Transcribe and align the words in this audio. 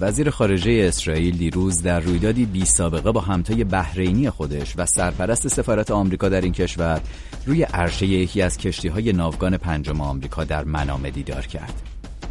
وزیر 0.00 0.30
خارجه 0.30 0.84
اسرائیل 0.88 1.36
دیروز 1.36 1.82
در 1.82 2.00
رویدادی 2.00 2.46
بی 2.46 2.64
سابقه 2.64 3.12
با 3.12 3.20
همتای 3.20 3.64
بحرینی 3.64 4.30
خودش 4.30 4.74
و 4.76 4.86
سرپرست 4.86 5.48
سفارت 5.48 5.90
آمریکا 5.90 6.28
در 6.28 6.40
این 6.40 6.52
کشور 6.52 7.00
روی 7.46 7.62
عرشه 7.62 8.06
یکی 8.06 8.42
از 8.42 8.58
کشتی 8.58 8.88
های 8.88 9.12
ناوگان 9.12 9.56
پنجم 9.56 10.00
آمریکا 10.00 10.44
در 10.44 10.64
منامه 10.64 11.10
دیدار 11.10 11.46
کرد. 11.46 11.82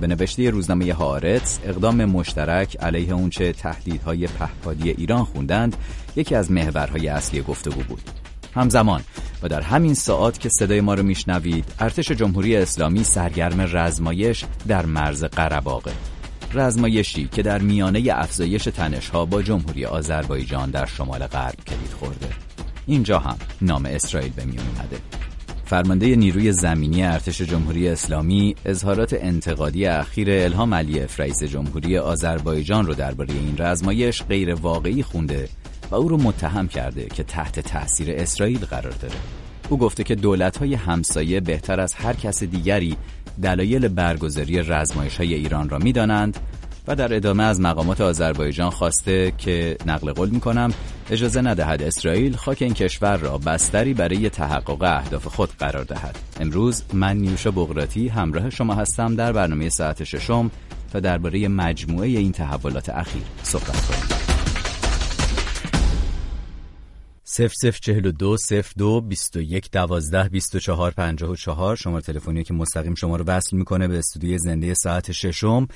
به 0.02 0.08
نوشته 0.08 0.50
روزنامه 0.50 0.94
هارتس 0.94 1.60
اقدام 1.64 2.06
مشترک 2.06 2.77
علیه 2.80 3.14
اونچه 3.14 3.54
تهدیدهای 3.54 4.27
پهپادی 4.27 4.89
ایران 4.89 5.23
خوندند 5.23 5.75
یکی 6.15 6.36
از 6.36 6.52
محورهای 6.52 7.07
اصلی 7.07 7.41
گفتگو 7.41 7.84
بود. 7.84 8.02
همزمان 8.55 9.02
و 9.43 9.47
در 9.47 9.61
همین 9.61 9.93
ساعت 9.93 10.39
که 10.39 10.49
صدای 10.49 10.81
ما 10.81 10.93
رو 10.93 11.04
میشنوید 11.04 11.65
ارتش 11.79 12.11
جمهوری 12.11 12.55
اسلامی 12.55 13.04
سرگرم 13.04 13.61
رزمایش 13.77 14.45
در 14.68 14.86
مرز 14.86 15.23
قرباقه 15.23 15.91
رزمایشی 16.54 17.29
که 17.32 17.41
در 17.41 17.61
میانه 17.61 18.04
افزایش 18.11 18.63
تنشها 18.63 19.26
با 19.26 19.41
جمهوری 19.41 19.85
آذربایجان 19.85 20.72
در 20.72 20.85
شمال 20.85 21.27
غرب 21.27 21.55
کلید 21.67 21.91
خورده. 21.99 22.27
اینجا 22.85 23.20
هم 23.20 23.38
نام 23.62 23.85
اسرائیل 23.85 24.31
به 24.35 24.45
میون 24.45 24.66
اومده. 24.67 24.98
فرمانده 25.66 26.16
نیروی 26.16 26.52
زمینی 26.52 27.03
ارتش 27.03 27.41
جمهوری 27.41 27.88
اسلامی 27.88 28.55
اظهارات 28.66 29.13
انتقادی 29.13 29.86
اخیر 29.86 30.27
الهام 30.31 30.73
علیف 30.73 31.20
رئیس 31.20 31.44
جمهوری 31.44 31.98
آذربایجان 31.98 32.86
رو 32.86 32.94
درباره 32.94 33.34
این 33.34 33.55
رزمایش 33.58 34.23
غیر 34.23 34.53
واقعی 34.53 35.03
خونده 35.03 35.50
و 35.91 35.95
او 35.95 36.08
رو 36.08 36.17
متهم 36.17 36.67
کرده 36.67 37.05
که 37.05 37.23
تحت 37.23 37.59
تاثیر 37.59 38.11
اسرائیل 38.11 38.59
قرار 38.59 38.94
داره. 38.94 39.16
او 39.70 39.77
گفته 39.77 40.03
که 40.03 40.16
دولت‌های 40.16 40.73
همسایه 40.73 41.39
بهتر 41.39 41.80
از 41.80 41.94
هر 41.94 42.14
کس 42.14 42.44
دیگری 42.44 42.98
دلایل 43.41 43.88
برگزاری 43.88 44.62
رزمایش 44.62 45.18
های 45.18 45.34
ایران 45.34 45.70
را 45.70 45.78
می‌دانند 45.78 46.38
و 46.88 46.95
در 46.95 47.16
ادامه 47.16 47.44
از 47.44 47.62
مقامات 47.62 48.02
آذربایجان 48.02 48.70
خواسته 48.70 49.34
که 49.38 49.78
نقل 49.86 50.12
قول 50.14 50.30
می 50.30 50.40
کنم 50.40 50.73
اجازه 51.09 51.42
ندهد 51.42 51.84
اسرائیل 51.84 52.36
خاک 52.36 52.61
این 52.61 52.73
کشور 52.73 53.17
را 53.17 53.38
بستری 53.38 53.94
برای 53.94 54.30
تحقق 54.30 54.84
اهداف 54.84 55.28
خود 55.28 55.50
قرار 55.59 55.84
دهد. 55.84 56.20
امروز 56.39 56.84
من 56.94 57.17
نیوشا 57.17 57.52
بغراتی 57.52 58.08
همراه 58.08 58.50
شما 58.50 58.73
هستم 58.73 59.16
در 59.16 59.31
برنامه 59.31 59.70
ساعت 59.70 60.04
ششم 60.04 60.52
تا 60.94 61.00
درباره 61.00 61.48
مجموعه 61.48 62.08
این 62.08 62.31
تحولات 62.31 62.89
اخیر 62.89 63.23
صحبت 63.44 63.86
کنیم. 63.86 64.36
0042 67.38 68.38
02 68.77 69.02
21 69.02 69.71
12 69.71 70.30
24 70.30 70.91
54 70.91 71.75
شماره 71.75 72.02
تلفنی 72.02 72.43
که 72.43 72.53
مستقیم 72.53 72.95
شما 72.95 73.16
رو 73.16 73.25
وصل 73.25 73.57
می‌کنه 73.57 73.88
به 73.88 73.97
استودیوی 73.97 74.38
زنده 74.38 74.73
ساعت 74.73 75.11
ششم. 75.11 75.67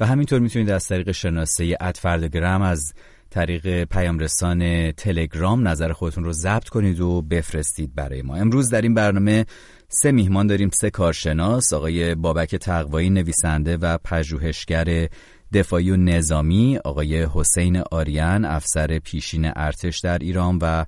و 0.00 0.06
همینطور 0.06 0.38
می‌تونید 0.38 0.70
از 0.70 0.86
طریق 0.86 1.12
شناسه 1.12 1.76
ادفردگرم 1.80 2.62
از 2.62 2.92
طریق 3.30 3.84
پیامرسان 3.84 4.92
تلگرام 4.92 5.68
نظر 5.68 5.92
خودتون 5.92 6.24
رو 6.24 6.32
ضبط 6.32 6.68
کنید 6.68 7.00
و 7.00 7.22
بفرستید 7.22 7.94
برای 7.94 8.22
ما. 8.22 8.36
امروز 8.36 8.70
در 8.70 8.82
این 8.82 8.94
برنامه 8.94 9.46
سه 9.88 10.12
میهمان 10.12 10.46
داریم 10.46 10.70
سه 10.72 10.90
کارشناس 10.90 11.72
آقای 11.72 12.14
بابک 12.14 12.56
تقوایی 12.56 13.10
نویسنده 13.10 13.76
و 13.76 13.98
پژوهشگر 13.98 15.08
دفاعی 15.52 15.90
و 15.90 15.96
نظامی 15.96 16.78
آقای 16.84 17.26
حسین 17.34 17.82
آریان 17.90 18.44
افسر 18.44 18.98
پیشین 18.98 19.52
ارتش 19.56 19.98
در 19.98 20.18
ایران 20.18 20.58
و 20.62 20.84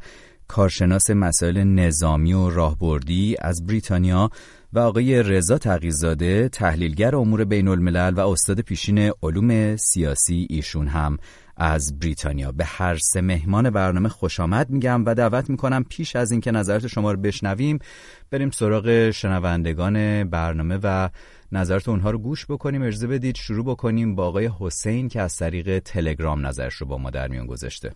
کارشناس 0.48 1.10
مسائل 1.10 1.64
نظامی 1.64 2.32
و 2.32 2.50
راهبردی 2.50 3.36
از 3.40 3.66
بریتانیا 3.66 4.30
و 4.72 4.78
آقای 4.78 5.22
رضا 5.22 5.58
تقیزاده 5.58 6.48
تحلیلگر 6.48 7.16
امور 7.16 7.44
بین 7.44 7.68
الملل 7.68 8.14
و 8.14 8.28
استاد 8.28 8.60
پیشین 8.60 9.12
علوم 9.22 9.77
سیاسی 9.77 10.46
ایشون 10.50 10.88
هم 10.88 11.18
از 11.56 11.98
بریتانیا. 11.98 12.52
به 12.52 12.64
هر 12.64 12.98
سه 13.12 13.20
مهمان 13.20 13.70
برنامه 13.70 14.08
خوش 14.08 14.40
آمد 14.40 14.70
میگم 14.70 15.05
و 15.06 15.14
دعوت 15.14 15.50
می‌کنم 15.50 15.84
پیش 15.84 16.16
از 16.16 16.30
اینکه 16.30 16.50
نظرات 16.50 16.86
شما 16.86 17.12
رو 17.12 17.20
بشنویم 17.20 17.78
بریم 18.30 18.51
سراغ 18.51 19.11
شنوندگان 19.11 20.24
برنامه 20.24 20.78
و 20.83 21.08
نظرت 21.52 21.89
اونها 21.89 22.11
رو 22.11 22.18
گوش 22.18 22.46
بکنیم. 22.46 22.83
اجازه 22.83 23.07
بدید 23.07 23.36
شروع 23.36 23.64
بکنیم 23.64 24.14
با 24.14 24.27
آقای 24.27 24.51
حسین 24.61 25.08
که 25.08 25.20
از 25.20 25.36
طریق 25.36 25.79
تلگرام 25.79 26.46
نظرش 26.46 26.74
رو 26.74 26.86
با 26.86 26.98
ما 26.98 27.11
در 27.11 27.29
میون 27.29 27.46
گذاشته. 27.46 27.92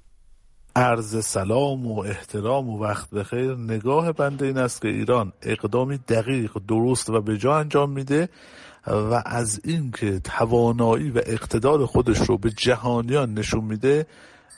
عرض 0.77 1.25
سلام 1.25 1.87
و 1.87 1.99
احترام 1.99 2.69
و 2.69 2.79
وقت 2.83 3.11
بخیر. 3.11 3.55
نگاه 3.55 4.13
بنده 4.13 4.47
این 4.47 4.59
است 4.59 4.83
که 4.83 4.89
ایران 4.89 5.33
اقدامی 5.43 5.99
دقیق 5.99 6.53
درست 6.69 7.11
و 7.11 7.21
به 7.21 7.39
جا 7.39 7.57
انجام 7.59 7.91
میده 7.91 8.29
و 8.87 9.23
از 9.27 9.61
اینکه 9.65 10.19
توانایی 10.19 11.11
و 11.11 11.21
اقتدار 11.27 11.87
خودش 11.87 12.19
رو 12.19 12.39
به 12.39 12.51
جهانیان 12.51 13.35
نشون 13.35 13.65
میده 13.65 14.07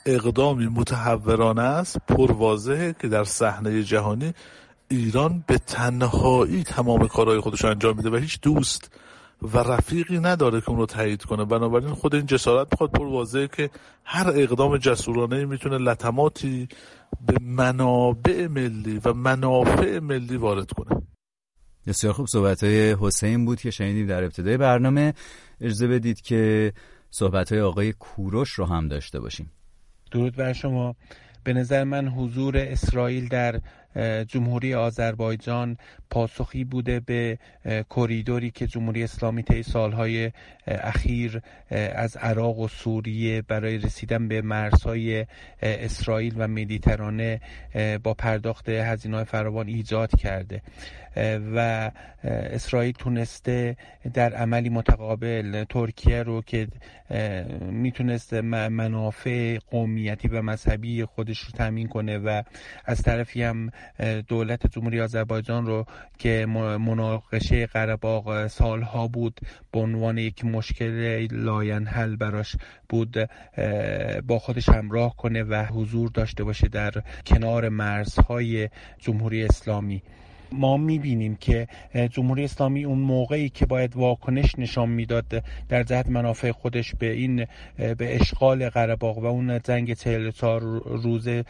اقدامی 0.05 0.67
متحورانه 0.67 1.61
است 1.61 1.97
پرواضحه 2.07 2.95
که 3.01 3.07
در 3.07 3.23
صحنه 3.23 3.83
جهانی 3.83 4.33
ایران 4.89 5.43
به 5.47 5.57
تنهایی 5.57 6.63
تمام 6.63 7.07
کارهای 7.07 7.39
خودش 7.39 7.65
انجام 7.65 7.97
میده 7.97 8.09
و 8.09 8.15
هیچ 8.15 8.41
دوست 8.41 8.91
و 9.41 9.57
رفیقی 9.57 10.19
نداره 10.19 10.61
که 10.61 10.69
اون 10.69 10.79
رو 10.79 10.85
تایید 10.85 11.23
کنه. 11.23 11.45
بنابراین 11.45 11.93
خود 11.93 12.15
این 12.15 12.25
جسارت 12.25 12.67
می‌خواد 12.71 12.91
پر 12.91 13.05
واضحه 13.05 13.47
که 13.47 13.69
هر 14.03 14.29
اقدام 14.35 14.77
جسورانه 14.77 15.45
می‌تونه 15.45 15.77
لطماتی 15.77 16.67
به 17.25 17.33
منابع 17.41 18.47
ملی 18.47 19.01
و 19.05 19.13
منافع 19.13 19.99
ملی 19.99 20.37
وارد 20.37 20.71
کنه. 20.71 21.01
بسیار 21.87 22.13
خوب. 22.13 22.27
صحبت 22.27 22.63
های 22.63 22.95
حسین 22.99 23.45
بود 23.45 23.61
که 23.61 23.71
شنیدیم 23.71 24.07
در 24.07 24.23
ابتدای 24.23 24.57
برنامه. 24.57 25.13
اجازه 25.61 25.87
بدید 25.87 26.21
که 26.21 26.73
صحبت 27.09 27.51
های 27.51 27.61
آقای 27.61 27.93
کوروش 27.93 28.49
رو 28.49 28.65
هم 28.65 28.87
داشته 28.87 29.19
باشیم. 29.19 29.51
درود 30.11 30.35
بر 30.35 30.53
شما. 30.53 30.95
به 31.43 31.53
نظر 31.53 31.83
من 31.83 32.07
حضور 32.07 32.57
اسرائیل 32.57 33.27
در 33.27 33.61
جمهوری 34.27 34.73
آذربایجان 34.73 35.77
پاسخی 36.09 36.63
بوده 36.63 36.99
به 36.99 37.37
کریدوری 37.89 38.51
که 38.51 38.67
جمهوری 38.67 39.03
اسلامی 39.03 39.43
طی 39.43 39.63
سالهای 39.63 40.31
اخیر 40.67 41.41
از 41.95 42.17
عراق 42.17 42.59
و 42.59 42.67
سوریه 42.67 43.41
برای 43.41 43.77
رسیدن 43.77 44.27
به 44.27 44.41
مرزهای 44.41 45.25
اسرائیل 45.61 46.33
و 46.37 46.47
مدیترانه 46.47 47.41
با 48.03 48.13
پرداخت 48.13 48.69
هزینه‌های 48.69 49.25
فراوان 49.25 49.67
ایجاد 49.67 50.15
کرده. 50.15 50.61
و 51.55 51.91
اسرائیل 52.23 52.91
تونسته 52.91 53.77
در 54.13 54.33
عملی 54.33 54.69
متقابل 54.69 55.63
ترکیه 55.69 56.23
رو 56.23 56.41
که 56.41 56.67
می‌تونست 57.61 58.33
منافع 58.33 59.57
قومیتی 59.71 60.27
و 60.27 60.41
مذهبی 60.41 61.05
خودش 61.05 61.39
رو 61.39 61.51
تامین 61.51 61.87
کنه 61.87 62.17
و 62.17 62.43
از 62.85 63.01
طرفی 63.01 63.43
هم 63.43 63.71
دولت 64.27 64.67
جمهوری 64.67 65.01
آذربایجان 65.01 65.65
رو 65.65 65.85
که 66.17 66.45
مناقشه 66.79 67.65
قرباق 67.65 68.47
سالها 68.47 69.07
بود 69.07 69.39
به 69.71 69.79
عنوان 69.79 70.17
یک 70.17 70.45
مشکل 70.45 71.27
لاینحل 71.31 72.15
براش 72.15 72.55
بود 72.89 73.29
با 74.27 74.39
خودش 74.39 74.69
همراه 74.69 75.15
کنه 75.15 75.43
و 75.43 75.65
حضور 75.65 76.09
داشته 76.09 76.43
باشه 76.43 76.67
در 76.67 76.91
کنار 77.25 77.69
مرزهای 77.69 78.69
جمهوری 78.99 79.43
اسلامی. 79.43 80.03
ما 80.51 80.77
می‌بینیم 80.77 81.35
که 81.35 81.67
جمهوری 82.11 82.43
اسلامی 82.43 82.83
اون 82.85 82.99
موقعی 82.99 83.49
که 83.49 83.65
باید 83.65 83.95
واکنش 83.95 84.55
نشان 84.57 84.89
می‌داد 84.89 85.43
در 85.69 85.83
جهت 85.83 86.07
منافع 86.09 86.51
خودش 86.51 86.95
به 86.95 87.11
این 87.11 87.45
به 87.77 88.15
اشغال 88.15 88.69
قرباق 88.69 89.17
و 89.17 89.25
اون 89.25 89.59
جنگ 89.59 89.93
44 89.93 90.61
روزه 90.85 91.45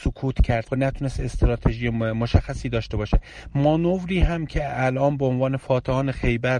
سکوت 0.00 0.42
کرد 0.42 0.68
و 0.72 0.76
نتونست 0.76 1.20
استراتژی 1.20 1.88
مشخصی 1.88 2.68
داشته 2.68 2.96
باشه. 2.96 3.20
مانوری 3.54 4.20
هم 4.20 4.46
که 4.46 4.84
الان 4.84 5.16
به 5.16 5.24
عنوان 5.24 5.56
فاتحان 5.56 6.12
خیبر 6.12 6.58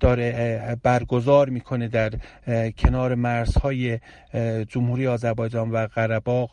داره 0.00 0.76
برگزار 0.82 1.48
می‌کنه 1.48 1.88
در 1.88 2.12
کنار 2.78 3.14
مرزهای 3.14 3.98
جمهوری 4.68 5.06
آذربایجان 5.06 5.70
و 5.70 5.86
قرباق 5.86 6.50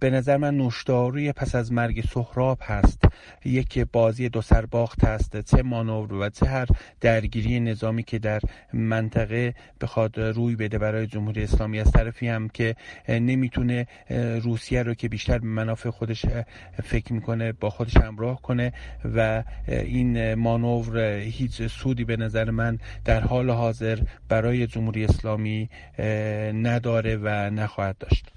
به 0.00 0.10
نظر 0.10 0.36
من 0.36 0.56
نوشداروی 0.56 1.32
پس 1.32 1.54
از 1.54 1.72
مرگ 1.72 2.04
سهراب 2.04 2.58
هست. 2.62 3.02
یک 3.44 3.83
بازی 3.92 4.28
دو 4.28 4.42
سرباخت 4.42 5.04
هست. 5.04 5.40
چه 5.40 5.62
مانور 5.62 6.12
و 6.12 6.28
چه 6.28 6.46
هر 6.46 6.66
درگیری 7.00 7.60
نظامی 7.60 8.02
که 8.02 8.18
در 8.18 8.40
منطقه 8.72 9.54
بخواد 9.80 10.20
روی 10.20 10.56
بده 10.56 10.78
برای 10.78 11.06
جمهوری 11.06 11.42
اسلامی. 11.42 11.80
از 11.80 11.92
طرفی 11.92 12.28
هم 12.28 12.48
که 12.48 12.76
نمی‌تونه 13.08 13.86
روسیه 14.42 14.82
رو 14.82 14.94
که 14.94 15.08
بیشتر 15.08 15.38
به 15.38 15.46
منافع 15.46 15.90
خودش 15.90 16.26
فکر 16.82 17.12
می‌کنه 17.12 17.52
با 17.52 17.70
خودش 17.70 17.96
همراه 17.96 18.42
کنه 18.42 18.72
و 19.14 19.44
این 19.68 20.34
مانور 20.34 20.98
هیچ 21.18 21.62
سودی 21.62 22.04
به 22.04 22.16
نظر 22.16 22.50
من 22.50 22.78
در 23.04 23.20
حال 23.20 23.50
حاضر 23.50 23.98
برای 24.28 24.66
جمهوری 24.66 25.04
اسلامی 25.04 25.68
نداره 26.54 27.16
و 27.16 27.28
نخواهد 27.50 27.98
داشت. 27.98 28.33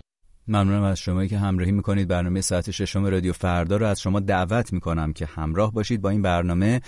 ممنونم 0.47 0.83
از 0.83 0.99
شما 0.99 1.25
که 1.25 1.38
همراهی 1.38 1.71
می‌کنید. 1.71 2.07
برنامه 2.07 2.41
ساعت 2.41 2.71
ششم 2.71 3.05
رادیو 3.05 3.33
فردا 3.33 3.77
رو 3.77 3.85
از 3.85 4.01
شما 4.01 4.19
دعوت 4.19 4.73
می‌کنم 4.73 5.13
که 5.13 5.25
همراه 5.25 5.71
باشید 5.71 6.01
با 6.01 6.09
این 6.09 6.21
برنامه. 6.21 6.81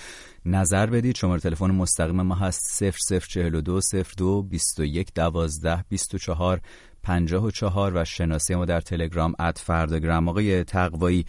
نظر 0.45 0.85
بدید. 0.85 1.15
شماره 1.15 1.39
تلفن 1.39 1.71
مستقیم 1.71 2.21
ما 2.21 2.35
هست 2.35 2.83
0042 2.83 3.81
02 4.17 4.44
21 4.44 5.13
12 5.13 5.85
24 5.89 6.61
54 7.03 7.91
و 7.95 8.06
شناسی 8.06 8.56
ما 8.56 8.65
در 8.65 8.81
تلگرام 8.81 9.33
ات 9.39 9.57
فرداگرام 9.57 10.29
آقای 10.29 10.63
تقوایی 10.63 11.25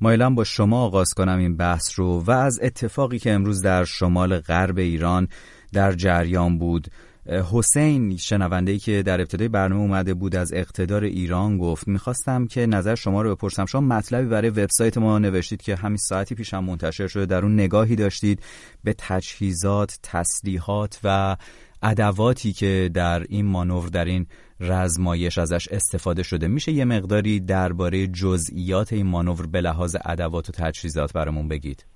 مایلم 0.00 0.34
با 0.34 0.44
شما 0.44 0.82
آغاز 0.82 1.08
کنم 1.08 1.38
این 1.38 1.56
بحث 1.56 1.98
رو. 1.98 2.20
و 2.20 2.30
از 2.30 2.60
اتفاقی 2.62 3.18
که 3.18 3.32
امروز 3.32 3.62
در 3.62 3.84
شمال 3.84 4.38
غرب 4.38 4.78
ایران 4.78 5.28
در 5.72 5.92
جریان 5.92 6.58
بود 6.58 6.88
حسین 7.26 8.16
شنونده 8.16 8.72
ای 8.72 8.78
که 8.78 9.02
در 9.02 9.20
ابتدای 9.20 9.48
برنامه 9.48 9.82
اومده 9.82 10.14
بود 10.14 10.36
از 10.36 10.52
اقتدار 10.52 11.04
ایران 11.04 11.58
گفت 11.58 11.88
می‌خواستم 11.88 12.46
که 12.46 12.66
نظر 12.66 12.94
شما 12.94 13.22
رو 13.22 13.34
بپرسم. 13.34 13.66
شما 13.66 13.80
مطلبی 13.80 14.28
برای 14.28 14.50
وبسایت 14.50 14.98
ما 14.98 15.18
نوشتید 15.18 15.62
که 15.62 15.76
همین 15.76 15.96
ساعتی 15.96 16.34
پیش 16.34 16.54
هم 16.54 16.64
منتشر 16.64 17.06
شده. 17.06 17.26
در 17.26 17.42
اون 17.42 17.54
نگاهی 17.54 17.96
داشتید 17.96 18.42
به 18.84 18.94
تجهیزات 18.98 19.98
تسلیحات 20.02 21.00
و 21.04 21.36
ادواتی 21.82 22.52
که 22.52 22.90
در 22.94 23.22
این 23.28 23.46
مانور 23.46 23.88
در 23.88 24.04
این 24.04 24.26
رزمایش 24.60 25.38
ازش 25.38 25.68
استفاده 25.68 26.22
شده. 26.22 26.48
میشه 26.48 26.72
یه 26.72 26.84
مقداری 26.84 27.40
درباره 27.40 28.06
جزئیات 28.06 28.92
این 28.92 29.06
مانور 29.06 29.46
به 29.46 29.60
لحاظ 29.60 29.96
ادوات 30.04 30.48
و 30.48 30.52
تجهیزات 30.52 31.12
برامون 31.12 31.48
بگید؟ 31.48 31.91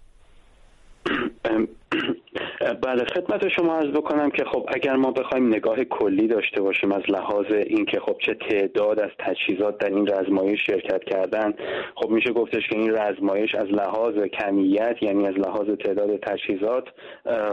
بله 2.82 3.04
خدمت 3.04 3.48
شما 3.48 3.76
عرض 3.76 3.90
بکنم 3.90 4.30
که 4.30 4.44
خب 4.44 4.68
اگر 4.74 4.96
ما 4.96 5.10
بخوایم 5.10 5.46
نگاه 5.46 5.84
کلی 5.84 6.28
داشته 6.28 6.62
باشیم 6.62 6.92
از 6.92 7.02
لحاظ 7.08 7.46
اینکه 7.66 8.00
خب 8.00 8.16
چه 8.18 8.34
تعداد 8.34 9.00
از 9.00 9.10
تجهیزات 9.18 9.78
در 9.78 9.90
این 9.90 10.06
رزمایش 10.06 10.66
شرکت 10.66 11.04
کردن 11.04 11.54
خب 11.94 12.10
میشه 12.10 12.32
گفتش 12.32 12.68
که 12.68 12.78
این 12.78 12.90
رزمایش 12.96 13.54
از 13.54 13.66
لحاظ 13.66 14.14
کمیت 14.18 14.96
یعنی 15.02 15.26
از 15.26 15.34
لحاظ 15.34 15.66
تعداد 15.84 16.16
تجهیزات 16.16 16.84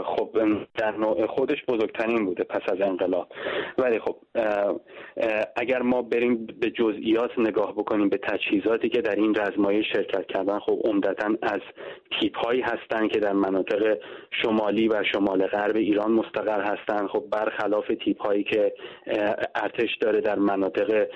خب 0.06 0.30
در 0.78 0.92
نوع 0.92 1.26
خودش 1.26 1.66
بزرگترین 1.68 2.26
بوده 2.26 2.44
پس 2.44 2.62
از 2.68 2.82
انقلاب. 2.82 3.28
ولی 3.78 4.00
خب 4.00 4.16
اگر 5.56 5.82
ما 5.82 6.02
بریم 6.02 6.48
به 6.62 6.70
جزئیات 6.70 7.40
نگاه 7.40 7.74
بکنیم 7.74 8.10
به 8.10 8.18
تجهیزاتی 8.18 8.90
که 8.90 9.02
در 9.02 9.16
این 9.16 9.36
رزمایش 9.36 9.86
شرکت 9.94 10.28
کردن 10.28 10.60
خب 10.60 10.80
عمدتا 10.84 11.36
از 11.42 11.62
تیپ 12.20 12.38
هایی 12.38 12.62
هستند 12.62 13.12
که 13.12 13.20
در 13.20 13.34
مناطق 13.34 13.98
شمالی 14.44 14.88
و 14.88 15.04
شمال 15.14 15.48
غرب 15.48 15.76
ایران 15.76 16.12
مستقر 16.12 16.62
هستند 16.62 17.08
خب 17.08 17.24
برخلاف 17.32 17.86
تیپ 18.06 18.22
هایی 18.22 18.44
که 18.44 18.74
ارتش 19.56 19.96
داره 20.02 20.22
در 20.22 20.40
مناطق 20.40 21.08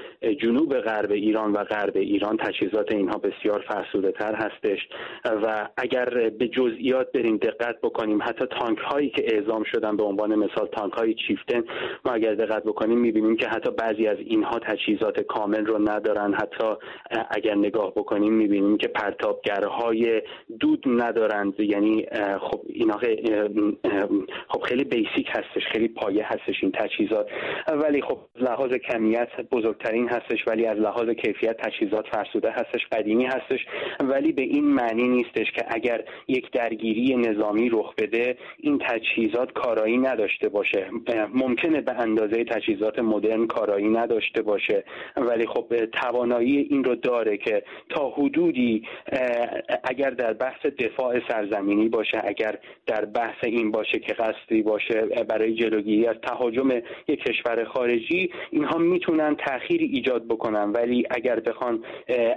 جنوب 0.41 0.79
غرب 0.79 1.11
ایران 1.11 1.51
و 1.51 1.63
غرب 1.63 1.97
ایران 1.97 2.37
تجهیزات 2.37 2.91
اینها 2.91 3.17
بسیار 3.17 3.65
فرسوده 3.67 4.11
تر 4.11 4.35
هستش. 4.35 4.79
و 5.25 5.69
اگر 5.77 6.29
به 6.29 6.47
جزئیات 6.47 7.11
بریم 7.11 7.37
دقت 7.37 7.81
بکنیم 7.81 8.21
حتی 8.21 8.45
تانک 8.59 8.77
هایی 8.77 9.09
که 9.09 9.35
اعزام 9.35 9.63
شدن 9.63 9.97
به 9.97 10.03
عنوان 10.03 10.35
مثال 10.35 10.67
تانک 10.67 10.93
های 10.93 11.15
چیفتن 11.27 11.63
ما 12.05 12.11
اگر 12.11 12.35
دقت 12.35 12.63
بکنیم 12.63 12.99
می‌بینیم 12.99 13.35
که 13.35 13.47
حتی 13.47 13.71
بعضی 13.71 14.07
از 14.07 14.17
اینها 14.19 14.59
تجهیزات 14.59 15.19
کامل 15.19 15.65
رو 15.65 15.89
ندارن. 15.89 16.33
حتی 16.33 16.67
اگر 17.31 17.55
نگاه 17.55 17.91
بکنیم 17.91 18.33
می‌بینیم 18.33 18.77
که 18.77 18.87
پرتابگرهای 18.87 20.21
دود 20.59 20.83
ندارند 20.87 21.59
یعنی 21.59 22.05
خب 22.41 22.61
اینها 22.67 22.99
خب 24.47 24.61
خیلی 24.61 24.83
بیسیک 24.83 25.27
هستش 25.29 25.67
خیلی 25.71 25.87
پایه 25.87 26.25
هستش 26.25 26.63
این 26.63 26.71
تجهیزات. 26.71 27.29
ولی 27.67 28.01
خب 28.01 28.17
لحاظ 28.35 28.73
کمیت 28.73 29.41
بزرگترین 29.51 30.09
هستش 30.09 30.47
ولی 30.47 30.65
از 30.65 30.77
لحاظ 30.77 31.09
کیفیت 31.09 31.57
تجهیزات 31.57 32.07
فرسوده 32.07 32.51
هستش 32.51 32.87
قدیمی 32.91 33.25
هستش. 33.25 33.65
ولی 33.99 34.31
به 34.31 34.41
این 34.41 34.63
معنی 34.63 35.07
نیستش 35.07 35.51
که 35.51 35.65
اگر 35.67 36.03
یک 36.27 36.51
درگیری 36.51 37.15
نظامی 37.15 37.69
رخ 37.69 37.95
بده 37.95 38.37
این 38.57 38.77
تجهیزات 38.77 39.53
کارایی 39.53 39.97
نداشته 39.97 40.49
باشه. 40.49 40.87
ممکنه 41.33 41.81
به 41.81 41.91
اندازه 41.91 42.43
تجهیزات 42.43 42.99
مدرن 42.99 43.47
کارایی 43.47 43.87
نداشته 43.87 44.41
باشه. 44.41 44.83
ولی 45.17 45.45
خب 45.47 45.85
توانایی 45.85 46.57
این 46.57 46.83
رو 46.83 46.95
داره 46.95 47.37
که 47.37 47.63
تا 47.89 48.09
حدودی 48.09 48.83
اگر 49.83 50.09
در 50.09 50.33
بحث 50.33 50.65
دفاع 50.65 51.19
سرزمینی 51.29 51.89
باشه 51.89 52.21
اگر 52.23 52.59
در 52.85 53.05
بحث 53.05 53.43
این 53.43 53.71
باشه 53.77 53.99
که 53.99 54.13
قصدی 54.13 54.61
باشه 54.61 55.01
برای 55.29 55.55
جلوگیری 55.55 56.07
از 56.07 56.15
تهاجم 56.15 56.69
یک 57.07 57.23
کشور 57.23 57.63
خارجی 57.63 58.31
اینها 58.51 58.77
می‌تونن 58.77 59.35
تأخیری 59.35 59.85
ایجاد 59.85 60.27
بکنن. 60.27 60.71
ولی 60.71 61.03
اگر 61.11 61.39
بخوان 61.39 61.83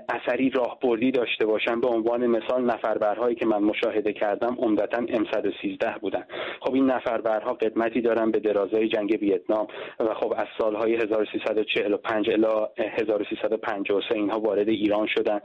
اثری 0.08 0.50
راهبردی 0.50 1.10
داشته 1.10 1.46
باشن 1.46 1.80
به 1.80 1.88
عنوان 1.88 2.26
مثال 2.26 2.64
نفربرهایی 2.64 3.34
که 3.34 3.46
من 3.46 3.62
مشاهده 3.62 4.12
کردم 4.12 4.56
عمدتا 4.58 5.06
M113 5.06 5.98
بودن. 6.00 6.24
خب 6.60 6.74
این 6.74 6.86
نفربرها 6.86 7.52
قدمتی 7.52 8.00
دارن 8.00 8.30
به 8.30 8.38
درازای 8.40 8.88
جنگ 8.88 9.18
ویتنام 9.20 9.66
و 10.00 10.14
خب 10.14 10.34
از 10.36 10.46
سالهای 10.58 10.94
1345 10.94 12.30
الی 12.30 12.46
1353 12.78 14.14
اینها 14.14 14.40
وارد 14.40 14.68
ایران 14.68 15.06
شدن 15.06 15.40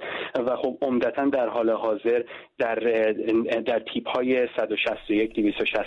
و 0.48 0.56
خب 0.56 0.78
عمدتا 0.82 1.26
در 1.26 1.48
حال 1.48 1.70
حاضر 1.70 2.24
در 2.60 2.76
در 3.66 3.80
تیپ 3.94 4.08
های 4.10 4.48
161 4.58 5.34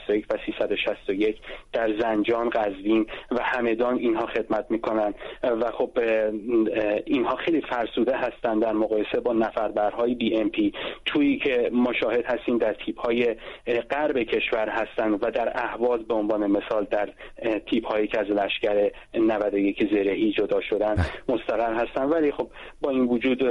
261 0.07 0.27
و 0.31 0.37
361 0.47 1.37
در 1.73 1.99
زنجان 2.01 2.51
قزوین 2.51 3.07
و 3.31 3.43
همدان 3.43 3.99
اینها 3.99 4.27
خدمت 4.27 4.67
می‌کنن. 4.71 5.15
و 5.43 5.71
خب 5.71 5.91
اینها 7.07 7.37
خیلی 7.37 7.61
فرسوده 7.61 8.17
هستند 8.17 8.63
در 8.63 8.73
مقایسه 8.73 9.21
با 9.21 9.33
نفربرهای 9.33 10.15
بی 10.15 10.37
ام 10.37 10.49
پی. 10.49 10.73
تویی 11.07 11.39
که 11.39 11.71
مشاهد 11.73 12.25
هستیم 12.25 12.59
در 12.59 12.77
تیپ 12.87 13.01
های 13.01 13.37
غرب 13.91 14.23
کشور 14.23 14.69
هستند 14.69 15.19
و 15.23 15.31
در 15.31 15.53
اهواز 15.55 16.01
به 16.01 16.15
عنوان 16.15 16.47
مثال 16.47 16.87
در 16.91 17.09
تیپ 17.71 17.87
هایی 17.87 18.07
که 18.07 18.21
از 18.21 18.27
لشکر 18.27 18.91
91 19.15 19.89
زرهی 19.91 20.33
جدا 20.33 20.61
شدن 20.61 20.97
مستقر 21.29 21.75
هستن. 21.75 22.05
ولی 22.05 22.33
خب 22.33 22.49
با 22.81 22.91
این 22.91 23.05
وجود 23.05 23.43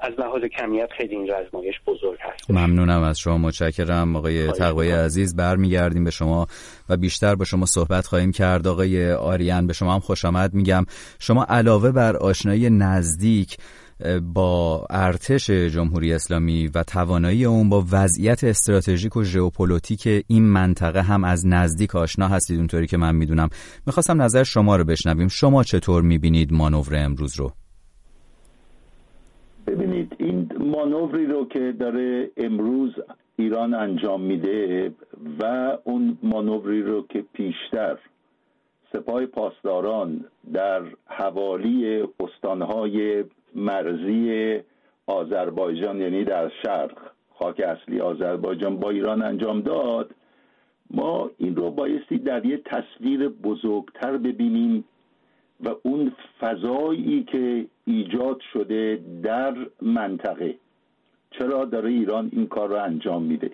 از 0.00 0.12
لحاظ 0.18 0.42
کمیت 0.44 0.88
خیلی 0.96 1.16
این 1.16 1.30
رزمایش 1.30 1.74
بزرگ 1.86 2.18
هست. 2.20 2.50
ممنونم 2.50 3.02
از 3.02 3.18
شما. 3.18 3.38
متشکرم 3.38 4.16
آقای 4.16 4.52
تقوی 4.52 4.90
عزیز. 4.90 5.36
برمیگردیم 5.40 6.04
به 6.04 6.10
شما 6.10 6.46
و 6.88 6.96
بیشتر 6.96 7.34
با 7.34 7.44
شما 7.44 7.66
صحبت 7.66 8.06
خواهیم 8.06 8.32
کرد. 8.32 8.68
آقای 8.68 9.12
آریان 9.12 9.66
به 9.66 9.72
شما 9.72 9.94
هم 9.94 10.00
خوش 10.00 10.24
آمد. 10.24 10.54
میگم 10.54 10.84
شما 11.18 11.44
علاوه 11.44 11.90
بر 11.90 12.16
آشنایی 12.16 12.70
نزدیک 12.70 13.56
با 14.34 14.86
ارتش 14.90 15.50
جمهوری 15.50 16.12
اسلامی 16.12 16.66
و 16.74 16.82
توانایی 16.82 17.44
اون 17.44 17.68
با 17.68 17.84
وضعیت 17.90 18.44
استراتژیک 18.44 19.16
و 19.16 19.22
ژئوپلیتیک 19.24 20.24
این 20.26 20.44
منطقه 20.44 21.02
هم 21.02 21.24
از 21.24 21.46
نزدیک 21.46 21.96
آشنا 21.96 22.28
هستید. 22.28 22.58
اونطوری 22.58 22.86
که 22.86 22.96
من 22.96 23.14
می‌دونم. 23.14 23.48
می‌خواستم 23.86 24.22
نظر 24.22 24.42
شما 24.42 24.76
رو 24.76 24.84
بشنویم. 24.84 25.28
شما 25.28 25.64
چطور 25.64 26.02
می‌بینید 26.02 26.52
مانور 26.52 26.96
امروز 26.96 27.36
رو؟ 27.36 27.52
ببینید 29.66 30.12
این 30.18 30.39
مانوری 30.70 31.26
رو 31.26 31.44
که 31.44 31.72
داره 31.72 32.30
امروز 32.36 32.92
ایران 33.36 33.74
انجام 33.74 34.20
میده 34.20 34.92
و 35.40 35.76
اون 35.84 36.18
مانوری 36.22 36.82
رو 36.82 37.06
که 37.06 37.24
پیشتر 37.32 37.98
سپاه 38.92 39.26
پاسداران 39.26 40.24
در 40.52 40.82
حوالی 41.06 42.04
استانهای 42.20 43.24
مرزی 43.54 44.58
آذربایجان 45.06 46.00
یعنی 46.00 46.24
در 46.24 46.52
شرق 46.62 46.98
خاک 47.34 47.60
اصلی 47.60 48.00
آذربایجان 48.00 48.76
با 48.76 48.90
ایران 48.90 49.22
انجام 49.22 49.60
داد 49.60 50.10
ما 50.90 51.30
این 51.38 51.56
رو 51.56 51.70
بایستی 51.70 52.18
در 52.18 52.46
یه 52.46 52.62
تصویر 52.64 53.28
بزرگتر 53.28 54.16
ببینیم 54.16 54.84
و 55.64 55.74
اون 55.82 56.12
فضایی 56.40 57.24
که 57.24 57.66
ایجاد 57.90 58.40
شده 58.52 59.00
در 59.22 59.54
منطقه. 59.82 60.54
چرا 61.30 61.64
داره 61.64 61.90
ایران 61.90 62.30
این 62.32 62.46
کار 62.46 62.68
رو 62.68 62.82
انجام 62.82 63.22
میده؟ 63.22 63.50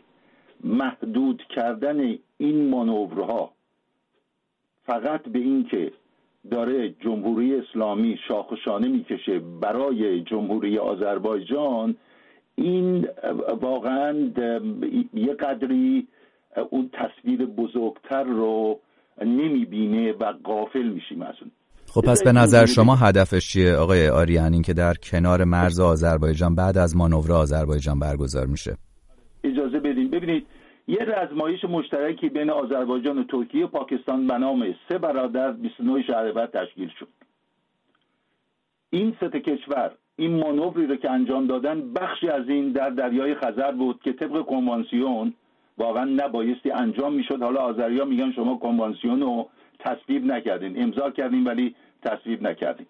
محدود 0.64 1.42
کردن 1.42 2.18
این 2.38 2.68
مانورها 2.68 3.52
فقط 4.86 5.22
به 5.22 5.38
این 5.38 5.64
که 5.64 5.92
داره 6.50 6.94
جمهوری 7.00 7.56
اسلامی 7.56 8.18
شاخشانه 8.28 8.88
می‌کشه 8.88 9.38
برای 9.38 10.20
جمهوری 10.20 10.78
آذربایجان 10.78 11.96
این 12.54 13.08
واقعا 13.60 14.12
یه 15.14 15.34
قدری 15.34 16.06
اون 16.70 16.90
تصویر 16.92 17.46
بزرگتر 17.46 18.24
رو 18.24 18.80
نمی‌بینه 19.24 20.12
و 20.12 20.24
قافل 20.44 20.82
میشیم 20.82 21.22
از 21.22 21.34
اون 21.40 21.50
خب 21.96 22.02
پس 22.02 22.24
به 22.24 22.32
نظر 22.32 22.66
شما 22.66 22.94
هدفش 22.94 23.48
چیه؟ 23.48 23.76
آقای 23.76 24.08
آریان 24.08 24.52
این 24.52 24.62
که 24.62 24.72
در 24.72 24.94
کنار 24.94 25.44
مرز 25.44 25.80
آذربایجان 25.80 26.54
بعد 26.54 26.78
از 26.78 26.96
مانور 26.96 27.32
آذربایجان 27.32 27.98
برگزار 27.98 28.46
میشه. 28.46 28.76
اجازه 29.44 29.78
بدین. 29.80 30.10
ببینید 30.10 30.46
یه 30.88 30.98
رزمایش 30.98 31.64
مشترکی 31.64 32.28
بین 32.28 32.50
آذربایجان 32.50 33.18
و 33.18 33.24
ترکیه 33.24 33.64
و 33.64 33.68
پاکستان 33.68 34.26
به 34.26 34.38
نام 34.38 34.74
سه 34.88 34.98
برادر 34.98 35.52
29 35.52 36.02
شهریور 36.02 36.46
تشکیل 36.46 36.90
شد. 36.98 37.08
این 38.90 39.16
سه 39.20 39.40
کشور 39.40 39.92
این 40.16 40.40
مانوری 40.40 40.86
رو 40.86 40.96
که 40.96 41.10
انجام 41.10 41.46
دادن 41.46 41.92
بخشی 41.92 42.28
از 42.28 42.48
این 42.48 42.72
در 42.72 42.90
دریای 42.90 43.34
خزر 43.34 43.72
بود 43.72 44.00
که 44.04 44.12
طبق 44.12 44.42
کنوانسیون 44.46 45.34
واقعا 45.78 46.04
نبایستی 46.04 46.70
انجام 46.70 47.14
می‌شد. 47.14 47.42
حالا 47.42 47.60
آذریا 47.60 48.04
میگن 48.04 48.32
شما 48.32 48.56
کنوانسیون 48.56 49.20
رو 49.20 49.48
تصویب 49.78 50.24
نکردین. 50.24 50.82
امضا 50.82 51.10
کردین 51.10 51.44
ولی 51.44 51.74
تصویب 52.06 52.42
نکردین 52.42 52.86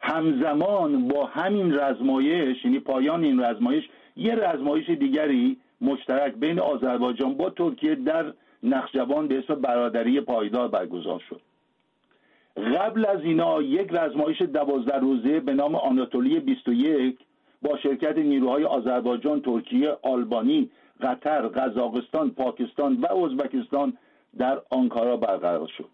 همزمان 0.00 1.08
با 1.08 1.26
همین 1.26 1.74
رزمایش 1.74 2.64
یعنی 2.64 2.78
پایان 2.78 3.24
این 3.24 3.40
رزمایش 3.40 3.84
یه 4.16 4.34
رزمایش 4.34 4.90
دیگری 4.90 5.56
مشترک 5.80 6.34
بین 6.34 6.60
آذربایجان 6.60 7.34
با 7.34 7.50
ترکیه 7.50 7.94
در 7.94 8.32
نقشجوان 8.62 9.28
به 9.28 9.38
اسم 9.38 9.54
برادری 9.54 10.20
پایدار 10.20 10.68
برگزار 10.68 11.22
شد 11.28 11.40
قبل 12.56 13.06
از 13.06 13.20
اینا 13.22 13.62
یک 13.62 13.88
رزمایش 13.92 14.42
دوازده 14.42 14.98
روزه 14.98 15.40
به 15.40 15.54
نام 15.54 15.74
آناتولی 15.74 16.40
21 16.40 17.18
با 17.62 17.78
شرکت 17.78 18.18
نیروهای 18.18 18.64
آذربایجان، 18.64 19.40
ترکیه، 19.40 19.96
آلبانی، 20.02 20.70
قطر، 21.00 21.48
قزاقستان، 21.48 22.30
پاکستان 22.30 22.96
و 22.96 23.16
ازبکستان 23.16 23.98
در 24.38 24.60
آنکارا 24.70 25.16
برقرار 25.16 25.68
شد. 25.78 25.93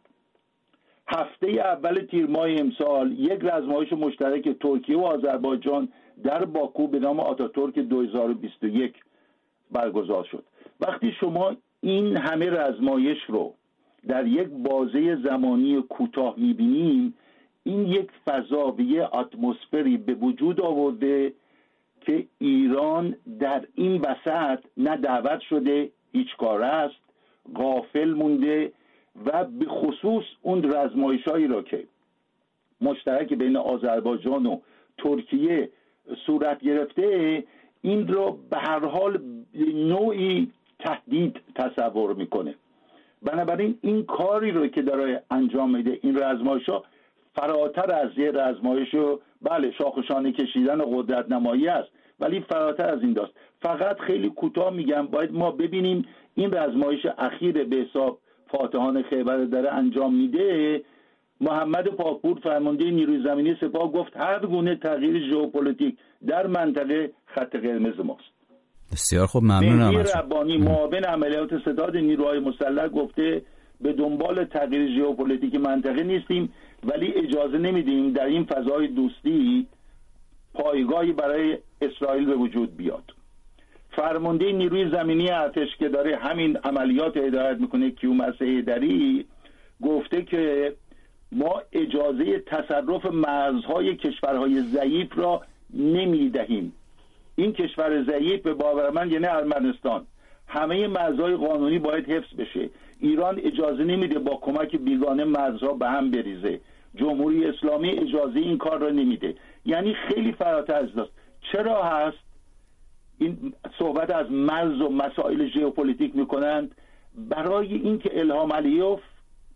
هفته 1.15 1.47
اول 1.47 2.07
تیر 2.11 2.27
ماه 2.27 2.51
امسال 2.51 3.13
یک 3.19 3.41
رزمایش 3.43 3.93
مشترک 3.93 4.49
ترکیه 4.49 4.99
و 4.99 5.05
آذربایجان 5.05 5.89
در 6.25 6.45
باکو 6.45 6.87
به 6.87 6.99
نام 6.99 7.21
آتاتورک 7.21 7.79
2021 7.79 8.95
برگزار 9.71 10.25
شد. 10.25 10.45
وقتی 10.81 11.13
شما 11.21 11.57
این 11.81 12.17
همه 12.17 12.51
رزمایش 12.51 13.19
رو 13.29 13.55
در 14.09 14.27
یک 14.27 14.49
بازه 14.49 15.17
زمانی 15.17 15.83
کوتاه 15.83 16.35
می‌بینیم 16.37 17.15
این 17.65 17.87
یک 17.87 18.11
فضا 18.27 18.77
اتمسفری 19.13 19.97
به 19.97 20.15
وجود 20.15 20.61
آورده 20.61 21.33
که 22.01 22.27
ایران 22.39 23.17
در 23.41 23.65
این 23.75 24.01
وسط 24.01 24.59
نه 24.77 24.97
دعوت 24.97 25.41
شده 25.41 25.91
هیچ 26.13 26.37
کار 26.37 26.63
است 26.63 27.01
غافل 27.57 28.11
مونده 28.11 28.73
و 29.27 29.45
به 29.45 29.67
خصوص 29.67 30.25
اون 30.43 30.73
رزمایشهایی 30.73 31.47
را 31.47 31.63
که 31.63 31.85
مشترک 32.81 33.35
بین 33.35 33.57
آذربایجان 33.57 34.47
و 34.47 34.61
ترکیه 34.99 35.71
صورت 36.27 36.61
گرفته 36.61 37.45
این 37.83 38.09
را 38.09 38.31
به 38.51 38.57
هر 38.59 38.87
حال 38.87 39.23
نوعی 39.75 40.53
تهدید 40.79 41.41
تصور 41.55 42.15
می‌کنه. 42.15 42.55
بنابراین 43.23 43.79
این 43.83 44.05
کاری 44.05 44.51
رو 44.51 44.67
که 44.67 44.83
داره 44.83 45.23
انجام 45.31 45.77
میده 45.77 45.99
این 46.03 46.19
رزمایش 46.23 46.69
ها 46.69 46.85
فراتر 47.35 47.95
از 47.95 48.11
یه 48.17 48.31
رزمایش 48.31 48.95
و 48.95 49.21
بله 49.43 49.71
شاخشانه 49.71 50.33
کشیدن 50.33 50.79
قدرت 50.87 51.31
نمایی 51.31 51.69
است 51.69 51.89
ولی 52.21 52.41
فراتر 52.41 52.91
از 52.91 53.03
این 53.03 53.13
داست. 53.13 53.33
فقط 53.63 54.01
خیلی 54.01 54.31
کوتاه 54.31 54.71
میگم 54.71 55.07
باید 55.07 55.33
ما 55.33 55.51
ببینیم 55.51 56.05
این 56.35 56.55
رزمایش 56.55 57.07
اخیر 57.19 57.65
به 57.65 57.77
حساب 57.77 58.19
فاتحان 58.53 59.03
خیبر 59.03 59.45
داره 59.45 59.73
انجام 59.75 60.15
میده 60.15 60.83
محمد 61.41 61.89
پاکپور 61.89 62.41
فرمانده 62.43 62.85
نیروی 62.85 63.23
زمینی 63.25 63.57
سپاه 63.61 63.93
گفت 63.93 64.17
هر 64.17 64.47
گونه 64.47 64.77
تغییر 64.77 65.31
ژئوپلیتیک 65.31 65.99
در 66.27 66.47
منطقه 66.47 67.13
خط 67.27 67.57
قرمز 67.57 68.01
ماست. 68.05 68.31
بسیار 68.93 69.27
خوب 69.27 69.43
ممنونم 69.43 69.91
مهدی 69.91 70.11
ربانی 70.19 70.59
معاون 70.59 71.05
عملیات 71.05 71.59
ستاد 71.59 71.97
نیروهای 71.97 72.39
مسلح 72.39 72.89
گفته 72.89 73.43
به 73.81 73.93
دنبال 73.93 74.45
تغییر 74.45 74.97
ژئوپلیتیک 74.97 75.55
منطقه 75.55 76.03
نیستیم 76.03 76.53
ولی 76.85 77.13
اجازه 77.15 77.59
نمیدیم 77.59 78.13
در 78.13 78.27
این 78.27 78.45
فضای 78.45 78.89
دوستی 78.89 79.67
پایگاهی 80.55 81.13
برای 81.13 81.59
اسرائیل 81.83 82.27
به 82.27 82.35
وجود 82.35 82.77
بیاد. 82.77 83.05
فرمانده 83.93 84.53
نیروی 84.53 84.91
زمینی 84.91 85.31
ارتش 85.31 85.77
که 85.79 85.89
داره 85.89 86.17
همین 86.17 86.57
عملیات 86.57 87.17
هدایت 87.17 87.57
می‌کنه 87.61 87.91
کیومرث 87.91 88.43
حیدری 88.43 89.25
گفته 89.83 90.23
که 90.23 90.73
ما 91.33 91.63
اجازه 91.73 92.39
تصرف 92.39 93.07
مرزهای 93.07 93.97
کشورهای 93.97 94.61
ضعیف 94.61 95.19
را 95.19 95.43
نمی‌دهیم. 95.75 96.73
این 97.37 97.53
کشور 97.53 98.03
ضعیف 98.03 98.43
به 98.43 98.55
باور 98.55 98.91
من 98.91 99.11
یعنی 99.11 99.27
ارمنستان. 99.27 100.07
همه 100.47 100.87
مرزهای 100.89 101.37
قانونی 101.37 101.79
باید 101.79 102.11
حفظ 102.11 102.35
بشه. 102.39 102.71
ایران 103.01 103.41
اجازه 103.45 103.85
نمیده 103.85 104.19
با 104.19 104.39
کمک 104.43 104.77
بیگانه 104.77 105.25
مرزها 105.25 105.73
به 105.73 105.89
هم 105.89 106.11
بریزه. 106.11 106.61
جمهوری 106.95 107.45
اسلامی 107.45 107.91
اجازه 107.91 108.39
این 108.39 108.59
کار 108.59 108.79
را 108.79 108.91
نمیده. 108.91 109.35
یعنی 109.65 109.95
خیلی 109.95 110.33
فراتر 110.33 110.75
از 110.75 110.95
داست 110.95 111.11
چرا 111.53 111.83
هست؟ 111.83 112.30
این 113.21 113.53
صحبت 113.79 114.11
از 114.11 114.33
مرز 114.33 114.81
و 114.81 114.89
مسائل 114.89 115.47
ژئوپلیتیک 115.47 116.17
می‌کنند. 116.17 116.75
برای 117.15 117.75
اینکه 117.75 118.21
الهام 118.21 118.53
علیوف 118.53 119.01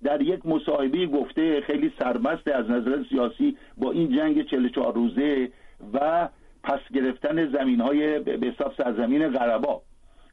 در 0.03 0.23
یک 0.23 0.47
مصاحبه 0.47 1.07
گفته 1.07 1.61
خیلی 1.61 1.93
سرمست 1.99 2.49
از 2.49 2.71
نظر 2.71 3.05
سیاسی 3.11 3.57
با 3.77 3.91
این 3.91 4.17
جنگ 4.17 4.47
44 4.51 4.95
روزه 4.95 5.49
و 5.93 6.29
پس 6.63 6.81
گرفتن 6.95 7.53
زمین 7.53 7.81
های 7.81 8.19
به 8.19 8.47
حساب 8.47 8.73
سرزمین 8.77 9.29
غربا. 9.29 9.83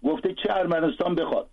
گفته 0.04 0.34
چه 0.34 0.50
ارمنستان 0.50 1.16
بخواد. 1.16 1.48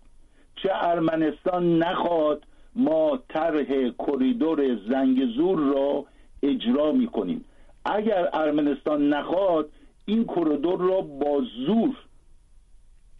چه 0.62 0.70
ارمنستان 0.72 1.78
نخواد 1.78 2.44
ما 2.74 3.18
طرح 3.28 3.90
کریدور 3.98 4.76
زنگزور 4.88 5.58
را 5.58 6.04
اجرا 6.42 6.92
می‌کنیم. 6.92 7.44
اگر 7.84 8.28
ارمنستان 8.32 9.08
نخواد 9.08 9.70
این 10.08 10.24
کریدور 10.24 10.80
را 10.80 11.00
با 11.00 11.42
زور 11.66 11.96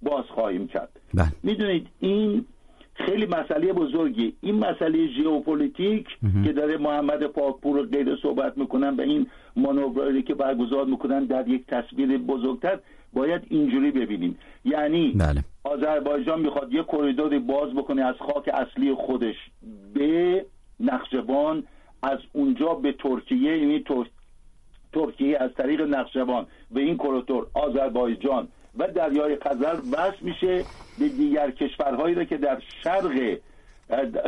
باز 0.03 0.25
خواهیم 0.25 0.67
کرد 0.69 1.01
بله. 1.15 1.33
می‌دونید 1.43 1.87
این 2.01 2.45
خیلی 2.95 3.27
مسئله 3.27 3.73
بزرگی 3.73 4.33
این 4.41 4.55
مسئله 4.55 5.07
ژئوپلیتیک 5.07 6.07
که 6.45 6.53
داره 6.53 6.77
محمد 6.77 7.23
پاکپور 7.27 7.77
و 7.77 7.83
غیره 7.83 8.17
صحبت 8.23 8.59
می‌کنن 8.59 8.97
و 8.97 9.01
این 9.01 9.27
مانورایی 9.57 10.23
که 10.23 10.35
برگزار 10.35 10.85
می‌کنن 10.85 11.25
در 11.25 11.49
یک 11.49 11.67
تصویر 11.67 12.19
بزرگتر 12.19 12.79
باید 13.13 13.43
اینجوری 13.49 13.91
ببینیم 13.91 14.39
یعنی 14.65 15.13
بله. 15.13 15.45
آذربایجان 15.65 16.41
می‌خواد 16.41 16.73
یه 16.73 16.83
کریدوری 16.83 17.39
باز 17.39 17.75
بکنه 17.75 18.03
از 18.03 18.15
خاک 18.19 18.49
اصلی 18.49 18.95
خودش 18.95 19.37
به 19.95 20.47
نخجوان 20.81 21.63
از 22.03 22.19
اونجا 22.33 22.75
به 22.75 22.93
ترکیه 22.93 23.59
یعنی 23.59 23.81
ترکیه 24.93 25.39
از 25.41 25.51
طریق 25.55 25.81
نخجوان 25.81 26.47
به 26.71 26.81
این 26.81 26.97
کریدور 26.97 27.47
آذربایجان 27.55 28.49
و 28.79 28.89
دریای 28.89 29.37
خزر 29.37 29.77
وصل 29.93 30.17
میشه 30.21 30.65
به 30.99 31.09
دیگر 31.09 31.51
کشورهایی 31.51 32.15
را 32.15 32.25
که 32.25 32.37
در 32.37 32.63
شرق 32.85 33.39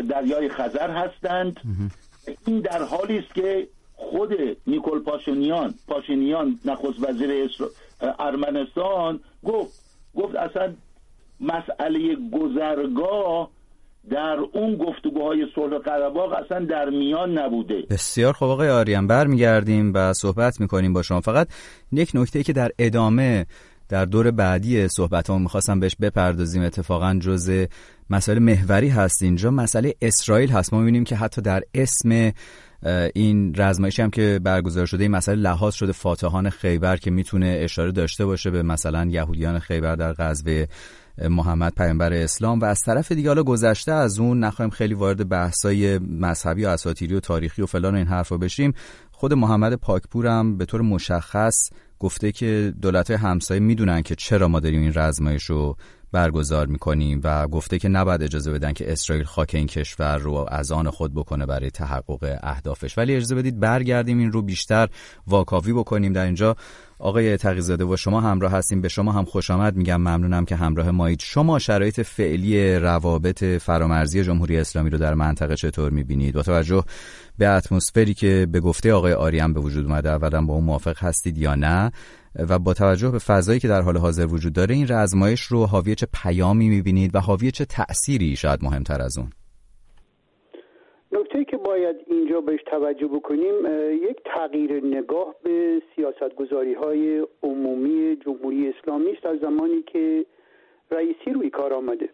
دریای 0.09 0.49
خزر 0.49 0.90
هستند. 0.90 1.61
این 2.47 2.61
در 2.61 2.83
حالی 2.83 3.19
است 3.19 3.35
که 3.35 3.69
خود 3.95 4.33
نیکول 4.67 4.99
پاشینیان 4.99 5.75
پاشینیان 5.88 6.59
نخست 6.64 7.09
وزیر 7.09 7.50
ارمنستان 8.19 9.21
گفت 9.45 9.81
گفت 10.17 10.35
اصلا 10.37 10.75
مسئله 11.40 12.17
گذرگاه 12.33 13.50
در 14.11 14.37
اون 14.52 14.76
گفتگوهای 14.76 15.47
صلح 15.54 15.78
قرهباغ 15.78 16.33
اصلا 16.33 16.64
در 16.64 16.90
میان 16.90 17.38
نبوده. 17.38 17.83
بسیار 17.90 18.33
خوب 18.33 18.49
آقای 18.49 18.69
آریان 18.69 19.07
برمیگردیم 19.07 19.92
و 19.95 20.12
صحبت 20.12 20.61
می‌کنیم 20.61 20.92
با 20.92 21.02
شما. 21.02 21.21
فقط 21.21 21.49
یک 21.92 22.11
نکته 22.14 22.42
که 22.42 22.52
در 22.52 22.71
ادامه 22.78 23.47
در 23.88 24.04
دور 24.04 24.30
بعدی 24.30 24.88
صحبت 24.88 25.30
هم 25.30 25.42
می‌خواستم 25.42 25.80
بهش 25.80 25.97
بپردازیم. 26.00 26.62
اتفاقا 26.62 27.14
جز 27.21 27.66
مسئله 28.11 28.40
محوری 28.40 28.88
هست 28.88 29.23
اینجا. 29.23 29.50
مسئله 29.50 29.95
اسرائیل 30.02 30.50
هست. 30.50 30.75
ما 30.75 30.80
می‌بینیم 30.80 31.04
که 31.04 31.16
حتی 31.16 31.42
در 31.42 31.62
اسم 31.75 32.33
این 33.14 33.54
رزمایشی 33.57 34.02
هم 34.02 34.11
که 34.11 34.40
برگزار 34.45 34.87
شده 34.87 35.04
این 35.04 35.12
مسئله 35.12 35.37
لحاظ 35.37 35.75
شده 35.75 35.92
فاتحان 35.92 36.50
خیبر 36.50 36.97
که 36.97 37.11
می‌تونه 37.11 37.59
اشاره 37.61 37.92
داشته 37.92 38.26
باشه 38.26 38.50
به 38.50 38.62
مثلا 38.62 39.07
یهودیان 39.11 39.59
خیبر 39.59 39.97
در 39.97 40.12
غزوه 40.12 40.66
محمد 41.19 41.75
پیامبر 41.75 42.12
اسلام 42.12 42.61
و 42.61 42.64
از 42.64 42.81
طرف 42.81 43.12
دیگه 43.12 43.29
حالا 43.29 43.43
گذشته 43.43 43.93
از 43.93 44.19
اون 44.19 44.45
نخواهیم 44.45 44.71
خیلی 44.71 44.95
وارد 44.95 45.29
بحثای 45.29 45.99
مذهبی 45.99 46.64
و 46.64 46.69
اساطیری 46.69 47.14
و 47.14 47.21
تاریخی 47.21 47.62
و 47.62 47.67
فلان 47.67 47.95
این 47.95 48.07
حرفا 48.07 48.37
بشیم. 48.37 48.75
خود 49.12 49.35
محمد 49.35 49.75
پاکپور 49.75 50.26
هم 50.26 50.57
به 50.57 50.64
طور 50.64 50.81
مشخص 50.81 51.71
گفته 51.99 52.33
که 52.33 52.75
دولت 52.83 53.11
همسایه 53.11 53.61
می‌دونن 53.61 54.02
که 54.02 54.14
چرا 54.14 54.49
ما 54.49 54.61
داریم 54.61 54.81
این 54.81 54.93
رزمایش 54.95 55.45
رو 55.45 55.76
برگزار 56.12 56.67
می‌کنیم 56.67 57.21
و 57.25 57.49
گفته 57.49 57.79
که 57.79 57.88
نباید 57.88 58.23
اجازه 58.23 58.52
بدن 58.52 58.73
که 58.73 58.93
اسرائیل 58.93 59.25
خاک 59.25 59.50
این 59.55 59.67
کشور 59.67 60.19
رو 60.19 60.47
از 60.49 60.73
آن 60.73 60.90
خود 60.90 61.14
بکنه 61.14 61.47
برای 61.47 61.71
تحقق 61.71 62.38
اهدافش. 62.43 62.99
ولی 62.99 63.14
اجازه 63.14 63.35
بدید 63.35 63.61
برگردیم 63.61 64.19
این 64.19 64.33
رو 64.33 64.43
بیشتر 64.43 64.88
واکاوی 65.26 65.73
بکنیم. 65.73 66.12
در 66.12 66.25
اینجا 66.25 66.57
آقای 67.00 67.37
تقیزاده 67.37 67.85
و 67.85 67.97
شما 67.97 68.21
همراه 68.21 68.52
هستیم. 68.52 68.80
به 68.80 68.88
شما 68.88 69.12
هم 69.12 69.25
خوش 69.25 69.50
آمد. 69.50 69.76
میگم 69.76 69.97
ممنونم 69.97 70.45
که 70.45 70.57
همراه 70.57 70.90
مایید. 70.90 71.21
شما 71.21 71.59
شرایط 71.59 72.00
فعلی 72.00 72.76
روابط 72.76 73.45
فرامرزی 73.45 74.25
جمهوری 74.25 74.59
اسلامی 74.59 74.90
رو 74.90 74.99
در 74.99 75.14
منطقه 75.14 75.57
چطور 75.57 75.90
می‌بینید؟ 75.90 76.35
با 76.35 76.42
توجه 76.42 76.85
به 77.38 77.49
اتمسفری 77.49 78.14
که 78.14 78.47
به 78.52 78.61
گفته 78.61 78.92
آقای 78.92 79.12
آریان 79.12 79.52
به 79.52 79.61
وجود 79.61 79.87
اومده 79.87 80.11
اولا 80.11 80.42
با 80.42 80.54
اون 80.54 80.64
موافق 80.64 80.99
هستید 80.99 81.38
یا 81.38 81.54
نه؟ 81.54 81.92
و 82.35 82.59
با 82.59 82.75
توجه 82.75 83.11
به 83.11 83.19
فضایی 83.19 83.61
که 83.61 83.69
در 83.69 83.83
حال 83.83 83.97
حاضر 83.97 84.26
وجود 84.26 84.52
داره 84.52 84.75
این 84.75 84.87
رزمایش 84.88 85.40
رو 85.40 85.66
حاوی 85.66 85.95
چه 85.95 86.07
پیامی 86.12 86.69
می‌بینید 86.69 87.14
و 87.14 87.21
حاوی 87.21 87.50
چه 87.50 87.64
تأثیری 87.64 88.37
شاید 88.37 88.64
مهمتر 88.64 89.02
از 89.02 89.19
اون؟ 89.19 89.30
نکته 91.12 91.45
که 91.45 91.57
باید 91.57 91.97
اینجا 92.07 92.40
بهش 92.40 92.62
توجه 92.62 93.07
بکنیم 93.07 93.55
یک 93.93 94.17
تغییر 94.25 94.85
نگاه 94.85 95.35
به 95.43 95.83
سیاستگذاری 95.97 96.75
های 96.75 97.26
عمومی 97.43 98.17
جمهوری 98.17 98.69
اسلامی 98.69 99.11
است 99.11 99.26
از 99.26 99.38
زمانی 99.38 99.83
که 99.83 100.26
رئیسی 100.90 101.31
روی 101.31 101.50
کار 101.50 101.73
آمده. 101.73 102.09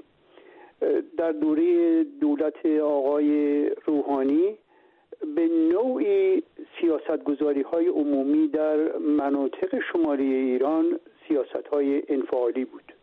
در 1.17 1.33
دوره 1.33 2.05
دولت 2.05 2.67
آقای 2.67 3.69
روحانی 3.69 4.59
به 5.37 5.49
نوعی 5.49 6.43
سیاستگذاری 6.81 7.63
های 7.63 7.87
عمومی 7.87 8.49
در 8.49 8.99
مناطق 8.99 9.79
شمالی 9.93 10.35
ایران 10.35 11.01
سیاست 11.29 11.69
های 11.73 12.03
انفعالی 12.09 12.65
بود. 12.65 12.96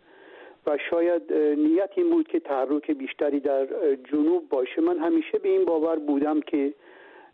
و 0.67 0.77
شاید 0.89 1.33
نیت 1.57 1.89
این 1.95 2.09
بود 2.09 2.27
که 2.27 2.39
تحرک 2.39 2.91
بیشتری 2.91 3.39
در 3.39 3.67
جنوب 3.95 4.49
باشه. 4.49 4.81
من 4.81 4.99
همیشه 4.99 5.39
به 5.39 5.49
این 5.49 5.65
باور 5.65 5.95
بودم 5.95 6.41
که 6.41 6.73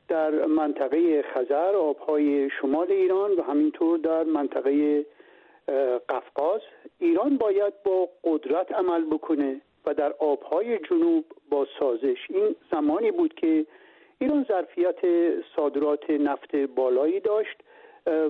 در 0.07 0.45
منطقه 0.45 1.21
خزر 1.21 1.75
آبهای 1.75 2.49
شمال 2.49 2.91
ایران 2.91 3.31
و 3.31 3.41
همینطور 3.41 3.97
در 3.97 4.23
منطقه 4.23 5.05
قفقاز 6.09 6.61
ایران 6.99 7.37
باید 7.37 7.73
با 7.83 8.09
قدرت 8.23 8.71
عمل 8.71 9.05
بکنه 9.05 9.61
و 9.85 9.93
در 9.93 10.13
آبهای 10.19 10.79
جنوب 10.79 11.25
با 11.49 11.67
سازش. 11.79 12.17
این 12.29 12.55
زمانی 12.71 13.11
بود 13.11 13.33
که 13.33 13.65
ایران 14.19 14.45
ظرفیت 14.47 14.95
صادرات 15.55 16.09
نفت 16.09 16.55
بالایی 16.55 17.19
داشت 17.19 17.57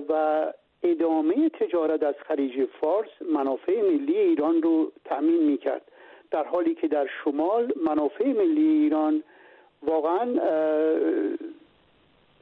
و 0.08 0.52
ادامه 0.82 1.48
تجارت 1.48 2.02
از 2.02 2.14
خلیج 2.28 2.64
فارس 2.80 3.08
منافع 3.34 3.82
ملی 3.82 4.18
ایران 4.18 4.62
رو 4.62 4.92
تأمین 5.04 5.42
می 5.42 5.58
کرد 5.58 5.82
در 6.30 6.44
حالی 6.44 6.74
که 6.74 6.88
در 6.88 7.06
شمال 7.24 7.72
منافع 7.86 8.26
ملی 8.26 8.68
ایران 8.68 9.22
واقعا 9.82 10.34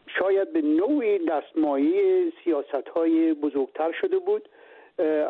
شاید 0.06 0.52
به 0.52 0.62
نوعی 0.62 1.18
دستمایی 1.18 2.32
سیاست 2.44 2.88
های 2.94 3.34
بزرگتر 3.34 3.92
شده 3.92 4.18
بود. 4.18 4.48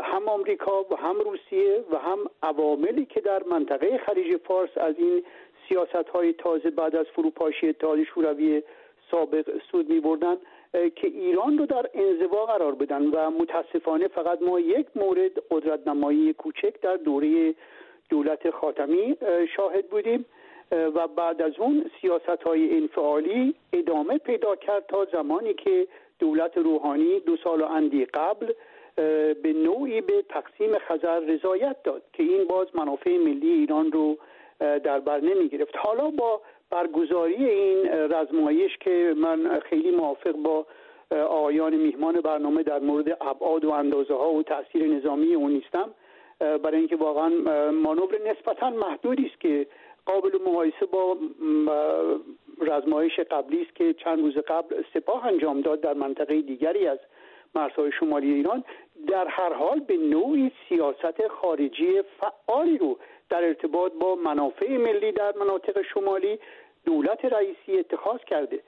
هم 0.03 0.29
آمریکا 0.29 0.83
و 0.91 0.97
هم 0.97 1.21
روسیه 1.21 1.85
و 1.93 1.99
هم 1.99 2.19
عواملی 2.43 3.07
که 3.07 3.21
در 3.21 3.43
منطقه 3.43 3.99
خلیج 3.99 4.37
فارس 4.37 4.71
از 4.77 4.95
این 4.99 5.23
سیاست 5.69 6.09
های 6.09 6.33
تازه 6.33 6.71
بعد 6.71 6.97
از 6.97 7.07
فروپاشی 7.07 7.69
اتحاد 7.69 8.05
شوروی 8.05 8.63
سابق 9.11 9.61
سود 9.71 9.91
می 9.91 10.01
بردن 10.01 10.37
که 10.73 11.07
ایران 11.07 11.59
رو 11.59 11.67
در 11.67 11.87
انزوا 11.95 12.47
قرار 12.47 12.75
بدن 12.75 13.07
و 13.07 13.31
متاسفانه 13.31 14.09
فقط 14.09 14.43
ما 14.43 14.61
یک 14.61 14.87
مورد 14.97 15.33
قدرت 15.51 15.89
نمایی 15.89 16.33
کوچک 16.33 16.81
در 16.81 16.97
دوره 16.97 17.55
دولت 18.11 18.51
خاتمی 18.51 19.17
شاهد 19.57 19.87
بودیم 19.87 20.25
و 20.71 21.09
بعد 21.09 21.43
از 21.43 21.53
اون 21.59 21.91
سیاست 22.01 22.43
های 22.47 22.77
انفعالی 22.77 23.55
ادامه 23.73 24.19
پیدا 24.19 24.57
کرد 24.57 24.87
تا 24.87 25.05
زمانی 25.13 25.55
که 25.55 25.87
دولت 26.19 26.59
روحانی 26.59 27.21
دو 27.21 27.37
سال 27.37 27.61
و 27.61 27.65
اندی 27.65 28.05
قبل 28.05 28.53
به 29.43 29.53
نوعی 29.53 30.01
به 30.01 30.25
تقسیم 30.29 30.79
خزر 30.79 31.19
رضایت 31.21 31.77
داد 31.85 32.03
که 32.13 32.23
این 32.23 32.45
باز 32.45 32.67
منافع 32.75 33.17
ملی 33.19 33.51
ایران 33.51 33.93
رو 33.93 34.19
در 34.59 35.01
بر 35.01 35.21
نمی 35.21 35.49
گرفت. 35.49 35.77
حالا 35.77 36.11
با 36.11 36.41
برگزاری 36.71 37.45
این 37.45 37.89
رزمایش 37.89 38.77
که 38.79 39.15
من 39.17 39.61
خیلی 39.61 39.91
موافق 39.91 40.33
با 40.33 40.67
آقایان 41.11 41.75
میهمان 41.75 42.21
برنامه 42.21 42.63
در 42.63 42.79
مورد 42.79 43.09
ابعاد 43.21 43.65
و 43.65 43.71
اندازه 43.71 44.15
ها 44.15 44.33
و 44.33 44.43
تاثیر 44.43 44.87
نظامی 44.87 45.35
اون 45.35 45.51
نیستم 45.51 45.91
برای 46.39 46.79
اینکه 46.79 46.97
واقعا 46.97 47.29
مانور 47.71 48.31
نسبتا 48.31 48.71
محدودی 48.71 49.27
است 49.27 49.41
که 49.41 49.67
قابل 50.07 50.39
مقایسه 50.47 50.87
با 50.87 51.17
رزمایش 52.61 53.21
قبلی 53.21 53.63
است 53.63 53.75
که 53.75 53.93
چند 53.93 54.21
روز 54.21 54.39
قبل 54.39 54.83
سپاه 54.95 55.27
انجام 55.27 55.61
داد 55.61 55.81
در 55.81 55.95
منطقه 55.95 56.43
دیگری 56.43 56.87
از 56.87 56.99
مرزهای 57.55 57.93
شمالی 57.93 58.35
ایران 58.35 58.65
در 59.09 59.27
هر 59.29 59.53
حال 59.53 59.81
به 59.81 59.97
نوعی 59.97 60.53
سیاست 60.69 61.29
خارجی 61.29 62.03
فعالی 62.03 62.79
رو 62.79 62.99
در 63.31 63.45
ارتباط 63.45 63.93
با 63.93 64.15
منافع 64.15 64.77
ملی 64.77 65.13
در 65.13 65.33
مناطق 65.41 65.83
شمالی 65.83 66.39
دولت 66.85 67.25
رئیسی 67.25 67.79
اتخاذ 67.79 68.21
کرده. 68.21 68.61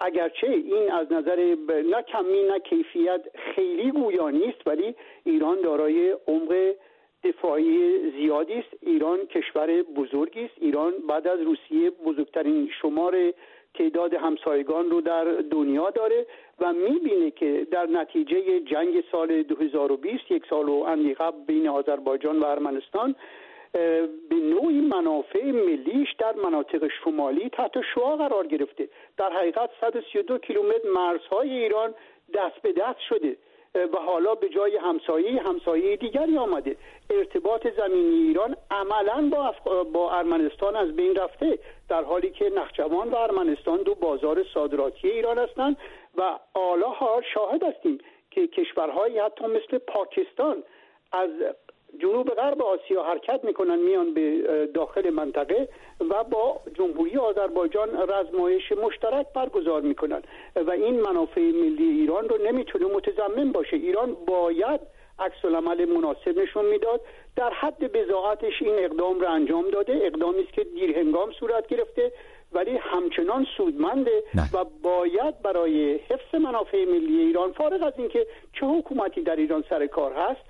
اگرچه 0.00 0.46
این 0.46 0.92
از 0.92 1.12
نظر 1.12 1.56
نه 1.68 2.02
کمی 2.02 2.42
نه 2.42 2.58
کیفیت 2.58 3.20
خیلی 3.54 3.90
گویا 3.90 4.30
نیست 4.30 4.66
ولی 4.66 4.94
ایران 5.24 5.60
دارای 5.60 6.10
عمق 6.10 6.74
دفاعی 7.24 8.10
زیادی 8.10 8.54
است. 8.54 8.68
ایران 8.82 9.26
کشور 9.26 9.82
بزرگی 9.82 10.44
است. 10.44 10.54
ایران 10.60 10.92
بعد 11.08 11.26
از 11.26 11.40
روسیه 11.40 11.90
بزرگترین 11.90 12.70
شمار 12.82 13.32
تعداد 13.74 14.14
همسایگان 14.14 14.90
رو 14.90 15.00
در 15.00 15.24
دنیا 15.24 15.90
داره 15.90 16.26
و 16.60 16.72
می‌بینه 16.72 17.30
که 17.30 17.66
در 17.70 17.86
نتیجه 17.86 18.60
جنگ 18.60 19.04
سال 19.12 19.42
2020 19.42 20.30
یک 20.30 20.46
سال 20.50 20.68
و 20.68 20.72
اندی 20.72 21.16
بین 21.46 21.68
آذربایجان 21.68 22.38
و 22.38 22.44
ارمنستان 22.44 23.14
به 23.72 24.36
نوعی 24.36 24.80
منافع 24.80 25.44
ملیش 25.44 26.12
در 26.18 26.32
مناطق 26.32 26.88
شمالی 27.04 27.48
تحت 27.48 27.72
شعا 27.94 28.16
قرار 28.16 28.46
گرفته. 28.46 28.88
در 29.16 29.32
حقیقت 29.32 29.70
132 29.80 30.38
کیلومتر 30.38 30.88
مرزهای 30.94 31.50
ایران 31.50 31.94
دست 32.34 32.62
به 32.62 32.72
دست 32.72 33.00
شده 33.08 33.36
و 33.74 33.96
حالا 33.98 34.34
به 34.34 34.48
جای 34.48 34.76
همسایه 34.76 35.42
همسایه 35.42 35.96
دیگری 35.96 36.38
آمده. 36.38 36.76
ارتباط 37.10 37.66
زمینی 37.76 38.26
ایران 38.28 38.56
عملا 38.70 39.30
با, 39.30 39.54
با 39.82 40.12
ارمنستان 40.12 40.76
از 40.76 40.96
بین 40.96 41.14
رفته 41.16 41.58
در 41.88 42.04
حالی 42.04 42.30
که 42.30 42.50
نخجوان 42.56 43.08
و 43.08 43.16
ارمنستان 43.16 43.82
دو 43.82 43.94
بازار 43.94 44.44
صادراتی 44.54 45.08
ایران 45.08 45.38
هستند 45.38 45.76
و 46.16 46.38
حالا 46.54 46.88
ها 46.88 47.22
شاهد 47.34 47.62
هستیم 47.62 47.98
که 48.30 48.46
کشورهایی 48.46 49.18
حتی 49.18 49.46
مثل 49.46 49.78
پاکستان 49.78 50.62
از 51.12 51.30
جنوب 52.00 52.28
غرب 52.30 52.62
آسیا 52.62 53.02
حرکت 53.02 53.44
می‌کنن 53.44 53.78
میان 53.78 54.14
به 54.14 54.42
داخل 54.74 55.10
منطقه 55.10 55.68
و 56.10 56.24
با 56.24 56.60
جمهوری 56.74 57.16
آذربایجان 57.16 57.88
رزمایش 58.10 58.72
مشترک 58.72 59.26
برگزار 59.34 59.80
می‌کنن. 59.80 60.22
و 60.56 60.70
این 60.70 61.00
منافع 61.00 61.40
ملی 61.40 61.88
ایران 62.00 62.28
رو 62.28 62.38
نمی‌تونه 62.38 62.86
متضمن 62.86 63.52
باشه. 63.52 63.76
ایران 63.76 64.16
باید 64.26 64.80
عکس 65.18 65.44
العمل 65.44 65.84
مناسب 65.84 66.38
نشون 66.38 66.64
می‌داد. 66.64 67.00
در 67.36 67.50
حد 67.50 67.92
بزاعتش 67.92 68.62
این 68.62 68.74
اقدام 68.78 69.20
رو 69.20 69.30
انجام 69.30 69.70
داده. 69.70 70.00
اقدامی 70.02 70.42
است 70.42 70.52
که 70.52 70.64
دیر 70.64 70.98
هنگام 70.98 71.32
صورت 71.32 71.66
گرفته 71.66 72.12
ولی 72.52 72.76
همچنان 72.76 73.46
سودمنده 73.56 74.22
و 74.52 74.64
باید 74.82 75.42
برای 75.42 75.96
حفظ 75.96 76.34
منافع 76.34 76.84
ملی 76.84 77.18
ایران 77.18 77.52
فارغ 77.52 77.82
از 77.82 77.92
اینکه 77.96 78.26
چه 78.52 78.66
حکومتی 78.66 79.22
در 79.22 79.36
ایران 79.36 79.64
سر 79.70 79.86
کار 79.86 80.12
هست 80.12 80.40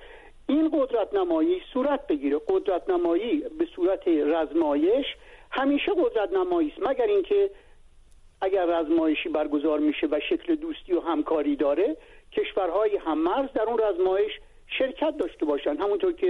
این 0.49 0.71
قدرت 0.73 1.15
نمایی 1.15 1.63
صورت 1.73 2.07
بگیره. 2.07 2.41
قدرت 2.49 2.91
نمایی 2.91 3.45
به 3.59 3.67
صورت 3.77 4.09
رزمایش 4.09 5.07
همیشه 5.51 5.93
قدرت 5.93 6.33
نمایی 6.33 6.69
است. 6.77 6.89
مگر 6.89 7.07
اینکه 7.07 7.51
اگر 8.41 8.67
رزمایشی 8.67 9.29
برگزار 9.29 9.79
میشه 9.79 10.07
و 10.07 10.21
شکل 10.29 10.55
دوستی 10.55 10.93
و 10.93 11.01
همکاری 11.01 11.57
داره 11.57 11.97
کشورهای 12.33 12.97
هممرز 12.97 13.53
در 13.55 13.63
اون 13.63 13.79
رزمایش 13.79 14.33
شرکت 14.79 15.17
داشته 15.17 15.47
باشند 15.47 15.81
همونطور 15.81 16.13
که 16.13 16.27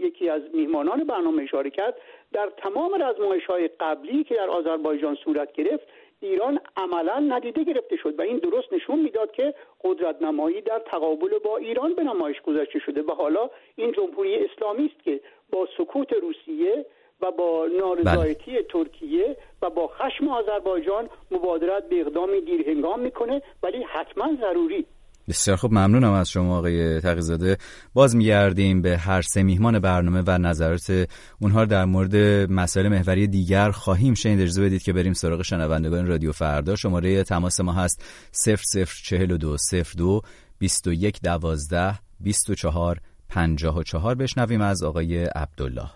یکی 0.00 0.28
از 0.28 0.42
میهمانان 0.54 1.04
برنامه 1.04 1.42
اشاره 1.42 1.70
کرد 1.70 1.94
در 2.32 2.52
تمام 2.56 3.02
رزمایش 3.02 3.46
های 3.46 3.68
قبلی 3.80 4.24
که 4.24 4.34
در 4.34 4.48
آذربایجان 4.48 5.14
صورت 5.24 5.52
گرفت 5.52 5.84
ایران 6.20 6.60
عملا 6.76 7.18
ندیده 7.18 7.64
گرفته 7.64 7.96
شد 7.96 8.18
و 8.18 8.22
این 8.22 8.38
درست 8.38 8.72
نشون 8.72 8.98
می‌داد 8.98 9.32
که 9.32 9.54
قدرت 9.84 10.22
نمایی 10.22 10.60
در 10.60 10.78
تقابل 10.78 11.38
با 11.38 11.56
ایران 11.56 11.94
به 11.94 12.02
نمایش 12.02 12.40
گذاشته 12.40 12.78
شده 12.78 13.02
و 13.02 13.12
حالا 13.12 13.50
این 13.76 13.92
جمهوری 13.92 14.36
اسلامی 14.36 14.86
است 14.86 15.04
که 15.04 15.20
با 15.50 15.68
سکوت 15.78 16.12
روسیه 16.12 16.86
و 17.20 17.30
با 17.30 17.66
نارضایتی 17.66 18.50
بله. 18.50 18.62
ترکیه 18.62 19.36
و 19.62 19.70
با 19.70 19.86
خشم 19.86 20.28
آذربایجان 20.28 21.10
مبادرت 21.30 21.88
به 21.88 22.00
اقدامی 22.00 22.40
دیرهنگام 22.40 23.00
می‌کنه 23.00 23.42
ولی 23.62 23.82
حتما 23.82 24.36
ضروری 24.40 24.86
بسیار 25.30 25.56
خوب 25.56 25.72
ممنونم 25.72 26.12
از 26.12 26.30
شما 26.30 26.58
آقای 26.58 27.00
تقیزاده. 27.00 27.56
باز 27.94 28.16
میگردیم 28.16 28.82
به 28.82 28.98
هر 28.98 29.22
سه 29.22 29.42
میهمان 29.42 29.78
برنامه 29.78 30.22
و 30.26 30.38
نظرات 30.38 31.08
اونها 31.40 31.64
در 31.64 31.84
مورد 31.84 32.16
مسائل 32.50 32.88
محوری 32.88 33.26
دیگر 33.26 33.70
خواهیم 33.70 34.14
شنید. 34.14 34.40
اجازه 34.40 34.62
بدید 34.62 34.82
که 34.82 34.92
بریم 34.92 35.12
سراغ 35.12 35.42
شنوندگان 35.42 36.06
رادیو 36.06 36.32
فردا. 36.32 36.76
شماره 36.76 37.22
تماس 37.24 37.60
ما 37.60 37.72
هست 37.72 38.04
0042 38.32 39.56
02 39.96 40.20
21 40.58 41.20
12 41.22 41.98
24 42.20 43.00
54 43.28 44.14
بشنویم 44.14 44.60
از 44.60 44.82
آقای 44.82 45.24
عبدالله. 45.24 45.90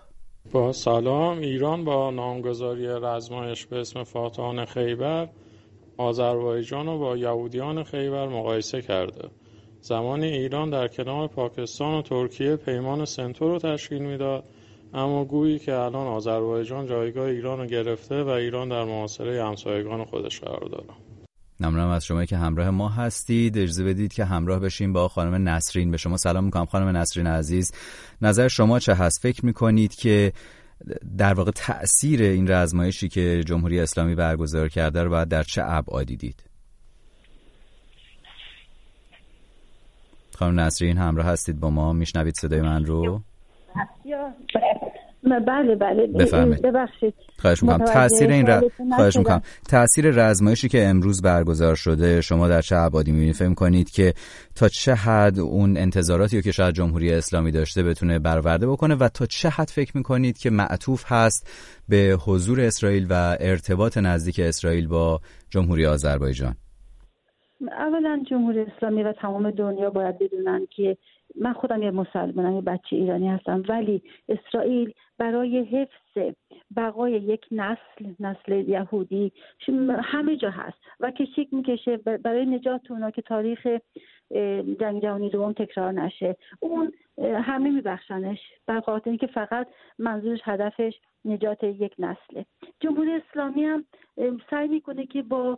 با 0.51 0.73
سلام 0.73 1.37
ایران 1.37 1.85
با 1.85 2.11
نامگذاری 2.11 2.87
رزمایش 2.87 3.65
به 3.65 3.79
اسم 3.79 4.03
فاتحان 4.03 4.65
خیبر. 4.65 5.29
آذربایجان 5.97 6.87
و 6.87 6.97
با 6.97 7.17
یهودیان 7.17 7.83
خیبر 7.83 8.27
مقایسه 8.27 8.81
کرده. 8.81 9.29
زمان 9.81 10.23
ایران 10.23 10.69
در 10.69 10.87
کنار 10.87 11.27
پاکستان 11.27 11.93
و 11.93 12.01
ترکیه 12.01 12.55
پیمان 12.55 13.05
سنتور 13.05 13.51
رو 13.51 13.59
تشکیل 13.59 14.01
می‌داد 14.01 14.43
اما 14.93 15.25
گویی 15.25 15.59
که 15.59 15.73
الان 15.73 16.07
آذربایجان 16.07 16.87
جایگاه 16.87 17.25
ایران 17.25 17.59
رو 17.59 17.65
گرفته 17.65 18.23
و 18.23 18.27
ایران 18.27 18.69
در 18.69 18.83
معاصره 18.83 19.45
همسایگان 19.45 20.05
خودش 20.05 20.39
قرار 20.39 20.69
داره. 20.71 20.89
ممنونم 21.59 21.87
از 21.87 22.05
شما 22.05 22.25
که 22.25 22.37
همراه 22.37 22.69
ما 22.69 22.89
هستید. 22.89 23.57
اجازه 23.57 23.83
بدید 23.83 24.13
که 24.13 24.25
همراه 24.25 24.59
بشیم 24.59 24.93
با 24.93 25.07
خانم 25.07 25.49
نسرین. 25.49 25.91
به 25.91 25.97
شما 25.97 26.17
سلام 26.17 26.43
می‌کنم. 26.43 26.65
خانم 26.65 26.97
نسرین 26.97 27.27
عزیز 27.27 27.71
نظر 28.21 28.47
شما 28.47 28.79
چه 28.79 28.93
هست؟ 28.93 29.21
فکر 29.21 29.45
می‌کنید 29.45 29.95
که 29.95 30.33
در 31.17 31.33
واقع 31.33 31.51
تاثیر 31.51 32.21
این 32.21 32.51
رزمایشی 32.51 33.07
که 33.09 33.43
جمهوری 33.43 33.79
اسلامی 33.79 34.15
برگزار 34.15 34.69
کرده 34.69 35.03
رو 35.03 35.09
باید 35.09 35.27
در 35.27 35.43
چه 35.43 35.61
ابعادی 35.65 36.17
دید؟ 36.17 36.43
خانم 40.35 40.59
نسرین 40.59 40.97
همراه 40.97 41.25
هستید 41.25 41.59
با 41.59 41.69
ما. 41.69 41.93
میشنوید 41.93 42.35
صدای 42.35 42.61
من 42.61 42.85
رو؟ 42.85 43.21
بله 45.25 45.75
بله. 45.75 46.07
ببخشید. 46.63 47.13
خواهش 47.39 47.63
می‌کنم. 47.63 47.85
تاثیر 47.85 48.31
این 48.31 48.47
ر... 48.47 48.61
خواهش 48.95 49.17
می‌کنم. 49.17 49.41
تاثیر 49.69 50.05
رزمایشی 50.09 50.69
که 50.69 50.85
امروز 50.85 51.21
برگزار 51.21 51.75
شده 51.75 52.21
شما 52.21 52.47
در 52.47 52.61
چه 52.61 52.75
ابعادی 52.75 53.11
می‌بینید 53.11 53.35
فکر 53.35 53.53
کنید 53.53 53.89
که 53.89 54.13
تا 54.55 54.67
چه 54.67 54.93
حد 54.93 55.39
اون 55.39 55.77
انتظاراتی 55.77 56.41
که 56.41 56.51
شاید 56.51 56.75
جمهوری 56.75 57.13
اسلامی 57.13 57.51
داشته 57.51 57.83
بتونه 57.83 58.19
برآورده 58.19 58.67
بکنه 58.67 58.95
و 58.95 59.07
تا 59.07 59.25
چه 59.25 59.49
حد 59.49 59.67
فکر 59.67 59.97
می‌کنید 59.97 60.37
که 60.37 60.49
معطوف 60.49 61.03
هست 61.07 61.49
به 61.89 62.17
حضور 62.25 62.61
اسرائیل 62.61 63.07
و 63.09 63.37
ارتباط 63.39 63.97
نزدیک 63.97 64.39
اسرائیل 64.39 64.87
با 64.87 65.19
جمهوری 65.49 65.85
آذربایجان؟ 65.85 66.55
اولا 67.61 68.23
جمهوری 68.29 68.59
اسلامی 68.59 69.03
و 69.03 69.13
تمام 69.13 69.51
دنیا 69.51 69.89
باید 69.89 70.19
بدونن 70.19 70.67
که 70.75 70.97
من 71.41 71.53
خودم 71.53 71.83
یه 71.83 71.91
مسلمانم 71.91 72.55
یه 72.55 72.61
بچه 72.61 72.95
ایرانی 72.95 73.29
هستم 73.29 73.63
ولی 73.69 74.03
اسرائیل 74.29 74.93
برای 75.17 75.63
حفظ 75.63 76.33
بقای 76.77 77.11
یک 77.11 77.45
نسل 77.51 78.13
نسل 78.19 78.69
یهودی. 78.69 79.31
همه 80.03 80.37
جا 80.37 80.49
هست. 80.49 80.77
و 80.99 81.11
کشیک 81.11 81.53
می‌کشه. 81.53 81.97
برای 81.97 82.45
نجات 82.45 82.91
اونا 82.91 83.11
که 83.11 83.21
تاریخ 83.21 83.67
جنگ 84.79 85.01
جهانی 85.01 85.29
دوم 85.29 85.53
تکرار 85.53 85.91
نشه. 85.91 86.35
اون 86.59 86.91
همه 87.21 87.69
میبخشنش. 87.69 88.39
بر 88.67 88.79
خاطر 88.79 89.09
اینکه 89.09 89.27
فقط 89.27 89.67
منظورش 89.99 90.39
هدفش 90.43 90.93
نجات 91.25 91.63
یک 91.63 91.95
نسله. 91.99 92.45
جمهوری 92.79 93.11
اسلامی 93.11 93.63
هم 93.65 93.85
سعی 94.49 94.67
می‌کنه 94.67 95.05
که 95.05 95.21
با 95.21 95.57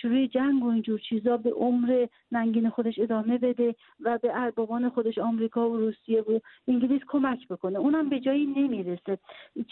شروع 0.00 0.26
جنگ 0.26 0.64
و 0.64 0.68
اینجور 0.68 0.98
چیزا 0.98 1.36
به 1.36 1.50
عمر 1.50 2.06
ننگین 2.32 2.70
خودش 2.70 2.98
ادامه 2.98 3.38
بده 3.38 3.74
و 4.00 4.18
به 4.18 4.30
اربابان 4.34 4.88
خودش 4.88 5.18
آمریکا 5.18 5.70
و 5.70 5.76
روسیه 5.76 6.20
و 6.20 6.38
انگلیس 6.68 7.02
کمک 7.08 7.48
بکنه. 7.48 7.78
اونم 7.78 8.08
به 8.08 8.20
جایی 8.20 8.46
نمی‌رسه. 8.46 9.18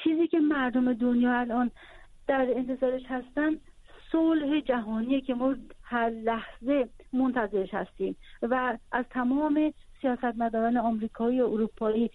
چیزی 0.04 0.26
که 0.26 0.38
مردم 0.38 0.92
دنیا 0.92 1.38
الان 1.38 1.70
در 2.26 2.46
انتظارش 2.56 3.02
هستن 3.06 3.56
صلح 4.12 4.60
جهانی 4.60 5.20
که 5.20 5.34
ما 5.34 5.54
هر 5.82 6.10
لحظه 6.10 6.88
منتظرش 7.12 7.74
هستیم 7.74 8.16
و 8.42 8.78
از 8.92 9.04
تمام 9.10 9.72
سیاستمداران 10.02 10.76
آمریکایی 10.76 11.40
و 11.40 11.44
اروپایی 11.44 12.10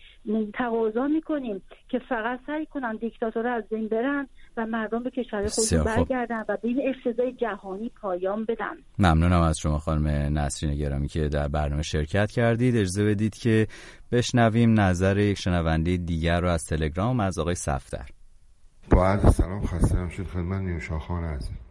تقاضا 0.53 1.07
می‌کنیم 1.07 1.61
که 1.89 1.99
فقط 2.09 2.39
سعی 2.47 2.65
کنن 2.65 2.95
دیکتاتور 2.95 3.47
از 3.47 3.63
بین 3.69 3.87
برن 3.87 4.27
و 4.57 4.65
مردم 4.65 5.03
به 5.03 5.09
کشور 5.09 5.47
خودشون 5.47 5.83
برگردن 5.83 6.45
و 6.49 6.57
به 6.61 6.67
این 6.67 6.81
افتضاح 6.89 7.31
جهانی 7.31 7.91
پایان 8.01 8.45
بدن. 8.45 8.73
ممنونم 8.99 9.41
از 9.41 9.59
شما 9.59 9.77
خانم 9.77 10.07
نسرین 10.37 10.75
گرامی 10.75 11.07
که 11.07 11.29
در 11.29 11.47
برنامه 11.47 11.83
شرکت 11.83 12.31
کردید. 12.31 12.75
اجازه 12.75 13.05
بدید 13.05 13.35
که 13.35 13.67
بشنویم 14.11 14.79
نظر 14.79 15.17
یک 15.17 15.37
شنونده 15.37 15.97
دیگر 15.97 16.41
رو 16.41 16.47
از 16.47 16.63
تلگرام 16.65 17.19
از 17.19 17.39
آقای 17.39 17.55
سفتر 17.55 18.05
با 18.91 19.07
عرض 19.07 19.35
سلام 19.35 19.65
خسته 19.65 19.95
نمشید 19.95 20.27
خدمت 20.27 20.61
نیوشا 20.61 20.99
خان 20.99 21.23
عزیز. 21.23 21.62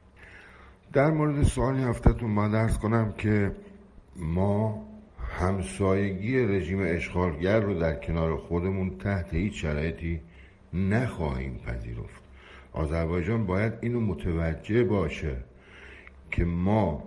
در 0.93 1.11
مورد 1.11 1.43
سوالی 1.43 1.83
هفتهتون 1.83 2.31
ما 2.31 2.49
درس 2.49 2.79
کنم 2.79 3.13
که 3.19 3.53
ما 4.17 4.87
همسایگی 5.39 6.39
رژیم 6.39 6.79
اشغالگر 6.83 7.61
رو 7.61 7.75
در 7.75 7.95
کنار 7.95 8.37
خودمون 8.37 8.99
تحت 8.99 9.35
هیچ 9.35 9.63
شرایطی 9.63 10.21
نخواهیم 10.73 11.61
پذیرفت. 11.67 12.23
آذربایجان 12.73 13.47
باید 13.47 13.73
اینو 13.81 14.01
متوجه 14.01 14.85
باشه 14.85 15.37
که 16.31 16.45
ما 16.45 17.03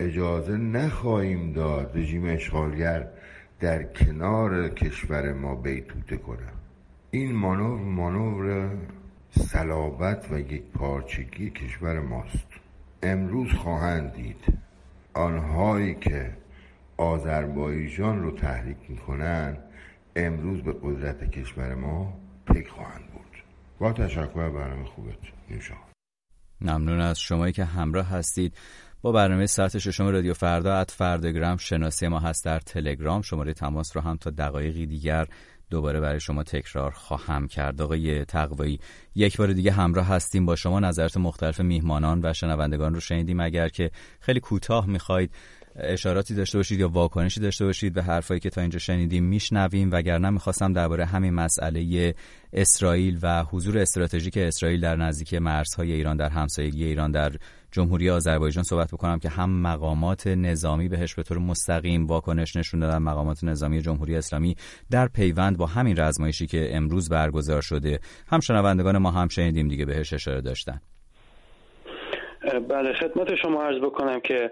اجازه 0.00 0.56
نخواهیم 0.56 1.52
داد 1.52 1.90
رژیم 1.94 2.24
اشغالگر 2.24 3.08
در 3.60 3.82
کنار 3.82 4.68
کشور 4.68 5.32
ما 5.32 5.54
بیتوته 5.54 6.16
کنه. 6.16 6.48
این 7.10 7.32
مانور 7.32 7.80
مانور 7.80 8.70
صلابت 9.30 10.26
و 10.30 10.38
یک 10.38 10.62
پارچگی 10.62 11.50
کشور 11.50 12.00
ماست. 12.00 12.61
امروز 13.02 13.52
خواهند 13.52 14.12
دید 14.12 14.58
آنهایی 15.14 15.94
که 15.94 16.36
آذربایجان 16.96 18.22
رو 18.22 18.30
تحریک 18.30 18.76
می‌کنن 18.88 19.56
امروز 20.16 20.62
به 20.62 20.72
قدرت 20.82 21.30
کشور 21.30 21.74
ما 21.74 22.12
پک 22.46 22.68
خواهند 22.68 23.06
بود 23.12 23.42
با 23.78 23.92
تشکر 23.92 24.50
برنامه 24.50 24.84
خوبت 24.84 25.18
نیوشا 25.50 25.74
ممنون 26.60 27.00
از 27.00 27.20
شمایی 27.20 27.52
که 27.52 27.64
همراه 27.64 28.06
هستید. 28.06 28.54
با 29.02 29.12
برنامه 29.12 29.46
ساعت 29.46 29.78
ششم 29.78 30.06
رادیو 30.06 30.34
فردا 30.34 30.76
ات 30.76 30.90
فردگرام 30.90 31.56
شناسی 31.56 32.08
ما 32.08 32.18
هست 32.18 32.44
در 32.44 32.58
تلگرام. 32.58 33.22
شماره 33.22 33.52
تماس 33.52 33.96
رو 33.96 34.02
هم 34.02 34.16
تا 34.16 34.30
دقایقی 34.30 34.86
دیگر 34.86 35.26
دوباره 35.72 36.00
برای 36.00 36.20
شما 36.20 36.42
تکرار 36.42 36.90
خواهم 36.90 37.48
کرد. 37.48 37.82
آقای 37.82 38.24
تقوایی 38.24 38.80
یک 39.14 39.36
بار 39.36 39.52
دیگه 39.52 39.72
همراه 39.72 40.06
هستیم 40.06 40.46
با 40.46 40.56
شما. 40.56 40.80
نظرات 40.80 41.16
مختلف 41.16 41.60
میهمانان 41.60 42.20
و 42.24 42.32
شنوندگان 42.32 42.94
رو 42.94 43.00
شنیدیم. 43.00 43.40
اگر 43.40 43.68
که 43.68 43.90
خیلی 44.20 44.40
کوتاه 44.40 44.86
می‌خواید 44.86 45.30
اشاراتی 45.76 46.34
داشته 46.34 46.58
باشید 46.58 46.80
یا 46.80 46.88
واکنشی 46.88 47.40
داشته 47.40 47.64
باشید 47.64 47.92
به 47.92 48.02
حرفایی 48.02 48.40
که 48.40 48.50
تا 48.50 48.60
اینجا 48.60 48.78
شنیدیم 48.78 49.24
میشنویم. 49.24 49.90
وگرنه 49.92 50.30
می‌خواستم 50.30 50.72
درباره 50.72 51.04
همین 51.06 51.34
مسئله 51.34 52.14
اسرائیل 52.52 53.18
و 53.22 53.44
حضور 53.44 53.78
استراتژیک 53.78 54.36
اسرائیل 54.36 54.80
در 54.80 54.96
نزدیکی 54.96 55.38
مرزهای 55.38 55.92
ایران 55.92 56.16
در 56.16 56.28
همسایگی 56.28 56.84
ایران 56.84 57.10
در 57.10 57.32
جمهوری 57.70 58.10
آذربایجان 58.10 58.64
صحبت 58.64 58.90
بکنم 58.90 59.18
که 59.18 59.28
هم 59.28 59.50
مقامات 59.62 60.26
نظامی 60.26 60.88
بهش 60.88 61.14
به 61.14 61.22
طور 61.22 61.38
مستقیم 61.38 62.06
واکنش 62.06 62.56
نشون 62.56 62.80
دادن 62.80 62.98
مقامات 62.98 63.44
نظامی 63.44 63.82
جمهوری 63.82 64.16
اسلامی 64.16 64.56
در 64.90 65.08
پیوند 65.08 65.56
با 65.56 65.66
همین 65.66 65.96
رزمایشی 65.96 66.46
که 66.46 66.76
امروز 66.76 67.08
برگزار 67.08 67.62
شده. 67.62 68.00
هم 68.26 68.40
شنوندگان 68.40 68.98
ما 68.98 69.10
هم 69.10 69.28
شنیدیم 69.28 69.68
دیگه 69.68 69.84
بهش 69.84 70.12
اشاره 70.12 70.40
داشتن. 70.40 70.80
بله 72.42 72.92
خدمت 72.92 73.34
شما 73.34 73.62
عرض 73.62 73.78
بکنم 73.78 74.20
که 74.20 74.50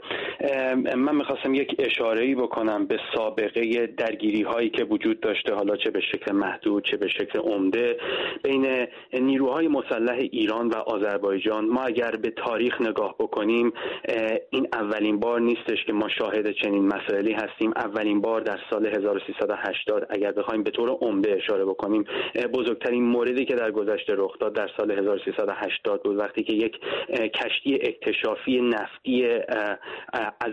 من 0.96 1.14
می‌خواستم 1.16 1.54
یک 1.54 1.76
اشاره 1.78 2.24
ای 2.24 2.34
بکنم 2.34 2.86
به 2.86 3.00
سابقه 3.14 3.86
درگیری 3.86 4.42
هایی 4.42 4.70
که 4.70 4.84
وجود 4.84 5.20
داشته 5.20 5.54
حالا 5.54 5.76
چه 5.76 5.90
به 5.90 6.00
شکل 6.00 6.32
محدود 6.32 6.84
چه 6.84 6.96
به 6.96 7.08
شکل 7.08 7.38
عمده. 7.38 7.96
بین 8.42 8.86
نیروهای 9.12 9.68
مسلح 9.68 10.16
ایران 10.16 10.68
و 10.68 10.74
آذربایجان 10.74 11.64
ما 11.64 11.82
اگر 11.82 12.10
به 12.10 12.30
تاریخ 12.30 12.80
نگاه 12.80 13.14
بکنیم 13.18 13.72
این 14.50 14.68
اولین 14.72 15.20
بار 15.20 15.40
نیستش 15.40 15.84
که 15.86 15.92
ما 15.92 16.08
شاهد 16.08 16.50
چنین 16.50 16.86
مسائلی 16.86 17.32
هستیم. 17.32 17.72
اولین 17.76 18.20
بار 18.20 18.40
در 18.40 18.58
سال 18.70 18.86
1380 18.86 20.06
اگر 20.10 20.32
بخوایم 20.32 20.62
به 20.62 20.70
طور 20.70 20.90
عمده 20.90 21.32
اشاره 21.36 21.64
بکنیم 21.64 22.04
بزرگترین 22.52 23.04
موردی 23.04 23.44
که 23.44 23.54
در 23.54 23.70
گذشته 23.70 24.14
رخ 24.16 24.38
داد 24.38 24.52
در 24.52 24.70
سال 24.76 24.90
1380 24.90 26.02
بود. 26.02 26.16
وقتی 26.16 26.42
که 26.42 26.52
یک 26.52 26.80
کشتی 27.34 27.79
اکتشافی 27.82 28.60
نفتی 28.60 29.26
از 30.40 30.52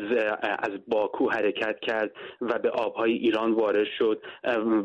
از 0.59 0.71
باکو 0.87 1.29
حرکت 1.29 1.79
کرد 1.79 2.11
و 2.41 2.59
به 2.59 2.69
آبهای 2.69 3.11
ایران 3.11 3.51
وارد 3.51 3.87
شد 3.97 4.21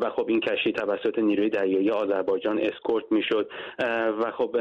و 0.00 0.10
خب 0.10 0.28
این 0.28 0.40
کشتی 0.40 0.72
توسط 0.72 1.18
نیروی 1.18 1.50
دریایی 1.50 1.90
آذربایجان 1.90 2.58
اسکورت 2.58 3.04
می‌شد 3.10 3.50
و 4.18 4.30
خب 4.38 4.56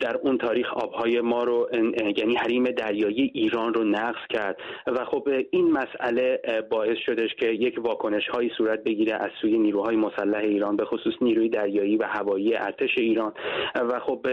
در 0.00 0.16
اون 0.16 0.38
تاریخ 0.38 0.74
آبهای 0.74 1.20
ما 1.20 1.44
رو 1.44 1.68
یعنی 2.16 2.34
حریم 2.36 2.64
دریایی 2.64 3.30
ایران 3.34 3.74
رو 3.74 3.84
نقض 3.84 4.26
کرد 4.30 4.56
و 4.86 5.04
خب 5.04 5.28
این 5.50 5.72
مسئله 5.72 6.40
باعث 6.70 6.98
شدش 7.06 7.34
که 7.34 7.46
یک 7.46 7.78
واکنش 7.78 8.28
هایی 8.28 8.50
صورت 8.56 8.84
بگیره 8.84 9.14
از 9.14 9.30
سوی 9.40 9.58
نیروهای 9.58 9.96
مسلح 9.96 10.38
ایران 10.38 10.76
به 10.76 10.84
خصوص 10.84 11.14
نیروی 11.20 11.48
دریایی 11.48 11.96
و 11.96 12.04
هوایی 12.04 12.54
ارتش 12.54 12.98
ایران. 12.98 13.32
و 13.74 14.00
خب 14.00 14.26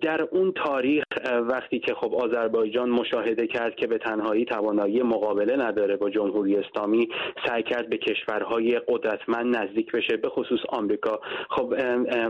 در 0.00 0.22
اون 0.22 0.52
تاریخ 0.52 1.04
وقتی 1.48 1.67
که 1.70 1.94
خب 1.94 2.14
آذربایجان 2.14 2.90
مشاهده 2.90 3.46
کرد 3.46 3.74
که 3.74 3.86
به 3.86 3.98
تنهایی 3.98 4.44
توانایی 4.44 5.02
مقابله 5.02 5.56
نداره 5.56 5.96
با 5.96 6.10
جمهوری 6.10 6.56
اسلامی 6.56 7.08
سعی 7.46 7.62
کرد 7.62 7.88
به 7.88 7.98
کشورهای 7.98 8.80
قدرتمند 8.88 9.56
نزدیک 9.56 9.92
بشه 9.92 10.16
به 10.16 10.28
خصوص 10.28 10.60
آمریکا. 10.68 11.20
خب 11.50 11.74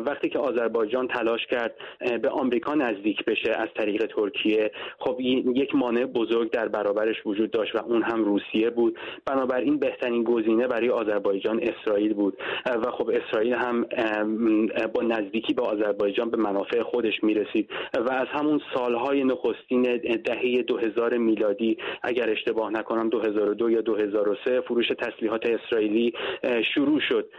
وقتی 0.06 0.28
که 0.28 0.38
آذربایجان 0.38 1.08
تلاش 1.08 1.46
کرد 1.46 1.74
به 2.22 2.28
آمریکا 2.28 2.74
نزدیک 2.74 3.24
بشه 3.24 3.50
از 3.50 3.68
طریق 3.76 4.06
ترکیه 4.06 4.70
خب 4.98 5.20
یک 5.54 5.74
مانع 5.74 6.04
بزرگ 6.04 6.50
در 6.50 6.68
برابرش 6.68 7.26
وجود 7.26 7.50
داشت 7.50 7.74
و 7.74 7.78
اون 7.84 8.02
هم 8.02 8.24
روسیه 8.24 8.70
بود. 8.70 8.98
بنابراین 9.26 9.78
بهترین 9.78 10.24
گزینه 10.24 10.66
برای 10.66 10.90
آذربایجان 10.90 11.60
اسرائیل 11.62 12.14
بود. 12.14 12.38
و 12.66 12.90
خب 12.90 13.10
اسرائیل 13.10 13.54
هم 13.54 13.86
با 14.94 15.02
نزدیکی 15.02 15.54
به 15.54 15.62
آذربایجان 15.62 16.30
به 16.30 16.36
منافع 16.36 16.82
خودش 16.82 17.24
می‌رسید. 17.24 17.70
و 18.06 18.12
از 18.12 18.26
همون 18.28 18.60
سالهای 18.74 19.24
نخستین 19.30 19.82
دهه 20.24 20.62
2000 20.62 21.16
میلادی. 21.16 21.78
اگر 22.02 22.30
اشتباه 22.30 22.70
نکنم 22.70 23.08
2002 23.08 23.70
یا 23.70 23.80
2003 23.80 24.60
فروش 24.60 24.88
تسلیحات 24.88 25.46
اسرائیلی 25.46 26.12
شروع 26.74 27.00
شد 27.00 27.30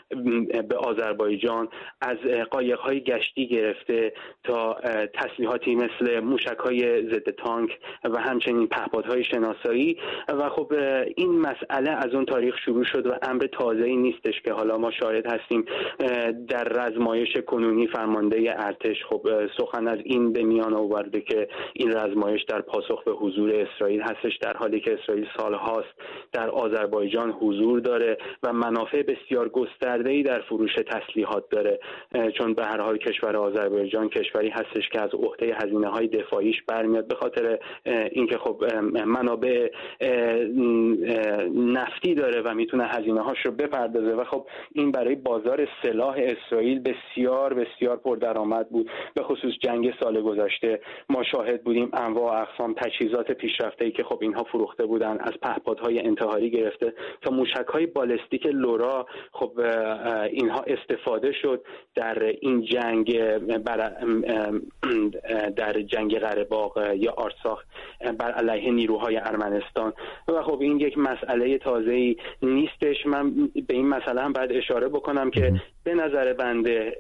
به 0.70 0.76
آذربایجان. 0.76 1.68
از 2.02 2.18
قایق‌های 2.52 3.00
گشتی 3.02 3.48
گرفته 3.48 4.14
تا 4.44 4.78
تسلیحاتی 5.14 5.76
مثل 5.76 6.20
موشک‌های 6.20 7.10
ضد 7.10 7.30
تانک 7.30 7.80
و 8.04 8.20
همچنین 8.20 8.68
پهپادهای 8.68 9.24
شناسایی. 9.24 9.98
و 10.28 10.50
خب 10.50 10.74
این 11.16 11.40
مسئله 11.40 11.90
از 11.90 12.14
اون 12.14 12.26
تاریخ 12.26 12.58
شروع 12.66 12.84
شد 12.84 13.08
و 13.08 13.12
امر 13.22 13.48
تازه‌ای 13.52 13.96
نیستش 13.96 14.42
که 14.42 14.54
حالا 14.54 14.78
ما 14.78 14.92
شاهد 14.92 15.26
هستیم. 15.26 15.66
در 16.48 16.64
رزمایش 16.64 17.38
کنونی 17.48 17.88
فرمانده 17.88 18.56
ارتش 18.58 19.04
خب 19.10 19.28
سخن 19.58 19.88
از 19.88 20.00
این 20.04 20.34
به 20.34 20.44
میان 20.44 20.74
آورده 20.74 21.22
که 21.22 21.48
این 21.80 21.98
رزمایش 21.98 22.44
در 22.44 22.62
پاسخ 22.62 23.04
به 23.04 23.12
حضور 23.12 23.56
اسرائیل 23.56 24.02
هستش 24.02 24.38
در 24.38 24.58
حالی 24.58 24.80
که 24.80 24.94
اسرائیل 24.94 25.28
سالهاست 25.38 25.94
در 26.34 26.50
آذربایجان 26.50 27.32
حضور 27.32 27.80
داره 27.80 28.18
و 28.44 28.54
منافع 28.54 29.04
بسیار 29.04 29.50
گسترده‌ای 29.50 30.24
در 30.24 30.42
فروش 30.42 30.76
تسلیحات 30.76 31.50
داره. 31.50 31.80
چون 32.38 32.54
به 32.54 32.66
هر 32.66 32.82
حال 32.82 32.98
کشور 32.98 33.38
آذربایجان 33.38 34.10
کشوری 34.10 34.50
هستش 34.50 34.90
که 34.90 35.02
از 35.02 35.10
عهده 35.14 35.56
هزینه 35.64 35.88
های 35.88 36.08
دفاعیش 36.08 36.64
برمیاد. 36.68 37.08
به 37.08 37.16
خاطر 37.16 37.60
اینکه 38.12 38.38
خب 38.38 38.64
منابع 39.06 39.70
نفتی 41.56 42.16
داره 42.16 42.42
و 42.42 42.54
می‌تونه 42.54 42.84
هزینه 42.88 43.22
هاش 43.22 43.46
رو 43.46 43.52
بپردازه 43.52 44.16
و 44.16 44.24
خب 44.24 44.46
این 44.72 44.92
برای 44.92 45.16
بازار 45.16 45.68
سلاح 45.84 46.16
اسرائیل 46.20 46.80
بسیار 46.80 47.54
بسیار 47.54 47.98
پردرآمد 47.98 48.70
بود. 48.70 48.90
به 49.14 49.24
خصوص 49.24 49.54
جنگ 49.62 49.94
سال 50.00 50.22
گذشته 50.22 50.80
ما 51.10 51.24
شاهد 51.24 51.64
بودیم 51.70 51.90
انواع 51.94 52.40
و 52.40 52.42
اقسام 52.42 52.74
تجهیزات 52.74 53.32
پیشرفته 53.32 53.86
ای 53.86 53.92
که 53.92 54.04
خب 54.04 54.20
اینها 54.22 54.44
فروخته 54.44 54.86
بودن 54.86 55.18
از 55.20 55.34
پهپادهای 55.42 56.00
انتحاری 56.00 56.50
گرفته 56.50 56.94
تا 57.22 57.32
موشک 57.32 57.68
های 57.74 57.86
بالستیک 57.86 58.46
لورا. 58.46 59.06
خب 59.32 59.52
اینها 60.32 60.64
استفاده 60.68 61.32
شد 61.32 61.66
در 61.96 62.24
این 62.42 62.62
جنگ 62.62 63.20
در 65.56 65.82
جنگ 65.82 66.20
قره 66.20 66.48
یا 66.96 67.12
آرساخ 67.12 67.64
بر 68.20 68.32
علیه 68.32 68.72
نیروهای 68.72 69.18
ارمنستان. 69.18 69.94
و 70.28 70.44
خب 70.44 70.62
این 70.62 70.80
یک 70.80 70.98
مسئله 70.98 71.58
تازه 71.58 71.92
ای 71.92 72.16
نیستش. 72.42 73.06
من 73.06 73.34
به 73.68 73.74
این 73.74 73.88
مسئله 73.88 74.22
هم 74.22 74.34
باید 74.34 74.52
اشاره 74.52 74.88
بکنم 74.88 75.32
که 75.32 75.54
به 75.84 75.94
نظر 75.94 76.34
بنده 76.34 76.98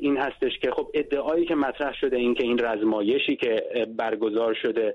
این 0.00 0.16
هستش 0.16 0.58
که 0.58 0.70
خب 0.70 0.86
ادعایی 0.94 1.46
که 1.46 1.54
مطرح 1.54 1.94
شده 1.94 2.16
این 2.16 2.34
که 2.34 2.44
این 2.44 2.58
رزمایشی 2.58 3.36
که 3.36 3.62
برگزار 3.98 4.54
شده 4.54 4.94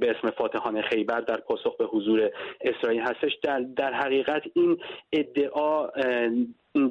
به 0.00 0.14
اسم 0.18 0.30
فاتحان 0.30 0.82
خیبر 0.82 1.20
در 1.20 1.36
پاسخ 1.36 1.76
به 1.76 1.84
حضور 1.84 2.30
اسرائیل 2.60 3.02
هستش. 3.02 3.32
در, 3.42 3.60
در 3.60 3.92
حقیقت 3.92 4.42
این 4.54 4.78
ادعا 5.12 5.88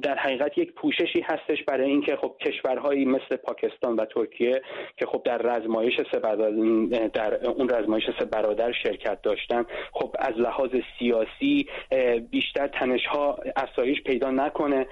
در 0.04 0.18
حقیقت 0.18 0.58
یک 0.58 0.74
پوششی 0.74 1.22
هستش 1.22 1.64
برای 1.68 1.90
اینکه 1.90 2.16
خب 2.16 2.36
کشورهایی 2.42 3.06
مثل 3.06 3.36
پاکستان 3.36 3.96
و 3.96 4.06
ترکیه 4.06 4.62
که 4.98 5.06
خب 5.06 5.22
در 5.26 5.38
رزمایش 5.38 5.94
سه 6.12 6.20
در 7.14 7.46
اون 7.46 7.70
رزمایش 7.70 8.04
سه 8.20 8.26
برادر 8.26 8.72
شرکت 8.72 9.22
داشتن 9.22 9.66
خب 9.92 10.16
از 10.20 10.34
لحاظ 10.38 10.70
سیاسی 11.00 11.66
بیشتر 12.32 12.68
تنش 12.68 13.06
ها 13.06 13.38
افزایش 13.56 14.04
پیدا 14.04 14.32
نکنه. 14.32 14.88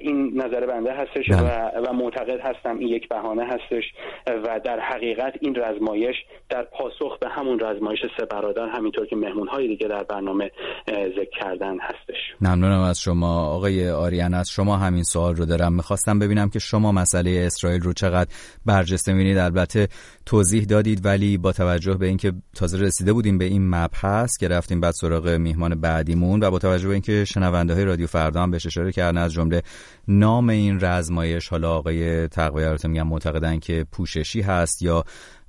این 0.00 0.42
نظر 0.42 0.66
بنده 0.66 0.92
هستش 0.92 1.30
و, 1.30 1.36
بله. 1.36 1.88
و 1.88 1.92
معتقد 1.92 2.40
هستم 2.40 2.78
این 2.78 2.88
یک 2.88 3.08
بهانه 3.08 3.44
هستش. 3.44 3.84
و 4.26 4.60
در 4.64 4.80
حقیقت 4.80 5.34
این 5.40 5.56
رزمایش 5.56 6.16
در 6.50 6.62
پاسخ 6.62 7.18
به 7.18 7.28
همون 7.28 7.60
رزمایش 7.60 8.00
سه 8.18 8.24
برادر 8.26 8.66
همینطور 8.66 9.06
که 9.06 9.16
مهمون 9.16 9.48
های 9.48 9.68
دیگه 9.68 9.88
در 9.88 10.02
برنامه 10.02 10.50
ذکر 10.88 11.38
کردن 11.40 11.78
هستش. 11.80 12.34
ممنونم 12.40 12.80
از 12.80 13.00
شما 13.00 13.46
آقای 13.46 13.90
آری 13.90 14.21
یعنی 14.22 14.34
از 14.34 14.50
شما 14.50 14.76
همین 14.76 15.04
سوال 15.04 15.36
رو 15.36 15.44
دارم. 15.44 15.72
می‌خواستم 15.72 16.18
ببینم 16.18 16.50
که 16.50 16.58
شما 16.58 16.92
مسئله 16.92 17.30
اسرائیل 17.46 17.80
رو 17.80 17.92
چقدر 17.92 18.30
برجسته 18.66 19.12
می‌بینید. 19.12 19.38
البته 19.38 19.88
توضیح 20.26 20.64
دادید 20.64 21.04
ولی 21.04 21.38
با 21.38 21.52
توجه 21.52 21.94
به 21.94 22.06
اینکه 22.06 22.32
تازه 22.54 22.78
رسیده 22.78 23.12
بودیم 23.12 23.38
به 23.38 23.44
این 23.44 23.68
مبحث 23.68 24.36
که 24.36 24.48
رفتیم 24.48 24.80
بعد 24.80 24.94
سراغ 24.94 25.28
میهمان 25.28 25.80
بعدیمون 25.80 26.42
و 26.42 26.50
با 26.50 26.58
توجه 26.58 26.88
به 26.88 26.92
اینکه 26.92 27.24
شنونده 27.24 27.74
های 27.74 27.84
رادیو 27.84 28.06
فردا 28.06 28.42
هم 28.42 28.50
بهش 28.50 28.66
اشاره 28.66 28.92
کردن 28.92 29.18
از 29.18 29.32
جمله 29.32 29.62
نام 30.08 30.48
این 30.48 30.80
رزمایش 30.80 31.48
حالا 31.48 31.70
آقای 31.70 32.28
تقوی 32.28 32.64
البته 32.64 32.88
میگن 32.88 33.02
معتقدن 33.02 33.58
که 33.58 33.86
پوششی 33.92 34.40
هست 34.40 34.82
یا 34.82 35.04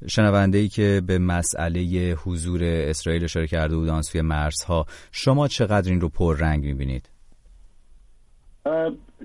شنونده 0.07 0.57
ای 0.57 0.67
که 0.67 1.01
به 1.07 1.17
مسئله 1.17 2.15
حضور 2.23 2.63
اسرائیل 2.63 3.23
اشاره 3.23 3.47
کرده 3.47 3.75
بودن 3.75 4.01
سوی 4.01 4.21
مرزها. 4.21 4.85
شما 5.11 5.47
چقدر 5.47 5.89
این 5.91 6.01
رو 6.01 6.09
پررنگ 6.09 6.63
می‌بینید؟ 6.65 7.12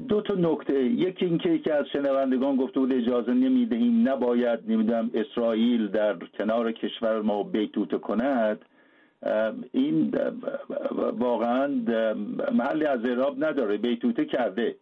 دو 0.08 0.20
تا 0.20 0.34
نکته. 0.34 0.84
یکی 0.84 1.24
اینکه 1.24 1.50
یکی 1.50 1.70
از 1.70 1.86
شنوندگان 1.92 2.56
گفته 2.56 2.80
بود 2.80 2.92
اجازه 2.92 3.32
نمی‌دهیم 3.34 4.08
نباید 4.08 4.60
نمی‌دونم 4.68 5.10
اسرائیل 5.14 5.88
در 5.88 6.16
کنار 6.38 6.72
کشور 6.72 7.22
ما 7.22 7.42
بیتوته 7.42 7.98
کند. 7.98 8.64
این 9.72 10.14
واقعا 11.18 11.66
محلی 12.52 12.84
از 12.84 13.04
اعراب 13.04 13.44
نداره 13.44 13.76
بیتوته 13.76 14.24
کرده. 14.24 14.76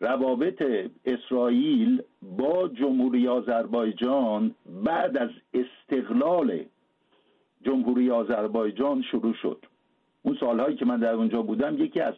روابط 0.00 0.62
اسرائیل 1.04 2.02
با 2.22 2.68
جمهوری 2.68 3.28
آذربایجان 3.28 4.54
بعد 4.84 5.16
از 5.16 5.30
استقلال 5.54 6.64
جمهوری 7.64 8.10
آذربایجان 8.10 9.02
شروع 9.02 9.34
شد. 9.34 9.64
اون 10.22 10.36
سالهایی 10.40 10.76
که 10.76 10.84
من 10.84 10.96
در 10.96 11.14
اونجا 11.14 11.42
بودم 11.42 11.82
یکی 11.82 12.00
از 12.00 12.14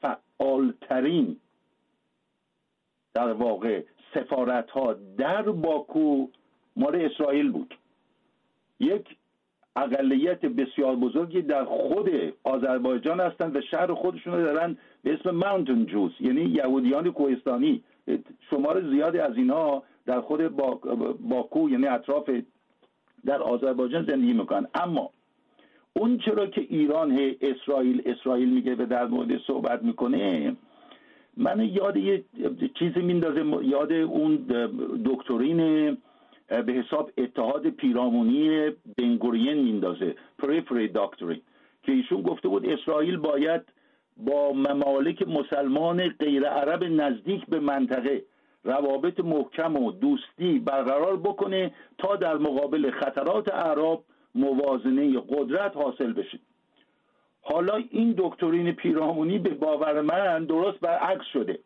فعالترین 0.00 1.36
در 3.14 3.32
واقع 3.32 3.82
سفارت 4.14 4.70
ها 4.70 4.92
در 5.18 5.42
باکو 5.42 6.26
مال 6.76 6.96
اسرائیل 6.96 7.50
بود. 7.50 7.74
یک 8.80 9.16
اقلیت 9.76 10.40
بسیار 10.40 10.96
بزرگی 10.96 11.42
در 11.42 11.64
خود 11.64 12.10
آذربایجان 12.44 13.20
هستند 13.20 13.56
و 13.56 13.60
شهر 13.60 13.94
خودشون 13.94 14.32
رو 14.32 14.42
دارن 14.42 14.76
به 15.02 15.14
اسم 15.14 15.30
ماونتن 15.30 15.86
جوز 15.86 16.12
یعنی 16.20 16.40
یهودیان 16.40 17.12
کوهستانی. 17.12 17.84
شمار 18.50 18.90
زیادی 18.90 19.18
از 19.18 19.36
اینها 19.36 19.82
در 20.06 20.20
خود 20.20 20.56
باکو 21.28 21.70
یعنی 21.70 21.86
اطراف 21.86 22.30
در 23.26 23.42
آذربایجان 23.42 24.06
زندگی 24.06 24.32
می‌کنن. 24.32 24.68
اما 24.74 25.10
اون 25.92 26.18
چرا 26.18 26.46
که 26.46 26.60
ایران 26.60 27.34
اسرائیل 27.40 28.02
اسرائیل 28.06 28.48
میگه 28.48 28.74
به 28.74 28.86
در 28.86 29.06
مورد 29.06 29.40
صحبت 29.46 29.82
می‌کنه 29.82 30.56
من 31.36 31.60
یاد 31.60 31.96
یه 31.96 32.24
چیزی 32.78 33.00
میندازه 33.00 33.44
یاد 33.62 33.92
اون 33.92 34.36
دکترین 35.04 35.56
به 36.48 36.72
حساب 36.72 37.10
اتحاد 37.18 37.66
پیرامونی 37.66 38.70
بنگورین 38.98 39.58
میندازه 39.58 40.14
پریفری 40.38 40.88
داکتری 40.88 41.42
که 41.82 41.92
ایشون 41.92 42.22
گفته 42.22 42.48
بود 42.48 42.68
اسرائیل 42.68 43.16
باید 43.16 43.62
با 44.16 44.52
ممالک 44.52 45.28
مسلمان 45.28 46.08
غیر 46.08 46.44
عرب 46.44 46.84
نزدیک 46.84 47.46
به 47.46 47.60
منطقه 47.60 48.24
روابط 48.64 49.20
محکم 49.20 49.76
و 49.76 49.92
دوستی 49.92 50.58
برقرار 50.58 51.16
بکنه 51.16 51.74
تا 51.98 52.16
در 52.16 52.36
مقابل 52.36 52.90
خطرات 52.90 53.54
اعراب 53.54 54.04
موازنه 54.38 55.20
قدرت 55.28 55.76
حاصل 55.76 56.12
بشه. 56.12 56.38
حالا 57.42 57.82
این 57.90 58.14
دکترین 58.18 58.72
پیرامونی 58.72 59.38
به 59.38 59.50
باور 59.50 60.00
من 60.00 60.44
درست 60.44 60.80
برعکس 60.80 61.26
شده. 61.32 61.58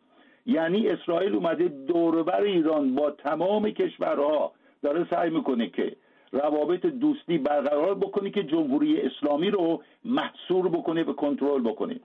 یعنی 0.45 0.87
اسرائیل 0.87 1.35
اومده 1.35 1.67
دوربر 1.67 2.41
ایران 2.41 2.95
با 2.95 3.11
تمام 3.11 3.69
کشورها 3.69 4.51
داره 4.81 5.07
سعی 5.09 5.29
می‌کنه 5.29 5.69
که 5.69 5.95
روابط 6.31 6.85
دوستی 6.85 7.37
برقرار 7.37 7.95
بکنه 7.95 8.29
که 8.29 8.43
جمهوری 8.43 9.01
اسلامی 9.01 9.49
رو 9.49 9.83
محصور 10.05 10.69
بکنه 10.69 11.03
و 11.03 11.13
کنترل 11.13 11.61
بکنه. 11.61 11.99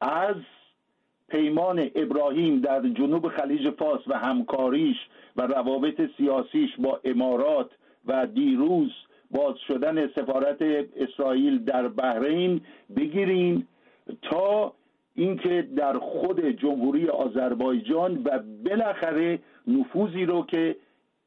از 0.00 0.36
پیمان 1.28 1.90
ابراهیم 1.94 2.60
در 2.60 2.80
جنوب 2.80 3.28
خلیج 3.28 3.70
فاس 3.70 4.00
و 4.06 4.18
همکاریش 4.18 4.96
و 5.36 5.42
روابط 5.42 6.00
سیاسیش 6.16 6.70
با 6.78 7.00
امارات 7.04 7.70
و 8.06 8.26
دیروز 8.26 8.90
باز 9.32 9.54
شدن 9.68 10.06
سفارت 10.06 10.62
اسرائیل 10.96 11.64
در 11.64 11.88
بحرین 11.88 12.60
بگیریم 12.96 13.68
تا 14.22 14.72
اینکه 15.14 15.68
در 15.76 15.98
خود 15.98 16.46
جمهوری 16.48 17.08
آذربایجان 17.08 18.22
و 18.24 18.38
بالاخره 18.64 19.38
نفوذی 19.66 20.24
رو 20.24 20.46
که 20.46 20.76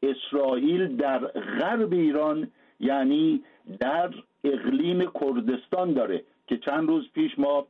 اسرائیل 0.03 0.95
در 0.97 1.17
غرب 1.59 1.93
ایران 1.93 2.51
یعنی 2.79 3.43
در 3.79 4.13
اقلیم 4.43 5.11
کردستان 5.21 5.93
داره 5.93 6.23
که 6.47 6.57
چند 6.57 6.87
روز 6.87 7.11
پیش 7.13 7.39
ما 7.39 7.67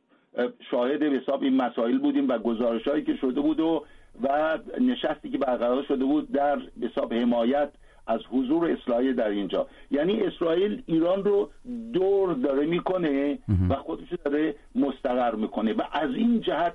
شاهد 0.70 1.02
حساب 1.02 1.42
این 1.42 1.56
مسائل 1.56 1.98
بودیم 1.98 2.28
و 2.28 2.38
گزارش 2.38 2.88
هایی 2.88 3.04
که 3.04 3.16
شده 3.16 3.40
بود 3.40 3.60
و 3.60 3.84
و 4.22 4.58
نشستی 4.80 5.30
که 5.30 5.38
برقرار 5.38 5.82
شده 5.82 6.04
بود 6.04 6.32
در 6.32 6.58
حساب 6.82 7.14
حمایت 7.14 7.68
از 8.06 8.20
حضور 8.30 8.70
اسرائیل 8.70 9.14
در 9.14 9.28
اینجا. 9.28 9.66
یعنی 9.90 10.20
اسرائیل 10.20 10.82
ایران 10.86 11.24
رو 11.24 11.50
دور 11.92 12.32
داره 12.32 12.66
می‌کنه 12.66 13.38
و 13.68 13.74
خودش 13.74 14.08
داره 14.24 14.54
مستقر 14.74 15.34
می‌کنه. 15.34 15.72
و 15.72 15.82
از 15.92 16.10
این 16.14 16.40
جهت 16.40 16.74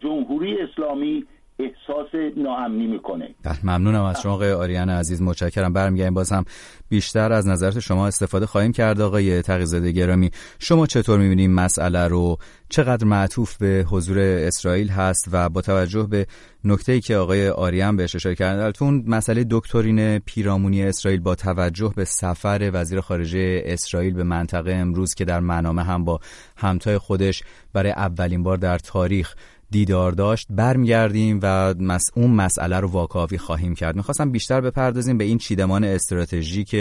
جمهوری 0.00 0.58
اسلامی 0.58 1.24
احساس 1.64 2.08
ناامنی 2.36 2.86
می‌کنه. 2.86 3.34
ممنونم 3.64 4.04
از 4.04 4.20
شما 4.20 4.32
آقای 4.32 4.52
آریان 4.52 4.90
عزیز 4.90 5.22
متشکرم. 5.22 5.72
برمیگردیم 5.72 6.14
باز 6.14 6.32
هم 6.32 6.44
بیشتر 6.88 7.32
از 7.32 7.48
نظرت 7.48 7.78
شما 7.78 8.06
استفاده 8.06 8.46
خواهیم 8.46 8.72
کرد 8.72 9.00
آقای 9.00 9.42
تقیزاده 9.42 9.92
گرامی. 9.92 10.30
شما 10.58 10.86
چطور 10.86 11.18
می‌بینید 11.18 11.50
مسئله 11.50 12.08
رو؟ 12.08 12.36
چقدر 12.68 13.04
معطوف 13.04 13.56
به 13.56 13.84
حضور 13.90 14.18
اسرائیل 14.18 14.88
هست 14.88 15.28
و 15.32 15.48
با 15.48 15.60
توجه 15.60 16.02
به 16.02 16.26
نکته 16.64 16.92
ای 16.92 17.00
که 17.00 17.16
آقای 17.16 17.48
آریان 17.48 17.96
بهش 17.96 18.14
اشاره 18.14 18.34
کردن 18.34 18.70
تو 18.70 18.84
مسئله 18.90 19.46
دکترین 19.50 20.18
پیرامونی 20.18 20.82
اسرائیل 20.82 21.20
با 21.20 21.34
توجه 21.34 21.92
به 21.96 22.04
سفر 22.04 22.70
وزیر 22.72 23.00
خارجه 23.00 23.62
اسرائیل 23.64 24.14
به 24.14 24.24
منطقه 24.24 24.72
امروز 24.72 25.14
که 25.14 25.24
در 25.24 25.40
منامه 25.40 25.82
هم 25.82 26.04
با 26.04 26.20
همتای 26.56 26.98
خودش 26.98 27.42
برای 27.72 27.92
اولین 27.92 28.42
بار 28.42 28.56
در 28.56 28.78
تاریخ 28.78 29.34
دیدار 29.72 30.12
داشت 30.12 30.46
برمیگردیم 30.50 31.40
و 31.42 31.74
مس... 31.80 32.10
اون 32.16 32.30
مسئله 32.30 32.80
رو 32.80 32.88
واکاوی 32.88 33.38
خواهیم 33.38 33.74
کرد. 33.74 33.96
می‌خواستم 33.96 34.32
بیشتر 34.32 34.60
بپردازیم 34.60 35.18
به 35.18 35.24
این 35.24 35.38
چیدمان 35.38 35.84
استراتژیک 35.84 36.76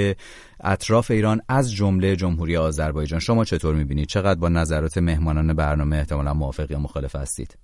اطراف 0.64 1.12
ایران 1.12 1.42
از 1.50 1.74
جمله 1.74 2.16
جمهوری 2.16 2.58
آذربایجان. 2.58 3.20
شما 3.20 3.44
چطور 3.44 3.76
می‌بینید؟ 3.76 4.08
چقدر 4.08 4.40
با 4.40 4.50
نظرات 4.50 4.98
مهمانان 4.98 5.54
برنامه 5.54 5.96
احتمالا 5.96 6.34
موافق 6.34 6.72
یا 6.72 6.80
مخالف 6.80 7.16
هستید؟ 7.16 7.58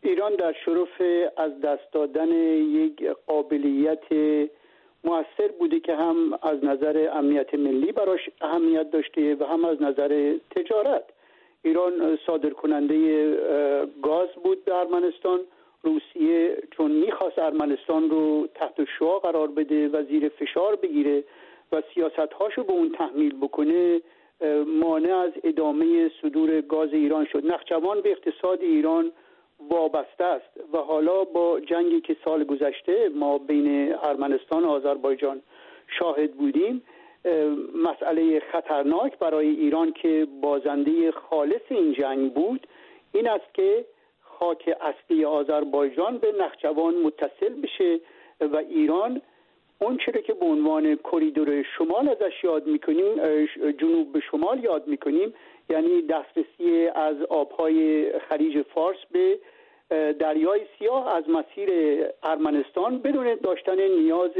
ایران 0.00 0.32
در 0.36 0.52
شرف 0.64 1.02
از 1.38 1.52
دست 1.64 1.92
دادن 1.94 2.28
یک 2.80 3.02
قابلیت 3.26 4.04
موثر 5.04 5.50
بوده 5.58 5.80
که 5.80 5.92
هم 5.92 6.16
از 6.42 6.58
نظر 6.64 7.08
امنیت 7.18 7.54
ملی 7.54 7.92
براش 7.92 8.20
اهمیت 8.40 8.86
داشته 8.92 9.36
و 9.40 9.44
هم 9.52 9.64
از 9.64 9.78
نظر 9.82 10.38
تجارت. 10.56 11.04
ایران 11.64 12.18
صادر 12.26 12.50
کننده 12.50 12.96
گاز 14.02 14.28
بود 14.44 14.64
به 14.64 14.74
ارمنستان. 14.74 15.40
روسیه 15.84 16.56
چون 16.70 16.90
می‌خواست 16.90 17.38
ارمنستان 17.38 18.10
رو 18.10 18.48
تحت 18.54 18.84
شعا 18.98 19.18
قرار 19.18 19.48
بده 19.48 19.88
و 19.88 20.02
زیر 20.02 20.28
فشار 20.28 20.76
بگیره 20.76 21.24
و 21.72 21.82
سیاست 21.94 22.32
هاشو 22.32 22.64
به 22.64 22.72
اون 22.72 22.92
تحمیل 22.92 23.36
بکنه 23.36 24.00
مانع 24.66 25.16
از 25.16 25.32
ادامه 25.44 26.10
صدور 26.22 26.60
گاز 26.60 26.92
ایران 26.92 27.24
شد. 27.24 27.46
نخجوان 27.46 28.00
به 28.00 28.10
اقتصاد 28.10 28.60
ایران 28.60 29.12
وابسته 29.70 30.24
است 30.24 30.60
و 30.72 30.76
حالا 30.76 31.24
با 31.24 31.60
جنگی 31.60 32.00
که 32.00 32.16
سال 32.24 32.44
گذشته 32.44 33.08
ما 33.08 33.38
بین 33.38 33.94
ارمنستان 34.02 34.64
و 34.64 34.68
آذربایجان 34.68 35.42
شاهد 35.98 36.32
بودیم. 36.32 36.82
مسئله 37.74 38.40
خطرناک 38.52 39.18
برای 39.18 39.48
ایران 39.48 39.92
که 39.92 40.26
بازنده 40.40 41.10
خالص 41.10 41.62
این 41.68 41.92
جنگ 41.92 42.32
بود 42.32 42.66
این 43.12 43.28
است 43.28 43.54
که 43.54 43.84
خاک 44.20 44.76
اصلی 44.80 45.24
آذربایجان 45.24 46.18
به 46.18 46.32
نخجوان 46.40 46.94
متصل 46.94 47.54
بشه 47.62 48.00
و 48.40 48.56
ایران 48.56 49.22
اون 49.78 49.96
چرا 49.96 50.20
که 50.20 50.34
به 50.34 50.46
عنوان 50.46 50.96
کریدور 50.96 51.62
شمال 51.62 52.08
ازش 52.08 52.44
یاد 52.44 52.66
می‌کنیم 52.66 53.44
جنوب 53.70 54.12
به 54.12 54.20
شمال 54.20 54.64
یاد 54.64 54.86
می‌کنیم 54.86 55.34
یعنی 55.70 56.02
دسترسی 56.02 56.86
از 56.94 57.16
آبهای 57.22 58.12
خلیج 58.18 58.62
فارس 58.62 58.98
به 59.12 59.38
دریای 60.12 60.60
سیاه 60.78 61.16
از 61.16 61.24
مسیر 61.28 61.70
ارمنستان 62.22 62.98
بدون 62.98 63.34
داشتن 63.34 63.80
نیاز 63.80 64.30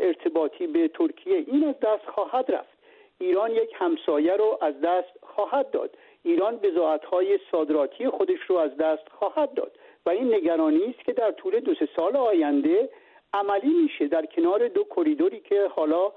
ارتباطی 0.00 0.66
به 0.66 0.88
ترکیه. 0.88 1.44
این 1.46 1.64
از 1.64 1.80
دست 1.80 2.06
خواهد 2.06 2.52
رفت. 2.52 2.78
ایران 3.20 3.50
یک 3.50 3.70
همسایه 3.74 4.36
رو 4.36 4.58
از 4.60 4.80
دست 4.80 5.12
خواهد 5.22 5.70
داد. 5.70 5.90
ایران 6.22 6.56
بزاعتهای 6.56 7.38
صادراتی 7.50 8.08
خودش 8.08 8.40
رو 8.46 8.56
از 8.56 8.76
دست 8.76 9.08
خواهد 9.08 9.54
داد. 9.54 9.72
و 10.06 10.10
این 10.10 10.34
نگرانی 10.34 10.84
است 10.84 11.04
که 11.04 11.12
در 11.12 11.30
طول 11.30 11.60
دو 11.60 11.74
سه 11.74 11.88
سال 11.96 12.16
آینده 12.16 12.88
عملی 13.32 13.74
میشه 13.82 14.08
در 14.08 14.26
کنار 14.26 14.68
دو 14.68 14.84
کریدوری 14.96 15.40
که 15.40 15.68
حالا 15.76 16.12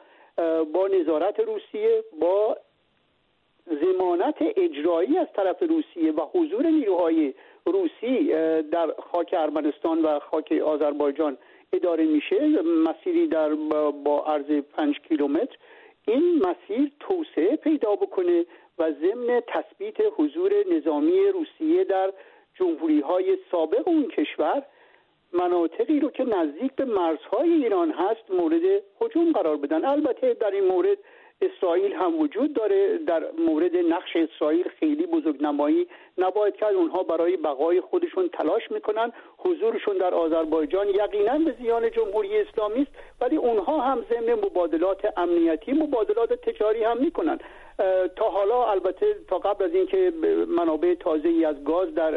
با 0.74 0.88
نظارت 0.88 1.40
روسیه 1.40 2.04
با 2.20 2.58
زمانت 3.66 4.36
اجرایی 4.40 5.18
از 5.18 5.28
طرف 5.36 5.62
روسیه 5.62 6.12
و 6.12 6.22
حضور 6.34 6.68
نیروهای 6.68 7.34
روسی 7.66 8.28
در 8.62 8.94
خاک 9.12 9.36
ارمنستان 9.38 10.02
و 10.02 10.20
خاک 10.20 10.52
آذربایجان 10.52 11.38
اداره 11.74 12.06
میشه 12.06 12.62
مسیری 12.62 13.28
در 13.28 13.50
با 14.04 14.24
عرض 14.28 14.52
پنج 14.52 15.00
کیلومتر 15.00 15.58
این 16.08 16.42
مسیر 16.46 16.92
توسعه 17.00 17.56
پیدا 17.56 17.96
بکنه 17.96 18.46
و 18.80 18.92
ضمن 18.92 19.42
تثبیت 19.48 19.96
حضور 20.18 20.52
نظامی 20.72 21.28
روسیه 21.34 21.84
در 21.84 22.14
جمهوری 22.56 23.00
های 23.00 23.38
سابق 23.52 23.88
اون 23.88 24.08
کشور 24.08 24.64
مناطقی 25.34 26.00
رو 26.00 26.10
که 26.10 26.24
نزدیک 26.24 26.76
به 26.76 26.86
مرزهای 26.86 27.50
ایران 27.50 27.92
هست 27.92 28.32
مورد 28.32 28.84
حجوم 29.00 29.32
قرار 29.32 29.58
بدن. 29.58 29.86
البته 29.86 30.34
در 30.34 30.52
این 30.52 30.68
مورد 30.68 30.98
اسرائیل 31.42 31.94
هم 31.94 32.20
وجود 32.20 32.54
داره. 32.54 32.98
در 32.98 33.24
مورد 33.48 33.78
نقش 33.78 34.16
اسرائیل 34.16 34.70
خیلی 34.80 35.06
بزرگ 35.06 35.44
نمایی 35.44 35.88
نباید 36.18 36.56
کرد. 36.56 36.76
اونها 36.76 37.04
برای 37.04 37.38
بقای 37.38 37.82
خودشون 37.82 38.30
تلاش 38.30 38.72
می‌کنن. 38.72 39.12
حضورشون 39.38 39.98
در 39.98 40.14
آذربایجان 40.14 40.88
یقینا 40.90 41.38
به 41.38 41.56
زیان 41.62 41.92
جمهوری 41.92 42.38
اسلامی 42.38 42.82
است 42.82 42.92
ولی 43.22 43.36
اونها 43.36 43.82
هم 43.82 44.06
ضمن 44.10 44.34
مبادلات 44.34 45.18
امنیتی 45.18 45.74
مبادلات 45.74 46.34
تجاری 46.34 46.84
هم 46.84 46.98
می‌کنن. 46.98 47.40
تا 48.16 48.30
حالا 48.30 48.72
البته 48.72 49.16
تا 49.28 49.38
قبل 49.38 49.66
از 49.66 49.74
اینکه 49.74 50.14
منابع 50.48 50.94
تازه 50.94 51.30
ای 51.30 51.46
از 51.46 51.64
گاز 51.64 51.96
در 51.96 52.12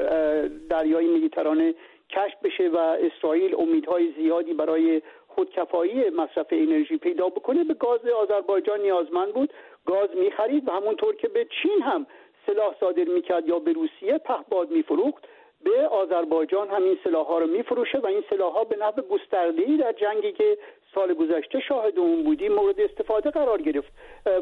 دریای 0.70 1.06
مدیترانه 1.06 1.74
کشف 2.10 2.36
بشه 2.44 2.68
و 2.68 2.76
اسرائیل 2.76 3.54
امیدهای 3.58 4.12
زیادی 4.12 4.54
برای 4.54 5.02
خودکفایی 5.34 6.10
مصرف 6.10 6.46
انرژی 6.50 6.98
پیدا 6.98 7.28
بکنه 7.28 7.64
به 7.64 7.74
گاز 7.74 8.06
آذربایجان 8.06 8.80
نیازمند 8.80 9.32
بود. 9.32 9.52
گاز 9.86 10.08
می‌خرید 10.16 10.68
و 10.68 10.72
همونطور 10.72 11.14
که 11.14 11.28
به 11.28 11.46
چین 11.62 11.82
هم 11.82 12.06
سلاح 12.46 12.74
صادر 12.80 13.04
می‌کرد 13.04 13.48
یا 13.48 13.58
به 13.58 13.72
روسیه 13.72 14.18
پهباد 14.18 14.70
میفروخت. 14.70 15.28
به 15.64 15.88
آذربایجان 15.88 16.68
همین 16.68 16.98
سلاح 17.04 17.26
ها 17.26 17.38
رو 17.38 17.46
میفروشه 17.46 17.98
و 17.98 18.06
این 18.06 18.24
سلاح 18.30 18.52
ها 18.52 18.64
به 18.64 18.76
نحو 18.76 19.02
گسترده 19.02 19.76
در 19.76 19.92
جنگی 19.92 20.32
که 20.32 20.58
سال 20.94 21.14
گذشته 21.14 21.60
شاهد 21.60 21.98
اون 21.98 22.22
بودیم 22.22 22.52
مورد 22.52 22.80
استفاده 22.80 23.30
قرار 23.30 23.62
گرفت. 23.62 23.92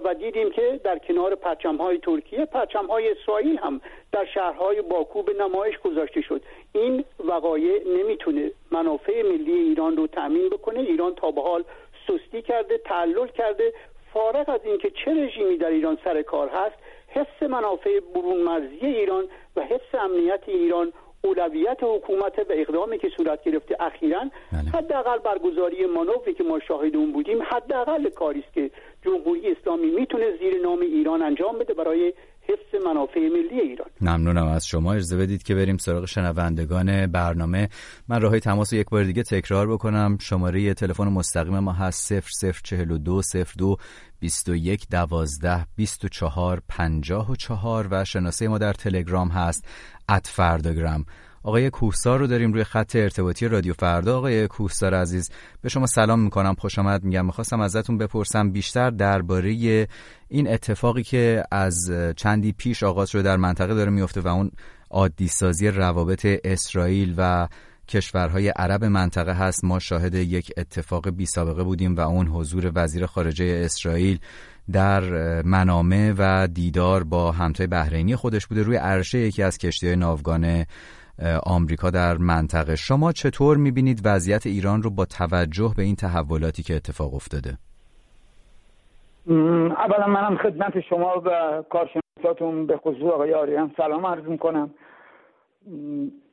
و 0.05 0.15
دیدیم 0.15 0.51
که 0.51 0.81
در 0.85 0.99
کنار 0.99 1.35
پرچم 1.35 1.77
های 1.77 1.99
ترکیه 1.99 2.45
پرچم 2.45 2.87
های 2.87 3.11
اسرائیل 3.11 3.59
هم 3.59 3.81
در 4.13 4.25
شهرهای 4.25 4.83
باکو 4.83 5.23
به 5.23 5.33
نمایش 5.33 5.79
گذاشته 5.79 6.21
شد. 6.21 6.43
این 6.73 7.05
وقایع 7.25 7.83
نمی‌تونه 7.89 8.51
منافع 8.71 9.23
ملی 9.23 9.53
ایران 9.53 9.97
رو 9.97 10.07
تأمین 10.07 10.49
بکنه. 10.49 10.81
ایران 10.81 11.15
تا 11.15 11.31
به 11.31 11.43
حال 11.43 11.65
سستی 12.09 12.43
کرده 12.43 12.79
تعلل 12.79 13.27
کرده. 13.27 13.73
فارغ 14.13 14.49
از 14.49 14.61
اینکه 14.65 14.91
چه 14.91 15.11
رژیمی 15.11 15.57
در 15.57 15.71
ایران 15.71 15.99
سر 16.05 16.23
کار 16.23 16.49
هست 16.49 16.77
حس 17.09 17.43
منافع 17.43 18.01
برون 18.01 18.37
مرزی 18.37 18.87
ایران 18.87 19.25
و 19.57 19.61
حس 19.61 19.95
امنیت 19.95 20.41
ایران 20.47 20.93
اولویت 21.25 21.79
حکومت 21.83 22.39
و 22.39 22.45
اقدامی 22.51 22.99
که 22.99 23.09
صورت 23.17 23.45
گرفته 23.45 23.77
اخیرا 23.81 24.21
بله. 24.53 24.71
حداقل 24.71 25.19
برگزاری 25.19 25.87
مانوری 25.87 26.35
که 26.35 26.45
ما 26.45 26.61
شاهد 26.69 26.97
اون 26.97 27.13
بودیم 27.13 27.39
حداقل 27.43 28.11
کاری 28.11 28.41
است 28.41 28.53
که 28.53 28.71
جمهوری 29.05 29.51
اسلامی 29.51 29.91
می‌تونه 29.91 30.25
زیر 30.39 30.63
نام 30.63 30.81
ایران 30.81 31.23
انجام 31.23 31.59
بده 31.59 31.75
برای 31.75 32.13
حفظ 32.49 32.87
منافع 32.87 33.21
ملی 33.21 33.61
ایران. 33.61 33.89
ممنونم 34.01 34.47
از 34.47 34.67
شما. 34.67 34.93
اجازه 34.93 35.17
بدید 35.17 35.43
که 35.43 35.55
بریم 35.55 35.77
سراغ 35.77 36.05
شنوندگان 36.05 37.07
برنامه. 37.07 37.69
من 38.09 38.21
راهی 38.21 38.41
تماس 38.41 38.73
رو 38.73 38.79
یک 38.79 38.87
بار 38.91 39.05
دیگه 39.05 39.23
تکرار 39.23 39.73
بکنم. 39.73 40.19
شماره 40.21 40.75
تلفن 40.75 41.05
مستقیم 41.05 41.59
ما 41.59 41.73
هست 41.73 42.13
0042 42.65 43.23
02 43.59 43.77
21 44.21 44.89
12 44.91 45.67
24 45.77 46.63
54 46.69 47.89
و 47.91 48.05
شناسه 48.05 48.49
ما 48.49 48.59
در 48.59 48.73
تلگرام 48.73 49.29
هست. 49.29 49.69
@فرداگرام 50.25 51.05
آقای 51.45 51.71
کوهسار 51.71 52.19
رو 52.19 52.27
داریم 52.27 52.53
روی 52.53 52.65
خط 52.65 52.97
ارتباطی 52.97 53.49
رادیو 53.49 53.73
فردا. 53.73 54.19
آقای 54.19 54.49
کوهسار 54.49 54.95
عزیز 54.95 55.31
به 55.61 55.69
شما 55.69 55.87
سلام 55.87 56.21
می‌کنم. 56.21 56.55
خوش 56.55 56.79
آمد 56.79 57.05
میگم. 57.05 57.27
می‌خواستم 57.27 57.61
ازتون 57.61 57.99
بپرسم 57.99 58.51
بیشتر 58.51 58.91
درباره 58.91 59.89
این 60.29 60.49
اتفاقی 60.49 61.03
که 61.03 61.43
از 61.51 61.77
چندی 62.17 62.53
پیش 62.53 62.83
آغاز 62.83 63.11
شده 63.11 63.23
در 63.23 63.37
منطقه 63.37 63.75
داره 63.75 63.91
میفته 63.91 64.21
و 64.21 64.29
اون 64.29 64.51
عادی 64.91 65.29
سازی 65.29 65.69
روابط 65.69 66.27
اسرائیل 66.45 67.15
و 67.17 67.49
کشورهای 67.89 68.49
عرب 68.49 68.85
منطقه 68.85 69.33
هست. 69.33 69.65
ما 69.65 69.79
شاهد 69.79 70.15
یک 70.15 70.53
اتفاق 70.57 71.11
بی 71.11 71.27
سابقه 71.27 71.63
بودیم 71.63 71.95
و 71.95 72.01
اون 72.01 72.27
حضور 72.27 72.73
وزیر 72.75 73.07
خارجه 73.07 73.63
اسرائیل 73.65 74.19
در 74.73 75.03
منامه 75.43 76.15
و 76.19 76.49
دیدار 76.55 77.05
با 77.05 77.33
همتای 77.33 77.67
بحرینی 77.67 78.17
خودش 78.17 78.47
بوده 78.47 78.63
روی 78.63 78.77
عرشه 78.77 79.19
یکی 79.19 79.43
از 79.43 79.59
کشتی 79.59 79.97
ناوگان 79.97 80.65
آمریکا 81.47 81.91
در 81.91 82.17
منطقه. 82.17 82.77
شما 82.77 83.13
چطور 83.13 83.57
می‌بینید 83.57 84.01
وضعیت 84.05 84.47
ایران 84.47 84.83
رو 84.83 84.91
با 84.91 85.05
توجه 85.05 85.75
به 85.77 85.83
این 85.83 85.97
تحولاتی 85.97 86.63
که 86.63 86.75
اتفاق 86.75 87.15
افتاده؟ 87.15 87.59
اولا 89.27 90.07
منم 90.07 90.37
خدمت 90.37 90.73
شما 90.89 91.23
و 91.27 91.63
کارشناساتون 91.71 92.67
به 92.67 92.77
خصوص 92.77 93.13
آقای 93.15 93.35
آریان 93.35 93.73
سلام 93.77 94.07
عرض 94.07 94.25
می‌کنم. 94.25 94.71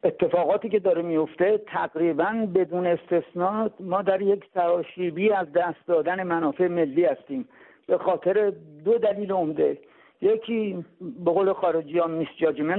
اتفاقاتی 0.03 0.69
که 0.69 0.80
داره 0.80 1.01
میفته 1.01 1.57
تقریبا 1.57 2.47
بدون 2.55 2.88
استثنا 2.88 3.69
ما 3.80 4.01
در 4.01 4.21
یک 4.21 4.45
سراشیبی 4.53 5.32
از 5.32 5.51
دست 5.51 5.88
دادن 5.88 6.23
منافع 6.23 6.67
ملی 6.67 7.05
هستیم. 7.05 7.47
به 7.88 7.97
خاطر 7.97 8.53
دو 8.86 8.97
دلیل 8.97 9.32
عمده. 9.32 9.77
یکی 10.21 10.86
به 10.99 11.32
قول 11.32 11.53
خارجی 11.53 11.99
ها 11.99 12.07
میس 12.07 12.27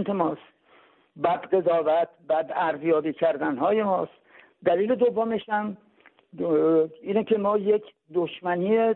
ماست 0.08 0.40
بد 1.24 1.54
قضاوت 1.54 2.08
بد 2.28 2.52
ارزیابی 2.54 3.12
کردن 3.12 3.56
های 3.56 3.82
ماست. 3.82 4.12
دلیل 4.64 4.94
دومش 4.94 5.48
هم 5.48 5.76
اینه 7.02 7.24
که 7.24 7.38
ما 7.38 7.58
یک 7.58 7.82
دشمنی 8.14 8.94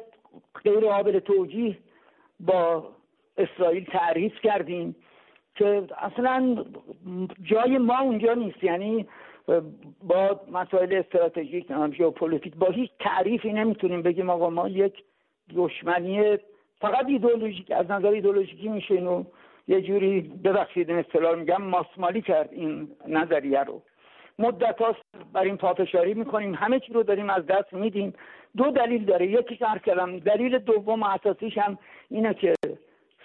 غیر 0.65 0.81
قابل 0.81 1.19
توجیه 1.19 1.79
با 2.41 2.89
اسرائیل 3.39 3.85
تعریف 3.85 4.41
کردیم. 4.41 4.97
که 5.55 5.83
اصلا 5.99 6.65
جای 7.43 7.79
ما 7.79 7.99
اونجا 7.99 8.35
نیست. 8.35 8.65
یعنی 8.65 9.07
با 10.03 10.41
مسائل 10.53 10.95
استراتژیک 10.95 11.67
ژئوپلیتیک 11.99 12.57
با 12.57 12.71
هیچ 12.71 12.91
تعریفی 13.01 13.53
نمی‌تونیم 13.53 14.03
بگیم 14.03 14.31
آقا 14.31 14.51
ما 14.51 14.69
یک 14.69 14.95
دشمنی 15.57 16.39
فقط 16.81 17.07
ایدئولوژیک 17.09 17.71
از 17.71 17.91
نظر 17.91 18.09
ایدئولوژیکی 18.09 18.69
میشه 18.69 18.95
اینو 18.95 19.25
یه 19.69 19.83
جوری 19.83 20.21
ببخشید 20.21 20.91
این 20.91 20.99
اصطلاح 20.99 21.35
میگم 21.35 21.63
ماسمالی 21.63 22.23
کرد 22.23 22.49
این 22.53 22.89
نظریه 23.09 23.61
رو. 23.61 23.83
مدت 24.39 24.81
هاست 24.81 25.01
بر 25.33 25.43
این 25.43 25.57
پافشاری 25.57 26.15
می‌کنیم 26.15 26.55
همه 26.55 26.81
چی 26.81 26.93
رو 26.93 27.03
داریم 27.03 27.31
از 27.31 27.47
دست 27.47 27.73
میدیم. 27.73 28.13
دو 28.57 28.71
دلیل 28.71 29.05
داره. 29.05 29.27
یکیش 29.27 29.63
عرض 29.63 29.81
کردم 29.81 30.19
دلیل 30.19 30.59
دوم 30.59 31.03
اساسیش 31.03 31.59
هم 31.59 31.79
اینه 32.11 32.35
که 32.35 32.55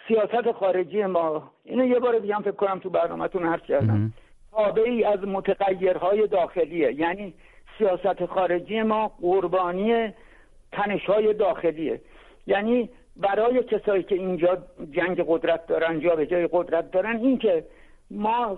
سیاست 0.10 0.52
خارجی 0.52 1.06
ما. 1.06 1.52
اینو 1.64 1.86
یه 1.86 2.00
بار 2.00 2.20
دیگه 2.20 2.36
هم 2.36 2.42
فکر 2.42 2.52
کنم 2.52 2.80
تو 2.80 2.90
برنامهتون 2.90 3.46
عرض 3.46 3.62
کردم. 3.62 4.14
تابعی 4.52 5.04
از 5.04 5.20
متغیرهای 5.20 6.28
داخلیه 6.28 6.94
یعنی 6.94 7.34
سیاست 7.78 8.26
خارجی 8.26 8.82
ما 8.82 9.08
قربانی 9.22 10.14
تنشهای 10.72 11.34
داخلیه 11.34 12.02
یعنی 12.48 12.90
برای 13.18 13.64
کسایی 13.64 14.04
که 14.04 14.16
اینجا 14.16 14.58
جنگ 14.92 15.24
قدرت 15.28 15.68
دارن 15.68 16.00
جا 16.00 16.16
به 16.16 16.26
جای 16.26 16.50
قدرت 16.52 16.92
دارن 16.92 17.18
این 17.18 17.38
که 17.38 17.66
ما 18.12 18.58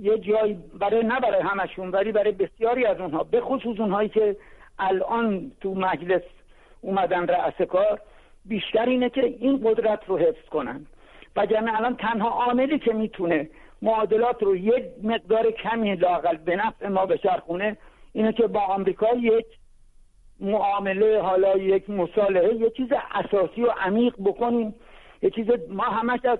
یه 0.00 0.18
جای 0.18 0.56
برای 0.78 1.02
نه 1.02 1.20
برای 1.20 1.42
همشون 1.42 1.90
ولی 1.90 2.12
برای 2.12 2.32
بسیاری 2.32 2.86
از 2.86 3.00
اونها 3.00 3.24
به 3.24 3.40
خصوص 3.40 3.80
اونهایی 3.80 4.08
که 4.08 4.36
الان 4.78 5.52
تو 5.60 5.74
مجلس 5.74 6.22
اومدن 6.80 7.26
رأس 7.26 7.62
کار 7.62 8.00
بیشتر 8.44 8.86
اینه 8.86 9.10
که 9.10 9.24
این 9.24 9.60
قدرت 9.64 10.00
رو 10.06 10.18
حفظ 10.18 10.48
کنن. 10.50 10.86
وگرنه 11.36 11.76
الان 11.76 11.96
تنها 11.96 12.28
عاملی 12.28 12.78
که 12.78 12.92
می‌تونه 12.92 13.48
معادلات 13.82 14.42
رو 14.42 14.56
یک 14.56 14.84
مقدار 15.02 15.50
کمی 15.50 15.94
لاقل 15.94 16.36
به 16.36 16.56
نفع 16.56 16.88
ما 16.88 17.06
بچرخونه 17.06 17.76
اینه 18.12 18.32
که 18.32 18.46
با 18.46 18.60
آمریکا 18.60 19.08
یک 19.14 19.46
معامله 20.40 21.20
حالا 21.20 21.56
یک 21.56 21.90
مصالحه 21.90 22.54
یه 22.54 22.70
چیز 22.70 22.88
اساسی 23.14 23.62
و 23.62 23.70
عمیق 23.70 24.14
بکنیم. 24.24 24.74
یه 25.22 25.30
چیز 25.30 25.46
ما 25.68 25.84
همش 25.84 26.24
از 26.24 26.38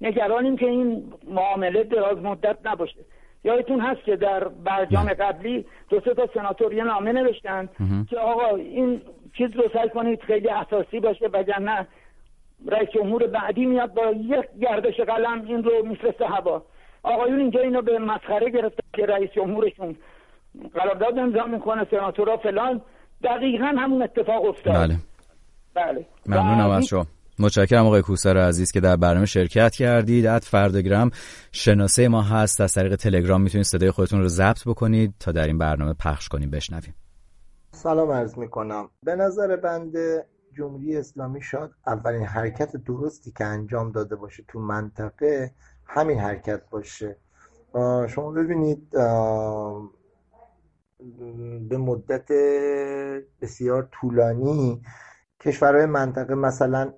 نگرانیم 0.00 0.56
که 0.56 0.66
این 0.66 1.12
معامله 1.28 1.84
دراز 1.84 2.18
مدت 2.18 2.58
نباشه. 2.64 3.00
یادتون 3.46 3.80
هست 3.80 4.04
که 4.04 4.16
در 4.16 4.48
برجام 4.48 5.08
قبلی 5.08 5.66
دو 5.88 6.00
سه 6.00 6.14
تا 6.14 6.28
سناتور 6.34 6.72
یه 6.72 6.84
نامه 6.84 7.12
نوشتن 7.12 7.68
که 8.10 8.18
آقا 8.18 8.56
این 8.56 9.00
چیز 9.38 9.56
رو 9.56 9.64
سعی 9.72 9.88
کنید 9.88 10.22
خیلی 10.22 10.48
اساسی 10.48 11.00
باشه 11.00 11.26
وگرنه 11.32 11.86
رئیس 12.66 12.88
جمهور 12.90 13.26
بعدی 13.26 13.66
میاد 13.66 13.94
با 13.94 14.10
یک 14.10 14.44
گردش 14.60 15.00
قلم 15.00 15.42
این 15.46 15.64
رو 15.64 15.86
میفرسته 15.86 16.26
هوا. 16.26 16.62
آقایون 17.02 17.40
اینجا 17.40 17.60
اینو 17.60 17.82
به 17.82 17.98
مسخره 17.98 18.50
گرفته 18.50 18.82
که 18.92 19.06
رئیس 19.06 19.30
جمهورشون 19.30 19.96
قرارداد 20.74 21.18
امضا 21.18 21.44
می‌کنه 21.46 21.86
سناتورها 21.90 22.36
فلان. 22.36 22.80
دقیقا 23.24 23.66
همون 23.66 24.02
اتفاق 24.02 24.44
افتاد. 24.44 24.74
بله. 24.74 24.96
بله. 25.74 26.06
ممنونم 26.26 26.70
از 26.70 26.86
شما. 26.86 27.06
متشکرم 27.38 27.86
آقای 27.86 28.02
کوسر 28.02 28.36
عزیز 28.38 28.72
که 28.72 28.80
در 28.80 28.96
برنامه 28.96 29.26
شرکت 29.26 29.72
کردید. 29.74 30.26
ات 30.26 30.44
فردگرام 30.44 31.10
شناسه 31.52 32.08
ما 32.08 32.22
هست. 32.22 32.60
از 32.60 32.72
طریق 32.72 32.96
تلگرام 32.96 33.42
می‌تونید 33.42 33.66
صدای 33.66 33.90
خودتون 33.90 34.20
رو 34.20 34.28
ضبط 34.28 34.68
بکنید 34.68 35.14
تا 35.20 35.32
در 35.32 35.46
این 35.46 35.58
برنامه 35.58 35.94
پخش 35.94 36.28
کنیم. 36.28 36.50
بشنویم. 36.50 36.94
سلام 37.72 38.10
عرض 38.10 38.38
می‌کنم. 38.38 38.88
به 39.02 39.16
نظر 39.16 39.56
بنده 39.56 40.26
جمهوری 40.58 40.96
اسلامی 40.96 41.42
شاد 41.42 41.70
اولین 41.86 42.22
حرکت 42.22 42.76
درستی 42.76 43.32
که 43.38 43.44
انجام 43.44 43.92
داده 43.92 44.16
باشه 44.16 44.44
تو 44.48 44.60
منطقه 44.60 45.52
همین 45.86 46.18
حرکت 46.18 46.62
باشه. 46.70 47.16
شما 48.08 48.30
ببینید 48.30 48.90
به 51.68 51.76
مدت 51.78 52.28
بسیار 53.40 53.88
طولانی 53.92 54.82
کشورهای 55.40 55.86
منطقه 55.86 56.34
مثلا 56.34 56.92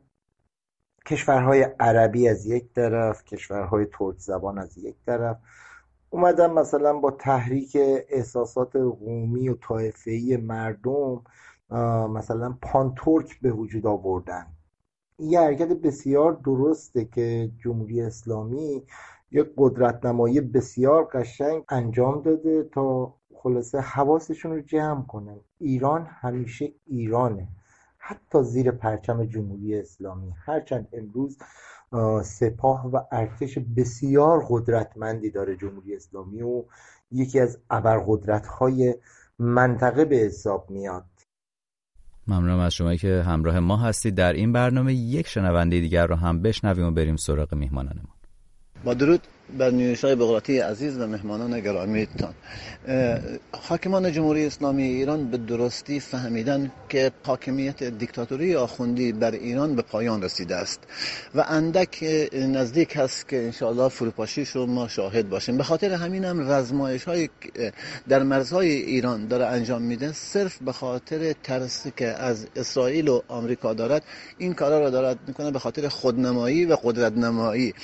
کشورهای 1.06 1.62
عربی 1.80 2.28
از 2.28 2.46
یک 2.46 2.72
طرف 2.72 3.24
کشورهای 3.24 3.86
ترک 3.92 4.18
زبان 4.18 4.58
از 4.58 4.78
یک 4.78 4.96
طرف. 5.06 5.36
اومدن 6.10 6.50
مثلا 6.50 6.98
با 6.98 7.10
تحریک 7.10 7.76
احساسات 8.08 8.76
قومی 8.76 9.48
و 9.48 9.54
طایفه‌ای 9.54 10.36
مردم 10.36 11.22
مثلا 12.10 12.58
پانتورک 12.62 13.40
به 13.40 13.52
وجود 13.52 13.86
آوردن. 13.86 14.46
یه 15.18 15.40
حرکت 15.40 15.68
بسیار 15.68 16.32
درسته 16.32 17.04
که 17.04 17.50
جمهوری 17.64 18.02
اسلامی 18.02 18.82
یک 19.30 19.46
قدرت 19.56 20.06
نمایی 20.06 20.40
بسیار 20.40 21.04
قشنگ 21.12 21.64
انجام 21.68 22.22
داده 22.22 22.62
تا 22.62 23.14
خلاصه 23.34 23.80
حواسشون 23.80 24.52
رو 24.52 24.60
جمع 24.60 25.06
کنن 25.06 25.40
ایران 25.58 26.06
همیشه 26.10 26.72
ایرانه. 26.86 27.48
حتی 28.08 28.42
زیر 28.42 28.70
پرچم 28.70 29.24
جمهوری 29.24 29.80
اسلامی. 29.80 30.32
هرچند 30.46 30.88
امروز 30.92 31.38
سپاه 32.24 32.86
و 32.86 33.00
ارتش 33.12 33.58
بسیار 33.76 34.46
قدرتمندی 34.48 35.30
داره 35.30 35.56
جمهوری 35.56 35.96
اسلامی 35.96 36.42
و 36.42 36.64
یکی 37.10 37.40
از 37.40 37.58
ابرقدرت 37.70 38.46
های 38.46 38.94
منطقه 39.38 40.04
به 40.04 40.16
حساب 40.16 40.70
میاد. 40.70 41.04
ممنونم 42.26 42.58
از 42.58 42.74
شما 42.74 42.94
که 42.94 43.22
همراه 43.26 43.58
ما 43.58 43.76
هستید. 43.76 44.14
در 44.14 44.32
این 44.32 44.52
برنامه 44.52 44.94
یک 44.94 45.26
شنونده 45.26 45.80
دیگر 45.80 46.06
رو 46.06 46.14
هم 46.14 46.42
بشنویم 46.42 46.86
و 46.86 46.90
بریم 46.90 47.16
سراغ 47.16 47.54
میهمانانمون. 47.54 48.14
با 48.84 48.94
درود. 48.94 49.20
بر 49.58 49.70
نیوش 49.70 50.04
های 50.04 50.14
بغراتی 50.14 50.58
عزیز 50.58 50.98
و 50.98 51.06
مهمانان 51.06 51.60
گرامیتان. 51.60 52.34
حاکمان 53.52 54.12
جمهوری 54.12 54.46
اسلامی 54.46 54.82
ایران 54.82 55.30
به 55.30 55.36
درستی 55.36 56.00
فهمیدن 56.00 56.72
که 56.88 57.10
حاکمیت 57.24 57.82
دیکتاتوری 57.82 58.54
آخوندی 58.54 59.12
بر 59.12 59.30
ایران 59.30 59.76
به 59.76 59.82
پایان 59.82 60.22
رسیده 60.22 60.56
است. 60.56 60.80
و 61.34 61.44
اندک 61.48 62.04
نزدیک 62.32 62.96
هست 62.96 63.28
که 63.28 63.36
انشاءالله 63.36 63.88
فروپاشیش 63.88 64.48
رو 64.48 64.66
ما 64.66 64.88
شاهد 64.88 65.28
باشیم. 65.28 65.56
به 65.56 65.64
خاطر 65.64 65.92
همین 65.92 66.24
هم 66.24 66.50
رزمایش 66.50 67.04
های 67.04 67.28
در 68.08 68.22
مرزهای 68.22 68.70
ایران 68.70 69.28
داره 69.28 69.46
انجام 69.46 69.82
میده. 69.82 70.12
صرف 70.12 70.62
به 70.62 70.72
خاطر 70.72 71.34
ترسی 71.42 71.92
که 71.96 72.06
از 72.06 72.46
اسرائیل 72.56 73.08
و 73.08 73.20
آمریکا 73.28 73.74
دارد 73.74 74.02
این 74.38 74.54
کارا 74.54 74.84
رو 74.84 74.90
دارد 74.90 75.18
می‌کنه 75.26 75.50
به 75.50 75.58
خاطر 75.58 75.88
خودنمایی 75.88 76.64
و 76.64 76.76
قدرت 76.82 77.12
نمایی 77.12 77.74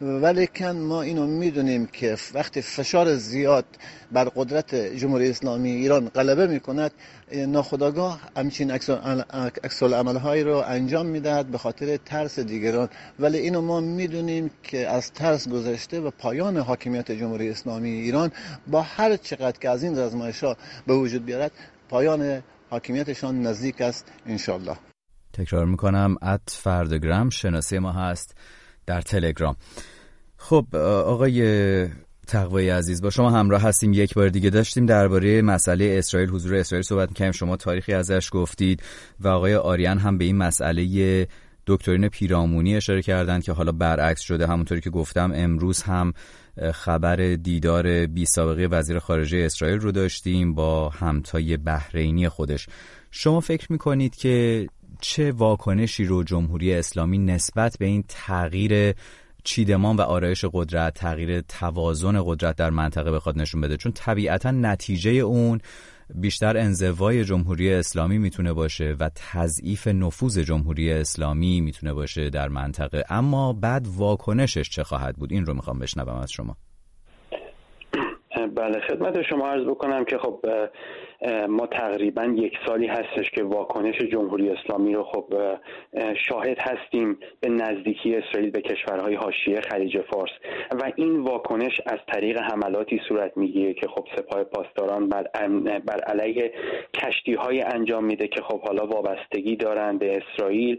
ولیکن 0.00 0.76
ما 0.76 1.02
اینو 1.14 1.26
می‌دونیم 1.26 1.86
که 1.86 2.16
وقتی 2.34 2.62
فشار 2.62 3.16
زیاد 3.16 3.64
بر 4.12 4.24
قدرت 4.24 4.74
جمهوری 4.74 5.30
اسلامی 5.30 5.70
ایران 5.70 6.08
غلبه 6.08 6.46
می‌کند 6.46 6.92
ناخداگاه 7.32 8.20
همچین 8.36 8.70
عکس 8.70 9.82
عملهایی 9.82 10.42
رو 10.42 10.56
انجام 10.66 11.06
می‌دهد 11.06 11.46
به 11.46 11.58
خاطر 11.58 11.96
ترس 11.96 12.38
دیگران. 12.38 12.88
ولی 13.18 13.38
اینو 13.38 13.60
ما 13.60 13.80
می‌دونیم 13.80 14.50
که 14.62 14.88
از 14.88 15.12
ترس 15.12 15.48
گذشته 15.48 16.00
و 16.00 16.10
پایان 16.10 16.56
حاکمیت 16.56 17.12
جمهوری 17.12 17.50
اسلامی 17.50 17.90
ایران 17.90 18.32
با 18.66 18.82
هر 18.82 19.16
چقدر 19.16 19.58
که 19.58 19.70
از 19.70 19.82
این 19.82 19.98
رزمایش 19.98 20.44
ها 20.44 20.56
به 20.86 20.94
وجود 20.94 21.24
بیارد 21.24 21.52
پایان 21.88 22.42
حاکمیتشان 22.70 23.42
نزدیک 23.42 23.80
است 23.80 24.12
انشالله 24.26 24.76
تکرار 25.32 25.66
می‌کنم 25.66 26.16
ات 26.22 26.40
فردگرام 26.50 27.30
شناسی 27.30 27.78
ما 27.78 27.92
هست 27.92 28.34
در 28.86 29.00
تلگرام. 29.00 29.56
خب 30.46 30.76
آقای 30.76 31.88
تقوی 32.26 32.68
عزیز 32.68 33.02
با 33.02 33.10
شما 33.10 33.30
همراه 33.30 33.62
هستیم. 33.62 33.92
یک 33.92 34.14
بار 34.14 34.28
دیگه 34.28 34.50
داشتیم 34.50 34.86
درباره 34.86 35.42
مسئله 35.42 35.94
اسرائیل. 35.98 36.30
حضور 36.30 36.54
اسرائیل 36.54 36.82
صحبت 36.82 37.08
می‌کنیم 37.08 37.32
شما 37.32 37.56
تاریخی 37.56 37.92
ازش 37.92 38.28
گفتید 38.32 38.82
و 39.20 39.28
آقای 39.28 39.54
آریان 39.54 39.98
هم 39.98 40.18
به 40.18 40.24
این 40.24 40.36
مسئله 40.36 41.26
دکترین 41.66 42.08
پیرامونی 42.08 42.76
اشاره 42.76 43.02
کردند 43.02 43.42
که 43.42 43.52
حالا 43.52 43.72
برعکس 43.72 44.20
شده. 44.20 44.46
همونطوری 44.46 44.80
که 44.80 44.90
گفتم 44.90 45.32
امروز 45.34 45.82
هم 45.82 46.12
خبر 46.72 47.16
دیدار 47.16 48.06
بی 48.06 48.26
سابقه 48.26 48.66
وزیر 48.70 48.98
خارجه 48.98 49.38
اسرائیل 49.38 49.78
رو 49.78 49.92
داشتیم 49.92 50.54
با 50.54 50.88
همتای 50.88 51.56
بحرینی 51.56 52.28
خودش. 52.28 52.66
شما 53.10 53.40
فکر 53.40 53.72
می‌کنید 53.72 54.16
که 54.16 54.66
چه 55.00 55.32
واکنشی 55.32 56.04
رو 56.04 56.22
جمهوری 56.22 56.74
اسلامی 56.74 57.18
نسبت 57.18 57.76
به 57.78 57.86
این 57.86 58.04
تغییر 58.08 58.94
چیدمان 59.44 59.96
و 59.96 60.00
آرایش 60.00 60.44
قدرت 60.52 60.94
تغییر 60.94 61.40
توازن 61.40 62.22
قدرت 62.24 62.56
در 62.56 62.70
منطقه 62.70 63.12
بخواد 63.12 63.38
نشون 63.38 63.60
بده. 63.60 63.76
چون 63.76 63.92
طبیعتا 63.92 64.50
نتیجه 64.50 65.10
اون 65.10 65.60
بیشتر 66.14 66.56
انزوای 66.56 67.24
جمهوری 67.24 67.72
اسلامی 67.74 68.18
می‌تونه 68.18 68.52
باشه 68.52 68.96
و 69.00 69.10
تضعیف 69.32 69.86
نفوذ 69.88 70.38
جمهوری 70.38 70.92
اسلامی 70.92 71.60
می‌تونه 71.60 71.92
باشه 71.92 72.30
در 72.30 72.48
منطقه. 72.48 73.04
اما 73.10 73.52
بعد 73.52 73.86
واکنشش 73.96 74.70
چه 74.70 74.84
خواهد 74.84 75.16
بود؟ 75.16 75.32
این 75.32 75.46
رو 75.46 75.54
می‌خوام 75.54 75.78
بشنوم 75.78 76.16
از 76.16 76.32
شما. 76.32 76.56
بله 78.56 78.80
خدمت 78.88 79.22
شما 79.30 79.48
عرض 79.48 79.66
بکنم 79.66 80.04
که 80.04 80.18
خب 80.18 80.40
ما 81.48 81.66
تقریبا 81.66 82.24
یک 82.24 82.52
سالی 82.66 82.86
هستش 82.86 83.30
که 83.30 83.42
واکنش 83.44 83.98
جمهوری 83.98 84.50
اسلامی 84.50 84.94
رو 84.94 85.02
خب 85.02 85.34
شاهد 86.28 86.58
هستیم 86.58 87.18
به 87.40 87.48
نزدیکی 87.48 88.16
اسرائیل 88.16 88.50
به 88.50 88.60
کشورهای 88.60 89.14
حاشیه 89.14 89.60
خلیج 89.60 90.00
فارس. 90.00 90.30
و 90.72 90.92
این 90.96 91.20
واکنش 91.20 91.80
از 91.86 91.98
طریق 92.12 92.38
حملاتی 92.38 93.00
صورت 93.08 93.36
می‌گیره 93.36 93.74
که 93.74 93.86
خب 93.88 94.06
سپاه 94.16 94.44
پاسداران 94.44 95.08
بر, 95.08 95.22
بر 95.78 96.00
علیه 96.06 96.52
کشتی 96.94 97.34
های 97.34 97.62
انجام 97.62 98.04
میده 98.04 98.28
که 98.28 98.42
خب 98.42 98.60
حالا 98.60 98.86
وابستگی 98.86 99.56
دارن 99.56 99.98
به 99.98 100.16
اسرائیل 100.16 100.78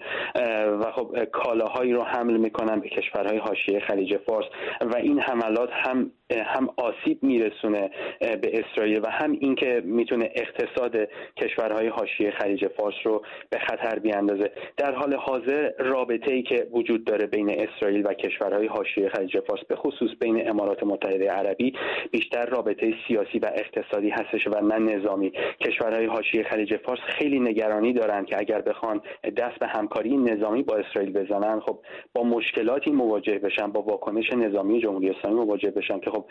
و 0.82 0.92
خب 0.92 1.24
کالاهایی 1.24 1.94
رو 1.94 2.04
حمل 2.04 2.38
می‌کنن 2.38 2.80
به 2.80 2.90
کشورهای 2.90 3.38
حاشیه 3.38 3.80
خلیج 3.80 4.18
فارس. 4.18 4.46
و 4.82 4.96
این 4.96 5.20
حملات 5.20 5.70
هم 5.72 6.12
هم 6.32 6.70
آسیب 6.78 7.24
میرسونه 7.24 7.90
به 8.20 8.64
اسرائیل 8.64 9.00
و 9.04 9.10
هم 9.10 9.32
اینکه 9.32 9.82
می‌تونه 9.86 10.30
اقتصاد 10.36 10.96
کشورهای 11.38 11.88
حاشیه 11.88 12.32
خلیج 12.32 12.68
فارس 12.68 12.96
رو 13.04 13.22
به 13.50 13.60
خطر 13.60 14.00
بیاندازه. 14.00 14.52
در 14.78 14.94
حال 14.94 15.14
حاضر 15.14 15.72
رابطه 15.80 16.32
ای 16.32 16.44
که 16.44 16.68
وجود 16.72 17.06
داره 17.06 17.28
بین 17.28 17.50
اسرائیل 17.50 18.08
و 18.08 18.14
کشورهای 18.14 18.68
حاشیه 18.68 19.10
خلیج 19.10 19.40
فارس 19.40 19.66
به 19.70 19.76
خصوص 19.76 20.10
بین 20.20 20.50
امارات 20.50 20.84
متحده 20.84 21.32
عربی 21.32 21.74
بیشتر 22.12 22.46
رابطه 22.46 22.94
سیاسی 23.08 23.40
و 23.40 23.52
اقتصادی 23.56 24.10
هستش 24.10 24.48
و 24.48 24.66
نه 24.66 24.96
نظامی. 24.96 25.32
کشورهای 25.66 26.06
حاشیه 26.06 26.44
خلیج 26.44 26.78
فارس 26.78 27.00
خیلی 27.00 27.40
نگرانی 27.40 27.94
دارند 27.94 28.26
که 28.26 28.40
اگر 28.40 28.62
بخوان 28.62 29.02
دست 29.38 29.60
به 29.60 29.68
همکاری 29.68 30.18
نظامی 30.18 30.64
با 30.64 30.76
اسرائیل 30.76 31.14
بزنن 31.14 31.60
خب 31.60 31.80
با 32.14 32.24
مشکلاتی 32.24 32.92
مواجه 32.92 33.40
بشن 33.40 33.72
با 33.72 33.82
واکنش 33.82 34.34
نظامی 34.34 34.82
جمهوری 34.82 35.10
اسلامی 35.10 35.40
مواجه 35.40 35.72
بشن 35.72 36.00
که 36.00 36.10
خب 36.16 36.26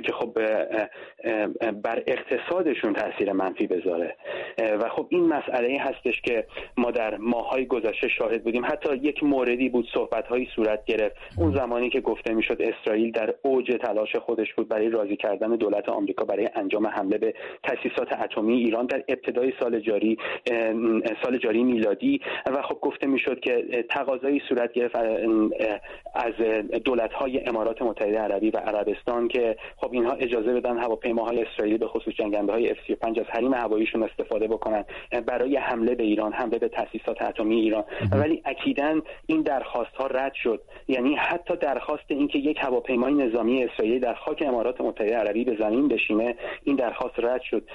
که 0.00 0.12
خب 0.12 0.38
بر 1.82 2.02
اقتصادشون 2.06 2.92
تاثیر 2.92 3.32
منفی 3.32 3.66
بذاره. 3.66 4.16
و 4.58 4.88
خب 4.88 5.06
این 5.10 5.28
مسئله 5.28 5.78
هستش 5.80 6.20
که 6.20 6.46
ما 6.76 6.90
در 6.90 7.16
ماهای 7.16 7.66
گذشته 7.66 8.08
شاهد 8.08 8.44
بودیم. 8.44 8.64
حتی 8.64 8.96
یک 8.96 9.22
موردی 9.24 9.68
بود 9.68 9.88
صحبت 9.94 10.26
هایی 10.26 10.48
صورت 10.56 10.84
گرفت. 10.84 11.16
اون 11.38 11.54
زمانی 11.56 11.90
که 11.90 12.00
گفته 12.00 12.34
می‌شد 12.34 12.62
اسرائیل 12.62 13.12
در 13.12 13.34
اوج 13.42 13.72
تلاش 13.82 14.16
خودش 14.16 14.54
بود 14.54 14.68
برای 14.68 14.88
راضی 14.88 15.16
کردن 15.16 15.56
دولت 15.56 15.88
آمریکا 15.88 16.24
برای 16.24 16.48
انجام 16.54 16.86
حمله 16.86 17.18
به 17.18 17.34
تاسیسات 17.62 18.12
اتمی. 18.12 18.56
ایران 18.56 18.86
در 18.86 19.04
ابتدای 19.08 19.52
سال 19.60 19.80
جاری 19.80 20.18
سال 21.24 21.38
جاری 21.38 21.64
میلادی. 21.64 22.20
و 22.46 22.62
خب 22.62 22.78
گفته 22.80 23.06
می‌شد 23.06 23.40
که 23.40 23.84
تقاضایی 23.90 24.42
صورت 24.48 24.72
گرفت 24.72 24.96
از 26.14 26.34
دولت 26.84 27.12
های 27.12 27.35
امارات 27.46 27.82
متحده 27.82 28.18
عربی 28.18 28.50
و 28.50 28.56
عربستان 28.56 29.28
که 29.28 29.56
خب 29.76 29.92
اینها 29.92 30.12
اجازه 30.12 30.52
بدن 30.52 30.78
هواپیماهای 30.78 31.42
اسرائیلی 31.42 31.78
به 31.78 31.88
خصوص 31.88 32.14
جنگنده 32.14 32.52
های 32.52 32.74
F35 32.74 33.18
از 33.18 33.26
حریم 33.28 33.54
هواییشون 33.54 34.02
استفاده 34.02 34.48
بکنن 34.48 34.84
برای 35.26 35.56
حمله 35.56 35.94
به 35.94 36.02
ایران 36.02 36.32
حمله 36.32 36.58
به 36.58 36.68
تاسیسات 36.68 37.22
اتمی 37.22 37.60
ایران. 37.60 37.84
ولی 38.12 38.42
اکیدا 38.44 39.00
این 39.26 39.42
درخواست 39.42 39.96
ها 39.96 40.06
رد 40.06 40.32
شد. 40.34 40.62
یعنی 40.88 41.14
حتی 41.14 41.56
درخواست 41.56 42.04
اینکه 42.08 42.38
یک 42.38 42.58
هواپیمای 42.60 43.14
نظامی 43.14 43.64
اسرائیلی 43.64 43.98
در 43.98 44.14
خاک 44.14 44.42
امارات 44.46 44.80
متحده 44.80 45.16
عربی 45.16 45.44
به 45.44 45.56
زمین 45.58 45.88
بشینه 45.88 46.36
این 46.64 46.76
درخواست 46.76 47.14
رد 47.18 47.40
شد. 47.42 47.68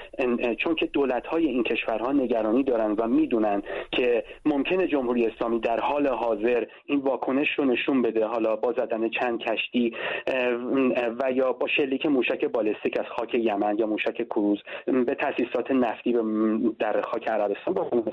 چون 0.58 0.74
که 0.74 0.86
دولت 0.86 1.26
های 1.26 1.46
این 1.46 1.62
کشورها 1.62 2.12
نگرانی 2.12 2.62
دارن 2.62 2.92
و 2.92 3.06
می‌دونن 3.06 3.62
که 3.92 4.24
ممکنه 4.44 4.86
جمهوری 4.86 5.26
اسلامی 5.26 5.60
در 5.60 5.80
حال 5.80 6.06
حاضر 6.06 6.64
این 6.86 7.00
واکنش 7.00 7.48
رو 7.58 7.64
نشون 7.64 8.02
بده. 8.02 8.26
حالا 8.26 8.56
با 8.56 8.72
زدن 8.72 9.08
چند 9.08 9.40
کشتی 9.52 9.92
و 11.20 11.32
یا 11.32 11.52
با 11.52 11.68
شلیک 11.68 12.06
موشک 12.06 12.44
بالستیک 12.44 13.00
از 13.00 13.06
خاک 13.06 13.34
یمن 13.34 13.78
یا 13.78 13.86
موشک 13.86 14.22
کروز 14.22 14.58
به 14.86 15.14
تاسیسات 15.14 15.70
نفتی 15.70 16.16
در 16.78 17.00
خاک 17.00 17.28
عربستان 17.28 17.74
با 17.74 18.04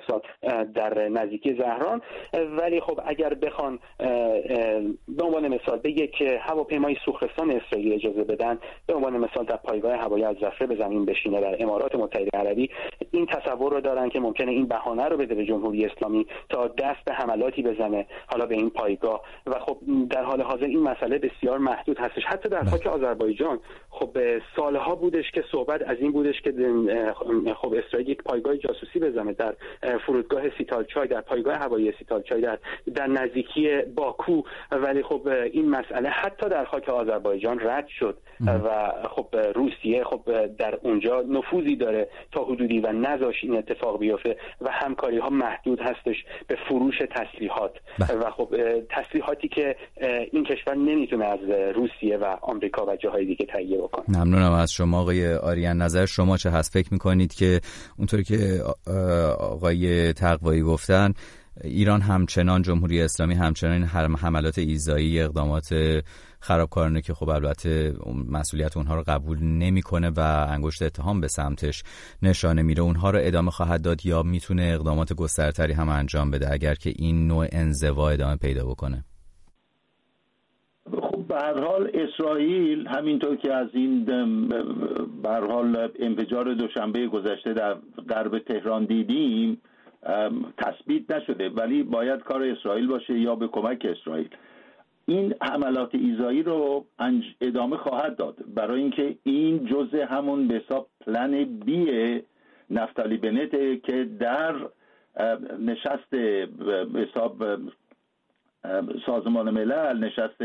در 0.73 1.07
نزدیکی 1.07 1.53
زهران. 1.53 2.01
ولی 2.57 2.79
خب 2.79 2.99
اگر 3.05 3.33
بخوان 3.33 3.79
به 5.07 5.23
عنوان 5.23 5.47
مثال 5.47 5.79
به 5.79 5.91
یک 5.91 6.21
هواپیمای 6.21 6.95
سوخرستان 7.05 7.51
اسرائیل 7.51 7.93
اجازه 7.93 8.23
بدن 8.23 8.59
به 8.87 8.93
عنوان 8.93 9.17
مثال 9.17 9.45
در 9.45 9.55
پایگاه 9.55 9.95
هوایی 9.95 10.23
از 10.23 10.35
زفره 10.35 10.67
به 10.67 10.75
زمین 10.75 11.05
بشینه 11.05 11.41
در 11.41 11.63
امارات 11.63 11.95
متحده 11.95 12.37
عربی 12.37 12.69
این 13.11 13.25
تصور 13.25 13.73
رو 13.73 13.81
دارن 13.81 14.09
که 14.09 14.19
ممکنه 14.19 14.51
این 14.51 14.65
بهانه 14.65 15.05
رو 15.05 15.17
بده 15.17 15.35
به 15.35 15.45
جمهوری 15.45 15.85
اسلامی 15.85 16.27
تا 16.49 16.67
دست 16.67 17.05
به 17.05 17.13
حملاتی 17.13 17.63
بزنه 17.63 18.05
حالا 18.27 18.45
به 18.45 18.55
این 18.55 18.69
پایگاه. 18.69 19.21
و 19.47 19.59
خب 19.59 19.77
در 20.09 20.23
حال 20.23 20.41
حاضر 20.41 20.65
این 20.65 20.79
مسئله 20.79 21.17
بسیار 21.29 21.57
محدود 21.57 21.99
هستش. 21.99 22.23
حتی 22.25 22.49
در 22.49 22.63
خاک 22.63 22.87
آذربایجان 22.87 23.59
خب 23.89 24.17
سالها 24.55 24.95
بودش 24.95 25.31
که 25.31 25.43
صحبت 25.51 25.81
از 25.81 25.97
این 25.99 26.11
بودش 26.11 26.41
که 26.41 26.53
خب 27.55 27.73
اسرائیل 27.73 28.09
یک 28.09 28.23
پایگاه 28.23 28.57
جاسوسی 28.57 28.99
بزنه 28.99 29.33
در 29.33 29.55
فرودگاه 30.05 30.57
سیتالچای 30.57 31.07
در 31.07 31.21
پایگاه 31.21 31.55
هوایی 31.55 31.93
سیتالچای 31.99 32.41
در 32.41 32.59
در 32.95 33.07
نزدیکی 33.07 33.81
باکو. 33.95 34.41
ولی 34.71 35.03
خب 35.03 35.27
این 35.27 35.69
مسئله 35.69 36.09
حتی 36.09 36.49
در 36.49 36.65
خاک 36.65 36.89
آذربایجان 36.89 37.59
رد 37.59 37.87
شد 37.87 38.17
و 38.47 38.93
خب 39.09 39.35
روسیه 39.55 40.03
خب 40.03 40.47
در 40.47 40.79
اونجا 40.83 41.21
نفوذی 41.29 41.75
داره 41.75 42.07
تا 42.31 42.43
حدودی 42.43 42.79
و 42.79 42.91
نذاش 42.91 43.43
این 43.43 43.57
اتفاق 43.57 43.99
بیفته 43.99 44.37
و 44.61 44.71
همکاری 44.71 45.17
ها 45.17 45.29
محدود 45.29 45.79
هستش 45.79 46.25
به 46.47 46.55
فروش 46.55 46.97
تسلیحات. 46.97 47.71
و 47.99 48.31
خب 48.31 48.55
تسلیحاتی 48.89 49.47
که 49.47 49.75
این 50.31 50.43
کشور 50.43 50.75
نمی‌تونه 50.75 51.18
از 51.21 51.39
روسیه 51.75 52.17
و 52.17 52.37
آمریکا 52.41 52.85
و 52.85 52.95
جاهای 52.95 53.25
دیگه 53.25 53.45
تهیه 53.45 53.77
بکنه 53.77 54.05
ممنونم 54.17 54.51
از 54.51 54.71
شما 54.71 54.99
آقای 55.01 55.33
آریان 55.33 55.81
نظر. 55.81 56.05
شما 56.05 56.37
چه 56.37 56.49
هست؟ 56.49 56.73
فکر 56.73 56.93
می‌کنید 56.93 57.33
که 57.33 57.61
اونطوری 57.97 58.23
که 58.23 58.63
آقای 59.39 60.13
تقوایی 60.13 60.61
گفتن 60.61 61.13
ایران 61.63 62.01
همچنان 62.01 62.61
جمهوری 62.61 63.01
اسلامی 63.01 63.35
همچنان 63.35 63.83
حملات 64.15 64.57
ایزایی 64.57 65.21
اقدامات 65.21 65.69
خرابکارانه 66.39 67.01
که 67.01 67.13
خب 67.13 67.29
البته 67.29 67.93
مسئولیت 68.29 68.77
اونها 68.77 68.95
رو 68.95 69.03
قبول 69.07 69.39
نمی‌کنه 69.43 70.09
و 70.09 70.19
انگشت 70.49 70.81
اتهام 70.81 71.21
به 71.21 71.27
سمتش 71.27 71.83
نشانه 72.21 72.61
میره 72.61 72.83
اونها 72.83 73.09
رو 73.09 73.19
ادامه 73.21 73.51
خواهد 73.51 73.81
داد 73.81 74.05
یا 74.05 74.23
می‌تونه 74.23 74.71
اقدامات 74.75 75.13
گسترتری 75.13 75.73
هم 75.73 75.89
انجام 75.89 76.31
بده؟ 76.31 76.53
اگر 76.53 76.75
که 76.75 76.93
این 76.95 77.27
نوع 77.27 77.47
انزوا 77.51 78.09
ادامه 78.09 78.35
پیدا 78.35 78.65
بکنه. 78.65 79.05
هر 81.39 81.63
حال 81.63 81.91
اسرائیل 81.93 82.87
همینطور 82.87 83.35
که 83.35 83.53
از 83.53 83.67
این 83.73 84.05
به 85.23 85.29
هر 85.29 85.47
حال 85.47 85.89
انفجار 85.99 86.53
دوشنبه 86.53 87.07
گذشته 87.07 87.53
در 87.53 87.75
غرب 88.09 88.39
تهران 88.39 88.85
دیدیم 88.85 89.61
تثبیت 90.57 91.11
نشده. 91.11 91.49
ولی 91.49 91.83
باید 91.83 92.19
کار 92.19 92.43
اسرائیل 92.43 92.87
باشه 92.87 93.19
یا 93.19 93.35
به 93.35 93.47
کمک 93.47 93.85
اسرائیل. 93.85 94.29
این 95.05 95.33
حملات 95.41 95.95
ایزایی 95.95 96.43
رو 96.43 96.85
ادامه 97.41 97.77
خواهد 97.77 98.15
داد. 98.15 98.35
برای 98.55 98.81
اینکه 98.81 99.15
این 99.23 99.65
جزء 99.65 100.05
همون 100.05 100.47
به 100.47 100.55
حساب 100.55 100.87
پلن 101.05 101.43
بی 101.43 102.21
نفتالی 102.69 103.17
بنته 103.17 103.77
که 103.77 104.09
در 104.19 104.55
نشست 105.59 106.13
حساب 106.95 107.43
سازمان 109.05 109.49
ملل 109.49 109.97
نشست 109.97 110.41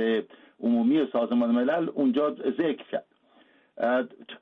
عمومی 0.60 1.08
سازمان 1.12 1.50
ملل 1.50 1.88
اونجا 1.94 2.30
ذکر 2.30 2.84
کرد. 2.90 3.06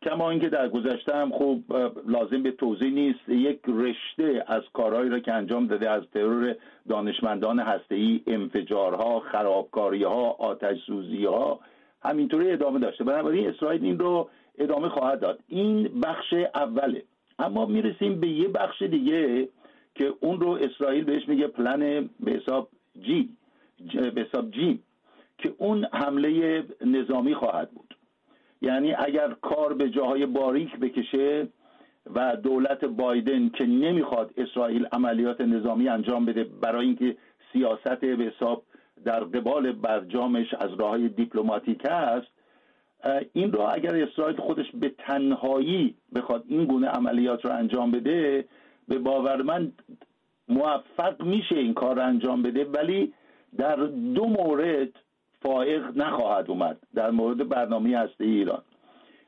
کما 0.03 0.31
اینکه 0.31 0.49
در 0.49 0.69
گذشته 0.69 1.17
هم 1.17 1.31
خوب 1.31 1.77
لازم 2.07 2.43
به 2.43 2.51
توضیح 2.51 2.91
نیست 2.91 3.29
یک 3.29 3.61
رشته 3.69 4.45
از 4.47 4.63
کارهایی 4.73 5.11
را 5.11 5.19
که 5.19 5.33
انجام 5.33 5.67
داده 5.67 5.91
از 5.91 6.03
ترور 6.15 6.57
دانشمندان 6.89 7.61
هسته‌ای 7.61 8.21
انفجارها 8.27 9.21
خرابکاریها 9.21 10.31
آتش 10.31 10.79
ها 11.27 11.61
همینطوری 12.03 12.51
ادامه 12.51 12.79
داشته. 12.79 13.05
بنابراین 13.05 13.49
اسرائیل 13.49 13.85
این 13.85 13.99
رو 13.99 14.29
ادامه 14.59 14.89
خواهد 14.89 15.21
داد. 15.21 15.39
این 15.49 16.01
بخش 16.01 16.35
اوله. 16.55 17.03
اما 17.39 17.67
می‌رسیم 17.67 18.21
به 18.21 18.29
یه 18.29 18.49
بخش 18.49 18.83
دیگه 18.83 19.49
که 19.95 20.15
اون 20.21 20.41
رو 20.41 20.49
اسرائیل 20.51 21.05
بهش 21.05 21.29
میگه 21.29 21.47
پلن 21.47 22.11
به 22.21 22.33
حساب 22.33 22.69
جی 23.01 23.29
به 24.15 24.27
حساب 24.29 24.51
جی 24.51 24.81
که 25.43 25.55
اون 25.59 25.87
حمله 25.93 26.63
نظامی 26.87 27.35
خواهد 27.35 27.71
بود. 27.71 27.95
یعنی 28.63 28.95
اگر 28.95 29.37
کار 29.43 29.75
به 29.75 29.91
جاهای 29.91 30.27
باریک 30.27 30.77
بکشه 30.77 31.49
و 32.15 32.37
دولت 32.37 32.85
بایدن 32.85 33.49
که 33.49 33.67
نمی‌خواد 33.67 34.31
اسرائیل 34.37 34.87
عملیات 34.93 35.41
نظامی 35.41 35.89
انجام 35.89 36.25
بده 36.25 36.45
برای 36.45 36.87
اینکه 36.87 37.17
سیاست 37.53 38.01
به 38.01 38.25
حساب 38.25 38.63
در 39.05 39.21
قبال 39.25 39.73
برجامش 39.73 40.55
از 40.55 40.71
راه 40.81 41.09
دیپلماتیک 41.09 41.87
است 41.87 42.27
این 43.33 43.53
را 43.53 43.69
اگر 43.69 43.97
اسرائیل 43.97 44.37
خودش 44.37 44.67
به 44.75 44.89
تنهایی 44.89 45.95
بخواد 46.15 46.45
این 46.49 46.65
گونه 46.65 46.89
عملیات 46.89 47.45
رو 47.45 47.53
انجام 47.53 47.91
بده 47.91 48.45
به 48.89 48.99
باور 48.99 49.43
من 49.43 49.73
موفق 50.49 51.23
میشه 51.23 51.57
این 51.57 51.75
کار 51.75 51.97
رو 51.97 52.03
انجام 52.03 52.43
بده 52.43 52.65
ولی 52.65 53.13
در 53.59 53.77
دو 54.15 54.27
مورد 54.27 54.89
فائق 55.43 55.97
نخواهد 55.97 56.51
اومد. 56.51 56.79
در 56.95 57.11
مورد 57.11 57.49
برنامه 57.49 57.99
هسته 57.99 58.25
ایران. 58.25 58.63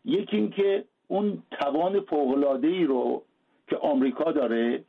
یکی 0.05 0.37
اینکه 0.37 0.85
اون 1.09 1.43
توان 1.51 2.01
فوقلاده 2.01 2.69
ای 2.69 2.85
رو 2.85 3.23
که 3.69 3.77
آمریکا 3.77 4.33
داره 4.33 4.85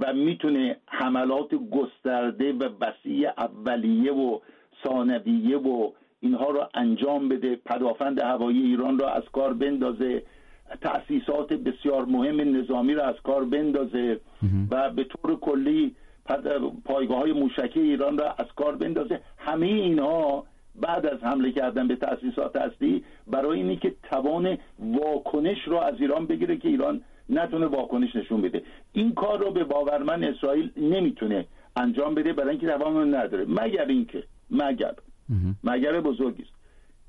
و 0.00 0.12
می‌تونه 0.12 0.76
حملات 0.86 1.54
گسترده 1.54 2.52
و 2.52 2.68
وسیع 2.80 3.30
اولیه 3.38 4.12
و 4.12 4.38
ثانویه 4.86 5.56
و 5.56 5.90
اینها 6.20 6.50
رو 6.50 6.68
انجام 6.74 7.28
بده 7.28 7.56
پدافند 7.56 8.20
هوایی 8.20 8.62
ایران 8.62 8.98
رو 8.98 9.06
از 9.06 9.22
کار 9.32 9.52
بندازه 9.52 10.22
تأسیسات 10.80 11.52
بسیار 11.52 12.04
مهم 12.04 12.56
نظامی 12.56 12.94
رو 12.94 13.02
از 13.02 13.14
کار 13.24 13.44
بندازه 13.44 14.20
و 14.70 14.90
به 14.90 15.04
طور 15.04 15.36
کلی 15.40 15.94
پایگاه 16.84 17.18
های 17.18 17.32
موشکی 17.32 17.80
ایران 17.80 18.18
را 18.18 18.30
از 18.38 18.46
کار 18.56 18.76
بندازه. 18.76 19.20
همه 19.38 19.66
اینها 19.66 20.44
بعد 20.80 21.06
از 21.06 21.18
حمله 21.22 21.52
کردن 21.52 21.88
به 21.88 21.96
تاسیسات 21.96 22.56
هستی 22.56 23.04
برای 23.26 23.58
اینی 23.58 23.76
که 23.76 23.94
توان 24.02 24.58
واکنش 24.78 25.58
رو 25.66 25.76
از 25.76 25.94
ایران 26.00 26.26
بگیره 26.26 26.56
که 26.56 26.68
ایران 26.68 27.00
نتونه 27.28 27.66
واکنش 27.66 28.16
نشون 28.16 28.42
بده. 28.42 28.62
این 28.92 29.12
کار 29.12 29.38
رو 29.38 29.50
به 29.50 29.64
باورمن 29.64 30.24
اسرائیل 30.24 30.70
نمی‌تونه 30.76 31.46
انجام 31.76 32.14
بده 32.14 32.32
برای 32.32 32.50
اینکه 32.50 32.66
توان 32.66 33.14
نداره. 33.14 33.44
مگر 33.48 33.84
اینکه 33.84 34.24
مگر 34.50 34.94
مگر 35.64 36.00
بزرگی 36.00 36.42
است 36.42 36.52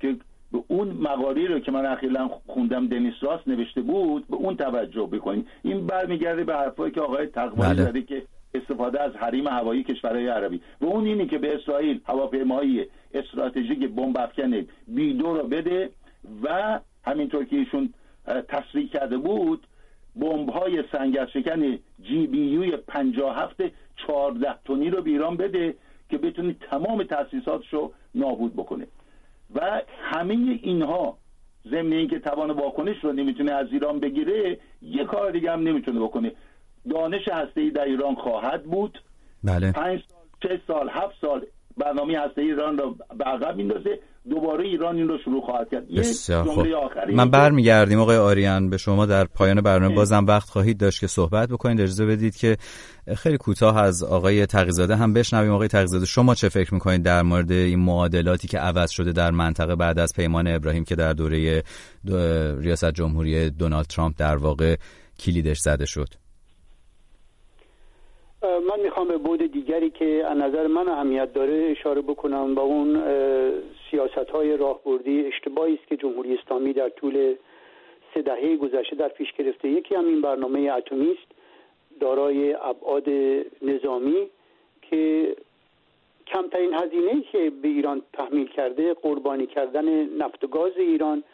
که 0.00 0.16
به 0.52 0.62
اون 0.68 0.88
مقالی 0.88 1.46
رو 1.46 1.58
که 1.58 1.72
من 1.72 1.86
اخیرا 1.86 2.30
خوندم 2.46 2.88
دنیس 2.88 3.14
راست 3.20 3.48
نوشته 3.48 3.80
بود 3.80 4.28
به 4.28 4.36
اون 4.36 4.56
توجه 4.56 5.08
بکنیم 5.12 5.46
این 5.62 5.86
برمیگرده 5.86 6.44
به 6.44 6.54
حرفایی 6.54 6.92
که 6.92 7.00
آقای 7.00 7.26
تقوایی 7.26 7.74
بله. 7.74 7.84
زده 7.84 8.02
که 8.02 8.22
استفاده 8.54 9.02
از 9.02 9.12
حریم 9.12 9.46
هوایی 9.46 9.82
کشورهای 9.82 10.28
عربی. 10.28 10.60
و 10.80 10.84
اون 10.84 11.06
اینی 11.06 11.26
که 11.26 11.38
به 11.38 11.54
اسرائیل 11.54 12.00
هواپیمایی 12.04 12.86
استراتژیک 13.18 13.88
بمب 13.88 14.18
افکن 14.18 14.66
بیدو 14.88 15.34
رو 15.36 15.48
بده 15.48 15.90
و 16.42 16.80
همینطور 17.04 17.44
که 17.44 17.56
ایشون 17.56 17.94
تصریح 18.48 18.88
کرده 18.88 19.18
بود 19.18 19.66
بمب 20.16 20.50
های 20.50 20.84
سنگرشکن 20.92 21.78
جی 22.02 22.26
بی 22.26 22.38
یو 22.38 22.76
57 22.76 23.56
14 24.06 24.54
تونی 24.64 24.90
رو 24.90 25.02
به 25.02 25.10
ایران 25.10 25.36
بده 25.36 25.74
که 26.10 26.18
بتونه 26.18 26.56
تمام 26.70 27.02
تاسیساتش 27.02 27.72
رو 27.72 27.92
نابود 28.14 28.56
بکنه. 28.56 28.86
و 29.54 29.82
همه 30.02 30.34
اینها 30.62 31.18
ضمن 31.70 31.92
اینکه 31.92 32.18
توان 32.18 32.50
واکنش 32.50 32.96
رو 33.04 33.12
نمی‌تونه 33.12 33.52
از 33.52 33.66
ایران 33.72 34.00
بگیره 34.00 34.58
یه 34.82 35.04
کار 35.04 35.30
دیگه 35.30 35.52
هم 35.52 35.60
نمی‌تونه 35.60 36.00
بکنه. 36.00 36.32
دانش 36.90 37.28
هسته 37.28 37.60
ای 37.60 37.70
در 37.70 37.84
ایران 37.84 38.14
خواهد 38.14 38.64
بود. 38.64 39.02
بله. 39.44 39.72
پنج 39.72 40.02
سال 40.08 40.18
چه 40.42 40.60
سال 40.66 40.88
هفت 40.88 41.14
سال 41.20 41.46
برنامه 41.76 42.18
هسته 42.18 42.42
ایران 42.42 42.78
رو 42.78 42.96
به 43.18 43.24
عقب 43.24 43.56
میندازه 43.56 44.00
دوباره 44.30 44.64
ایران 44.64 44.96
این 44.96 45.08
رو 45.08 45.18
شروع 45.24 45.42
خواهد 45.46 45.70
کرد. 45.70 45.88
بسیار 45.88 46.44
خوب. 46.44 46.66
من 47.14 47.30
برمیگردیم 47.30 48.00
آقای 48.00 48.16
آریان 48.16 48.70
به 48.70 48.76
شما 48.76 49.06
در 49.06 49.24
پایان 49.24 49.60
برنامه 49.60 49.94
بازم 49.94 50.26
وقت 50.26 50.48
خواهید 50.48 50.78
داشت 50.78 51.00
که 51.00 51.06
صحبت 51.06 51.48
بکنید. 51.48 51.80
اجازه 51.80 52.06
بدید 52.06 52.36
که 52.36 52.56
خیلی 53.16 53.36
کوتاه 53.36 53.78
از 53.78 54.02
آقای 54.02 54.46
تقیزاده 54.46 54.96
هم 54.96 55.12
بشنویم. 55.12 55.52
آقای 55.52 55.68
تقیزاده 55.68 56.06
شما 56.06 56.34
چه 56.34 56.48
فکر 56.48 56.74
می‌کنید 56.74 57.02
در 57.02 57.22
مورد 57.22 57.52
این 57.52 57.78
معادلاتی 57.78 58.48
که 58.48 58.58
عوض 58.58 58.90
شده 58.90 59.12
در 59.12 59.30
منطقه 59.30 59.76
بعد 59.76 59.98
از 59.98 60.12
پیمان 60.16 60.48
ابراهیم 60.48 60.84
که 60.84 60.94
در 60.96 61.12
دوره 61.12 61.62
ریاست 62.58 62.90
جمهوری 62.90 63.50
دونالد 63.50 63.86
ترامپ 63.86 64.14
در 64.18 64.36
واقع 64.36 64.76
کلیدش 65.18 65.58
زده 65.58 65.86
شد؟ 65.86 66.08
من 68.68 68.80
می‌خوام 68.82 69.08
به 69.08 69.18
بود 69.18 69.52
دیگری 69.52 69.90
که 69.90 70.24
از 70.26 70.38
نظر 70.38 70.66
من 70.66 70.88
اهمیت 70.88 71.32
داره 71.32 71.68
اشاره 71.70 72.00
بکنم 72.00 72.54
با 72.54 72.62
اون 72.62 73.02
سیاست 73.90 74.30
های 74.30 74.56
راهبردی 74.56 75.26
اشتباهی 75.26 75.74
است 75.74 75.86
که 75.88 75.96
جمهوری 75.96 76.38
اسلامی 76.38 76.72
در 76.72 76.88
طول 76.88 77.34
سه 78.14 78.22
دهه 78.22 78.56
گذشته 78.56 78.96
در 78.96 79.08
پیش 79.08 79.32
گرفته. 79.32 79.68
یکی 79.68 79.94
هم 79.94 80.06
این 80.06 80.20
برنامه 80.20 80.70
اتمی 80.70 81.10
است 81.10 81.32
دارای 82.00 82.52
ابعاد 82.52 83.08
نظامی 83.62 84.26
که 84.82 85.36
کمترین 86.26 86.74
هزینه 86.74 87.22
که 87.32 87.50
به 87.62 87.68
ایران 87.68 88.02
تحمیل 88.12 88.46
کرده 88.46 88.94
قربانی 88.94 89.46
کردن 89.46 90.16
نفت 90.18 90.44
و 90.44 90.46
گاز 90.46 90.72
ایران 90.76 91.24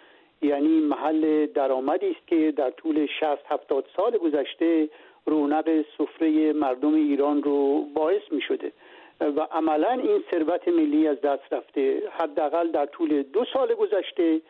یعنی 0.42 0.80
محل 0.80 1.46
درآمدی 1.46 2.10
است 2.10 2.26
که 2.26 2.52
در 2.56 2.70
طول 2.70 3.06
60 3.06 3.26
70 3.48 3.84
سال 3.96 4.18
گذشته 4.18 4.88
رونق 5.26 5.84
سفره 5.98 6.52
مردم 6.52 6.94
ایران 6.94 7.42
رو 7.42 7.86
باعث 7.94 8.22
می 8.30 8.40
شده 8.40 8.72
و 9.20 9.40
عملا 9.40 9.90
این 9.90 10.22
ثروت 10.30 10.68
ملی 10.68 11.08
از 11.08 11.20
دست 11.20 11.52
رفته. 11.52 12.02
حداقل 12.10 12.70
در 12.70 12.86
طول 12.86 13.22
دو 13.22 13.44
سال 13.52 13.74
گذشته 13.74 14.40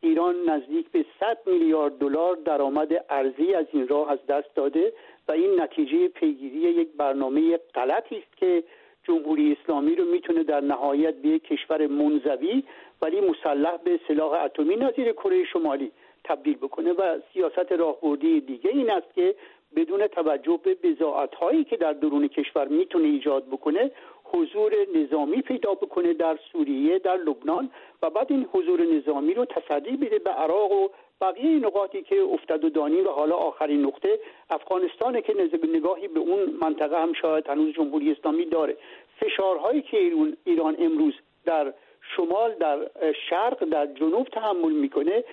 ایران 0.00 0.34
نزدیک 0.48 0.90
به 0.90 1.04
100 1.20 1.38
میلیارد 1.46 1.98
دلار 1.98 2.36
درآمد 2.36 3.04
ارزی 3.10 3.54
از 3.54 3.66
این 3.72 3.88
راه 3.88 4.10
از 4.10 4.18
دست 4.28 4.54
داده 4.54 4.92
و 5.28 5.32
این 5.32 5.60
نتیجه 5.60 6.08
پیگیری 6.08 6.58
یک 6.58 6.88
برنامه 6.96 7.56
غلطی 7.74 8.16
است 8.16 8.36
که 8.36 8.64
جمهوری 9.04 9.56
اسلامی 9.60 9.94
رو 9.94 10.04
می‌تونه 10.04 10.42
در 10.42 10.60
نهایت 10.60 11.14
به 11.14 11.28
یک 11.28 11.44
کشور 11.44 11.86
منزوی 11.86 12.62
ولی 13.02 13.20
مسلح 13.20 13.76
به 13.84 14.00
سلاح 14.08 14.44
اتمی 14.44 14.76
نظیر 14.76 15.12
کره 15.12 15.44
شمالی 15.44 15.90
تبدیل 16.24 16.56
بکنه 16.56 16.92
و 16.92 17.18
سیاست 17.32 17.72
راهبردی 17.72 18.40
دیگه 18.40 18.70
این 18.70 18.90
است 18.90 19.14
که 19.14 19.34
بدون 19.76 20.06
توجه 20.06 20.60
به 20.62 20.74
بزاعت 20.74 21.34
هایی 21.34 21.64
که 21.64 21.76
در 21.76 21.92
درون 21.92 22.28
کشور 22.28 22.68
می‌تونه 22.68 23.04
ایجاد 23.04 23.46
بکنه 23.46 23.90
حضور 24.24 24.72
نظامی 24.94 25.42
پیدا 25.42 25.74
بکنه 25.74 26.12
در 26.12 26.38
سوریه 26.52 26.98
در 26.98 27.16
لبنان 27.16 27.70
و 28.02 28.10
بعد 28.10 28.26
این 28.30 28.46
حضور 28.52 28.82
نظامی 28.82 29.34
رو 29.34 29.44
تصدی 29.44 29.96
بده 29.96 30.18
به 30.18 30.30
عراق 30.30 30.72
و 30.72 30.88
بقیه 31.20 31.58
نقاطی 31.58 32.02
که 32.02 32.22
افتاد 32.22 32.64
و 32.64 32.70
دانی 32.70 33.00
و 33.00 33.10
حالا 33.10 33.36
آخرین 33.36 33.86
نقطه 33.86 34.18
افغانستانه 34.50 35.22
که 35.22 35.34
نگاهی 35.74 36.08
به 36.08 36.20
اون 36.20 36.56
منطقه 36.62 37.02
هم 37.02 37.12
شاید 37.12 37.46
هنوز 37.48 37.74
جمهوری 37.74 38.12
اسلامی 38.12 38.44
داره. 38.44 38.76
فشارهایی 39.20 39.82
که 39.82 40.12
ایران 40.44 40.76
امروز 40.78 41.14
در 41.44 41.72
شمال 42.16 42.54
در 42.54 42.90
شرق 43.30 43.64
در 43.64 43.86
جنوب 43.86 44.28
تحمل 44.28 44.72
می‌کنه 44.72 45.24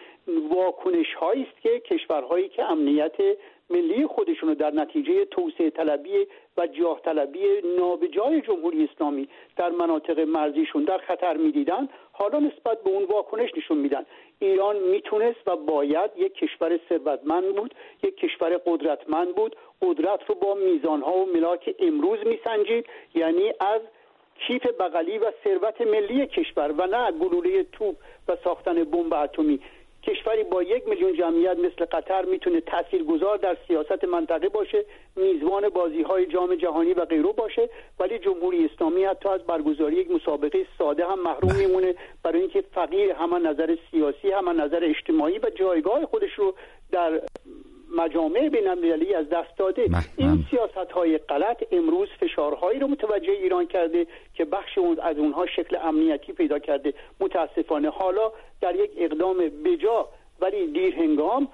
واکنش 0.50 1.14
هایی 1.14 1.44
است 1.44 1.62
که 1.62 1.80
کشورهایی 1.80 2.50
که 2.50 2.64
امنیت 2.64 3.16
ملی 3.70 4.08
خودشون 4.08 4.50
رو 4.50 4.56
در 4.56 4.72
نتیجه 4.72 5.26
توسعه 5.26 5.70
طلبی 5.70 6.28
و 6.58 6.68
جاه 6.68 7.02
طلبی 7.02 7.46
نابجای 7.80 8.42
جمهوری 8.42 8.90
اسلامی 8.94 9.28
در 9.56 9.70
مناطق 9.70 10.20
مرزیشون 10.20 10.84
در 10.84 10.98
خطر 10.98 11.38
می‌دیدن 11.38 11.90
حالا 12.12 12.40
نسبت 12.40 12.84
به 12.84 12.90
اون 12.90 13.04
واکنش 13.04 13.50
نشون 13.58 13.78
میدن. 13.78 14.06
ایران 14.40 14.80
می‌تونست 14.80 15.48
و 15.48 15.56
باید 15.56 16.12
یک 16.18 16.34
کشور 16.34 16.80
ثروتمند 16.90 17.56
بود 17.56 17.76
یک 18.04 18.18
کشور 18.18 18.62
قدرتمند 18.66 19.36
بود. 19.36 19.56
قدرت 19.82 20.30
رو 20.30 20.36
با 20.36 20.54
میزانها 20.54 21.14
و 21.18 21.26
ملاک 21.26 21.76
امروز 21.80 22.20
میسنجید 22.26 22.86
یعنی 23.16 23.54
از 23.60 23.82
کیف 24.48 24.68
بغلی 24.80 25.18
و 25.18 25.32
ثروت 25.44 25.82
ملی 25.82 26.28
کشور 26.28 26.72
و 26.72 26.88
نه 26.88 27.12
گلوله 27.12 27.64
توپ 27.64 27.96
و 28.28 28.36
ساختن 28.44 28.84
بمب 28.84 29.14
اتمی. 29.14 29.60
کشوری 30.08 30.44
با 30.44 30.64
یک 30.64 30.88
میلیون 30.88 31.14
جمعیت 31.14 31.58
مثل 31.58 31.86
قطر 31.86 32.26
می‌تونه 32.26 32.62
تاثیرگذار 32.62 33.38
در 33.38 33.58
سیاست 33.68 34.04
منطقه 34.04 34.50
باشه 34.50 34.86
میزبان 35.16 35.70
بازی 35.70 36.02
های 36.02 36.26
جام 36.26 36.56
جهانی 36.56 36.94
و 36.94 37.06
غیره 37.06 37.32
باشه 37.32 37.70
ولی 38.00 38.20
جمهوری 38.20 38.66
اسلامی 38.66 39.04
حتی 39.04 39.30
از 39.30 39.42
برگزاری 39.42 39.96
یک 39.96 40.12
مسابقه 40.12 40.66
ساده 40.78 41.06
هم 41.08 41.20
محروم. 41.20 41.56
میمونه 41.56 41.96
برای 42.24 42.42
اینکه 42.42 42.64
فقیر 42.74 43.12
هم 43.12 43.48
نظر 43.48 43.78
سیاسی 43.92 44.32
هم 44.32 44.62
نظر 44.62 44.84
اجتماعی 44.84 45.40
و 45.40 45.50
جایگاه 45.50 46.06
خودش 46.06 46.34
رو 46.38 46.56
در 46.92 47.22
مجامع 47.98 48.50
بین 48.50 48.68
المللی 48.68 49.14
از 49.14 49.26
دست 49.30 49.58
داده. 49.58 49.82
این 50.18 50.46
سیاست 50.50 50.92
های 50.92 51.18
غلط 51.18 51.64
امروز 51.72 52.08
فشارهایی 52.20 52.80
رو 52.80 52.88
متوجه 52.88 53.32
ایران 53.32 53.68
کرده 53.68 54.08
که 54.34 54.46
بخش 54.46 54.78
از 55.04 55.18
اونها 55.18 55.46
شکل 55.46 55.78
امنیتی 55.84 56.34
پیدا 56.34 56.60
کرده. 56.60 56.94
متاسفانه 57.20 57.90
حالا 57.90 58.32
در 58.62 58.76
یک 58.76 58.92
اقدام 58.98 59.38
بجا 59.66 60.10
ولی 60.42 60.72
دیر 60.72 60.96
هنگام 60.96 61.48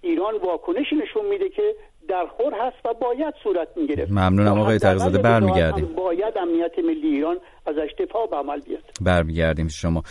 ایران 0.00 0.34
واکنشی 0.36 0.96
نشون 0.96 1.26
میده 1.26 1.48
که 1.48 1.74
در 2.08 2.26
خور 2.26 2.54
هست 2.54 2.76
و 2.84 2.94
باید 2.94 3.34
صورت 3.42 3.68
می‌گرفت. 3.76 4.10
ممنونم 4.10 4.58
آقای 4.58 4.78
تقیزاده 4.78 5.18
برمیگردیم. 5.18 5.94
باید 5.94 6.38
امنیت 6.38 6.78
ملی 6.78 7.08
ایران 7.08 7.36
از 7.66 7.78
اشتفا 7.78 8.26
به 8.26 8.36
عمل 8.36 8.60
بیاد. 8.60 8.82
برمیگردیم 9.00 9.68
شما. 9.68 10.02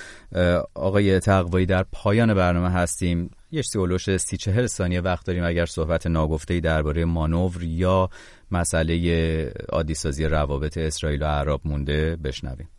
آقای 0.76 1.20
تقوایی 1.20 1.66
در 1.66 1.84
پایان 2.03 2.34
برنامه 2.34 2.70
هستیم. 2.70 3.30
یه 3.54 3.64
اولوش 3.76 4.18
سی 4.18 4.38
چهل 4.38 4.68
ثانیه 4.68 5.01
وقت 5.01 5.26
داریم 5.26 5.43
اگر 5.43 5.66
صحبت 5.66 6.08
ناگفته 6.08 6.60
درباره 6.60 7.06
مانور 7.06 7.64
یا 7.64 8.10
مسئله 8.51 9.54
عادی 9.70 9.95
روابط 10.20 10.78
اسرائیل 10.78 11.24
و 11.24 11.26
عرب 11.26 11.62
مونده 11.66 12.16
بشنویم. 12.16 12.70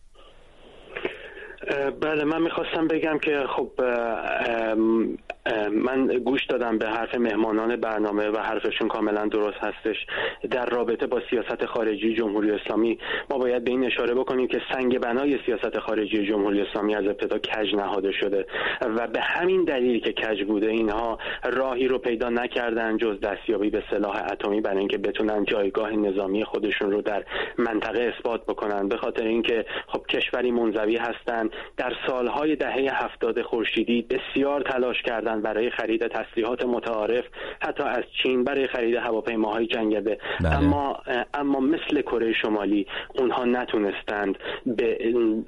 بله 1.91 2.25
من 2.25 2.43
می‌خواستم 2.43 2.89
بگم 2.89 3.19
که 3.19 3.45
خب 3.57 3.71
من 5.73 6.07
گوش 6.07 6.47
دادم 6.47 6.79
به 6.79 6.89
حرف 6.89 7.15
مهمانان 7.15 7.77
برنامه 7.77 8.29
و 8.29 8.39
حرفشون 8.39 8.89
کاملا 8.89 9.27
درست 9.27 9.57
هستش. 9.57 9.97
در 10.51 10.67
رابطه 10.67 11.07
با 11.07 11.21
سیاست 11.31 11.67
خارجی 11.67 12.15
جمهوری 12.15 12.51
اسلامی 12.51 12.99
ما 13.31 13.39
باید 13.39 13.65
به 13.65 13.71
این 13.71 13.85
اشاره 13.85 14.15
بکنیم 14.15 14.47
که 14.47 14.61
سنگ 14.73 14.99
بنای 14.99 15.39
سیاست 15.47 15.79
خارجی 15.79 16.27
جمهوری 16.27 16.61
اسلامی 16.61 16.95
از 16.95 17.05
ابتدا 17.05 17.39
کج 17.39 17.75
نهاده 17.75 18.13
شده 18.13 18.47
و 18.81 19.07
به 19.07 19.21
همین 19.21 19.65
دلیل 19.65 20.01
که 20.01 20.13
کج 20.13 20.45
بوده 20.45 20.71
اینها 20.71 21.19
راهی 21.45 21.89
رو 21.89 21.99
پیدا 21.99 22.29
نکردن 22.29 22.97
جز 22.97 23.21
دستیابی 23.21 23.71
به 23.71 23.83
سلاح 23.91 24.23
اتمی 24.33 24.61
برای 24.61 24.79
اینکه 24.79 24.99
بتونن 24.99 25.45
جایگاه 25.45 25.91
نظامی 25.93 26.45
خودشون 26.45 26.91
رو 26.91 27.03
در 27.03 27.25
منطقه 27.59 28.13
اثبات 28.17 28.47
بکنن. 28.47 28.89
به 28.89 28.97
خاطر 28.97 29.25
اینکه 29.25 29.65
خب 29.87 30.07
کشوری 30.07 30.51
منزوی 30.51 30.97
هستند 30.97 31.51
در 31.77 31.93
سالهای 32.07 32.57
دهه 32.57 33.05
هفتاد 33.05 33.43
خورشیدی 33.43 34.03
بسیار 34.03 34.63
تلاش 34.63 35.03
کردند 35.03 35.43
برای 35.43 35.71
خرید 35.71 36.07
تسلیحات 36.07 36.65
متعارف 36.65 37.25
حتی 37.61 37.83
از 37.83 38.05
چین 38.23 38.45
برای 38.45 38.67
خرید 38.67 38.95
هواپیماهای 38.95 39.67
جنگنده 39.67 40.19
بله. 40.41 40.57
اما 40.57 41.03
اما 41.35 41.61
مثل 41.61 42.03
کره 42.03 42.33
شمالی 42.33 42.87
اونها 43.19 43.45
نتونستند 43.45 44.39
به 44.67 44.99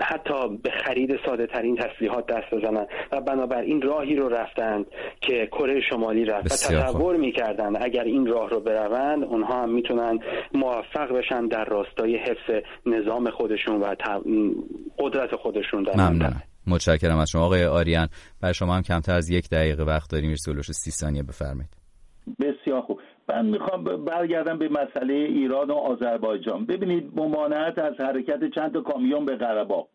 حتی 0.02 0.48
به 0.62 0.70
خرید 0.70 1.18
ساده 1.26 1.46
ترین 1.46 1.76
تسلیحات 1.76 2.26
دست 2.26 2.54
بزنند 2.54 2.88
و 3.12 3.20
بنابراین 3.20 3.82
راهی 3.82 4.16
رو 4.16 4.28
رفتند 4.28 4.86
که 5.20 5.46
کره 5.46 5.80
شمالی 5.80 6.24
رفت. 6.24 6.46
و 6.46 6.48
تصور 6.48 7.16
می‌کردند 7.16 7.76
اگر 7.80 8.04
این 8.04 8.26
راه 8.26 8.50
رو 8.50 8.60
بروند 8.60 9.24
اونها 9.24 9.62
هم 9.62 9.70
می‌تونن 9.70 10.18
موفق 10.54 11.12
بشن 11.12 11.46
در 11.46 11.64
راستای 11.64 12.16
حفظ 12.16 12.64
نظام 12.86 13.30
خودشون 13.30 13.80
و 13.80 13.94
قدرت 14.98 15.36
خودشون 15.36 15.82
در 15.82 16.15
ممنون 16.16 16.42
متشکرم 16.66 17.18
از 17.18 17.30
شما. 17.30 17.44
آقای 17.44 17.64
آریان 17.64 18.08
برای 18.40 18.54
شما 18.54 18.74
هم 18.74 18.82
کمتر 18.82 19.14
از 19.14 19.30
یک 19.30 19.50
دقیقه 19.50 19.82
وقت 19.82 20.10
داریم. 20.10 20.34
سولوش 20.34 20.72
سی 20.72 20.90
ثانیه 20.90 21.22
بفرمایید. 21.22 21.70
بسیار 22.40 22.80
خوب. 22.80 23.00
من 23.28 23.46
می‌خوام 23.46 23.84
برگردم 23.84 24.58
به 24.58 24.68
مسئله 24.68 25.14
ایران 25.14 25.70
و 25.70 25.74
آذربایجان. 25.74 26.66
ببینید 26.66 27.12
ممانعت 27.16 27.78
از 27.78 27.94
حرکت 27.98 28.54
چند 28.54 28.72
تا 28.72 28.80
کامیون 28.80 29.24
به 29.24 29.36
قرباق 29.36 29.88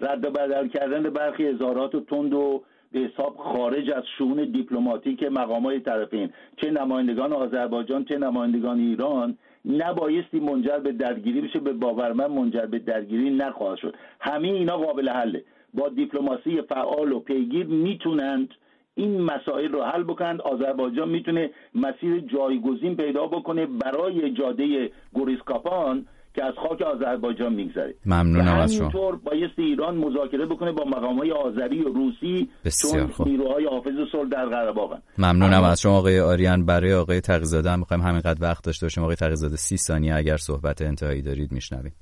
رد 0.00 0.24
و 0.24 0.30
بدل 0.30 0.68
کردن 0.68 1.02
برخی 1.02 1.46
اظهارات 1.46 1.94
و 1.94 2.00
تند 2.00 2.34
و 2.34 2.64
به 2.92 3.00
حساب 3.00 3.36
خارج 3.36 3.90
از 3.90 4.02
شون 4.18 4.50
دیپلماتیک 4.52 5.22
مقام 5.22 5.62
های 5.62 5.80
طرفین. 5.80 6.30
چه 6.56 6.70
نمایندگان 6.70 7.32
آذربایجان 7.32 8.04
چه 8.04 8.18
نمایندگان 8.18 8.78
ایران 8.78 9.38
نبایستی 9.64 10.40
منجر 10.40 10.78
به 10.78 10.92
درگیری 10.92 11.40
بشه 11.40 11.58
به 11.58 11.72
باور 11.72 12.12
من 12.12 12.26
منجر 12.26 12.66
به 12.66 12.78
درگیری 12.78 13.30
نخواهد 13.30 13.78
شد. 13.78 13.94
همه 14.20 14.48
اینا 14.48 14.76
قابل 14.76 15.08
حله. 15.08 15.44
با 15.74 15.88
دیپلماسی 15.88 16.62
فعال 16.68 17.12
و 17.12 17.20
پیگیر 17.20 17.66
می‌تونند 17.66 18.48
این 18.94 19.20
مسائل 19.20 19.72
رو 19.72 19.82
حل 19.82 20.02
بکنند. 20.02 20.40
آذربایجان 20.40 21.08
می‌تونه 21.08 21.50
مسیر 21.74 22.20
جایگزین 22.20 22.96
پیدا 22.96 23.26
بکنه 23.26 23.66
برای 23.66 24.34
جاده 24.34 24.90
گوریسکاپان 25.12 26.06
که 26.34 26.44
از 26.44 26.54
خاک 26.54 26.82
آذربایجان 26.82 27.54
میگذره. 27.54 27.94
ممنونم 28.06 28.58
از 28.58 28.74
شما. 28.74 28.88
همینطور 28.88 29.16
بایستی 29.16 29.62
ایران 29.62 29.96
مذاکره 29.96 30.46
بکنه 30.46 30.72
با 30.72 30.84
مقام 30.84 31.18
های 31.18 31.32
آذری 31.32 31.82
و 31.82 31.88
روسی 31.88 32.48
چون 32.82 33.26
نیروهای 33.26 33.66
حافظ 33.66 33.92
صلح 34.12 34.28
در 34.28 34.46
قره 34.46 35.00
ممنونم 35.18 35.64
از 35.64 35.80
شما 35.80 35.98
آقای 35.98 36.20
آریان. 36.20 36.66
برای 36.66 36.94
آقای 36.94 37.20
تقیزاده 37.20 37.70
هم 37.70 37.78
می‌خوایم 37.78 38.02
همینقدر 38.02 38.42
وقت 38.42 38.64
داشته 38.64 38.86
باشیم. 38.86 39.02
آقای 39.02 39.16
تقیزاده 39.16 39.56
سی 39.56 39.76
ثانیه 39.76 40.14
اگر 40.14 40.36
صحبت 40.36 40.82
انتهایی 40.82 41.22
دارید 41.22 41.52
میشنویم. 41.52 41.92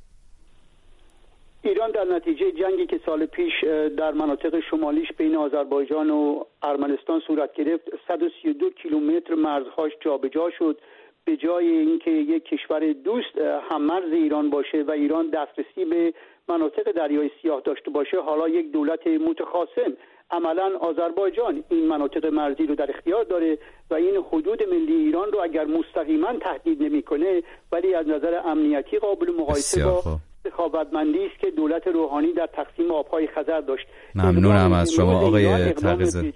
ایران 1.64 1.90
در 1.90 2.04
نتیجه 2.04 2.52
جنگی 2.52 2.86
که 2.86 3.00
سال 3.06 3.26
پیش 3.26 3.52
در 3.96 4.12
مناطق 4.12 4.60
شمالیش 4.70 5.12
بین 5.18 5.36
آذربایجان 5.36 6.10
و 6.10 6.44
ارمنستان 6.62 7.20
صورت 7.26 7.52
گرفت. 7.52 7.88
132 8.08 8.70
کیلومتر 8.70 9.34
مرزهاش 9.34 9.92
جابجا 10.00 10.50
شد. 10.58 10.80
به 11.24 11.36
جای 11.36 11.66
اینکه 11.66 12.10
یک 12.10 12.44
کشور 12.44 12.92
دوست 12.92 13.38
هم 13.70 13.82
مرز 13.82 14.12
ایران 14.12 14.50
باشه 14.50 14.82
و 14.82 14.90
ایران 14.90 15.30
دسترسی 15.30 15.84
به 15.84 16.14
مناطق 16.48 16.92
دریای 16.92 17.30
سیاه 17.42 17.60
داشته 17.60 17.90
باشه 17.90 18.20
حالا 18.20 18.48
یک 18.48 18.72
دولت 18.72 19.06
متخاصم. 19.06 19.96
عملا 20.30 20.78
آذربایجان 20.80 21.64
این 21.68 21.86
مناطق 21.86 22.26
مرزی 22.26 22.66
رو 22.66 22.74
در 22.74 22.90
اختیار 22.90 23.24
داره 23.24 23.58
و 23.90 23.94
این 23.94 24.24
حدود 24.32 24.62
ملی 24.62 24.94
ایران 24.94 25.32
رو 25.32 25.40
اگر 25.42 25.64
مستقیما 25.64 26.32
تهدید 26.32 26.82
نمی‌کنه 26.82 27.42
ولی 27.72 27.94
از 27.94 28.08
نظر 28.08 28.40
امنیتی 28.44 28.98
قابل 28.98 29.32
مقایسه 29.32 29.84
با 29.84 30.02
سخاوتمندی 30.44 31.26
است 31.26 31.40
که 31.40 31.50
دولت 31.50 31.86
روحانی 31.86 32.32
در 32.32 32.48
تقسیم 32.56 32.90
آبهای 32.92 33.28
خزر 33.36 33.60
داشت. 33.60 33.86
ممنونم 34.14 34.72
از 34.72 34.92
شما 34.92 35.20
آقای 35.20 35.72
تقیزاده 35.72 36.32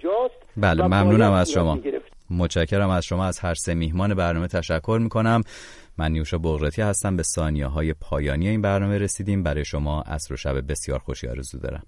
بله 0.57 0.83
ممنونم 0.83 1.31
از 1.31 1.51
شما. 1.51 1.79
متشکرم 2.29 2.89
از 2.89 3.05
شما 3.05 3.25
از 3.25 3.39
هر 3.39 3.53
سه 3.53 3.73
میهمان 3.73 4.13
برنامه 4.13 4.47
تشکر 4.47 4.99
می‌کنم. 5.01 5.41
من 5.97 6.11
نیوشا 6.11 6.37
بغرتی 6.37 6.81
هستم 6.81 7.17
به 7.17 7.23
ثانیه 7.23 7.67
های 7.67 7.93
پایانی 7.93 8.47
این 8.47 8.61
برنامه 8.61 8.97
رسیدیم. 8.97 9.43
برای 9.43 9.65
شما 9.65 10.01
عصر 10.01 10.33
و 10.33 10.37
شب 10.37 10.71
بسیار 10.71 10.99
خوشی 10.99 11.27
آرزو 11.27 11.59
دارم. 11.59 11.83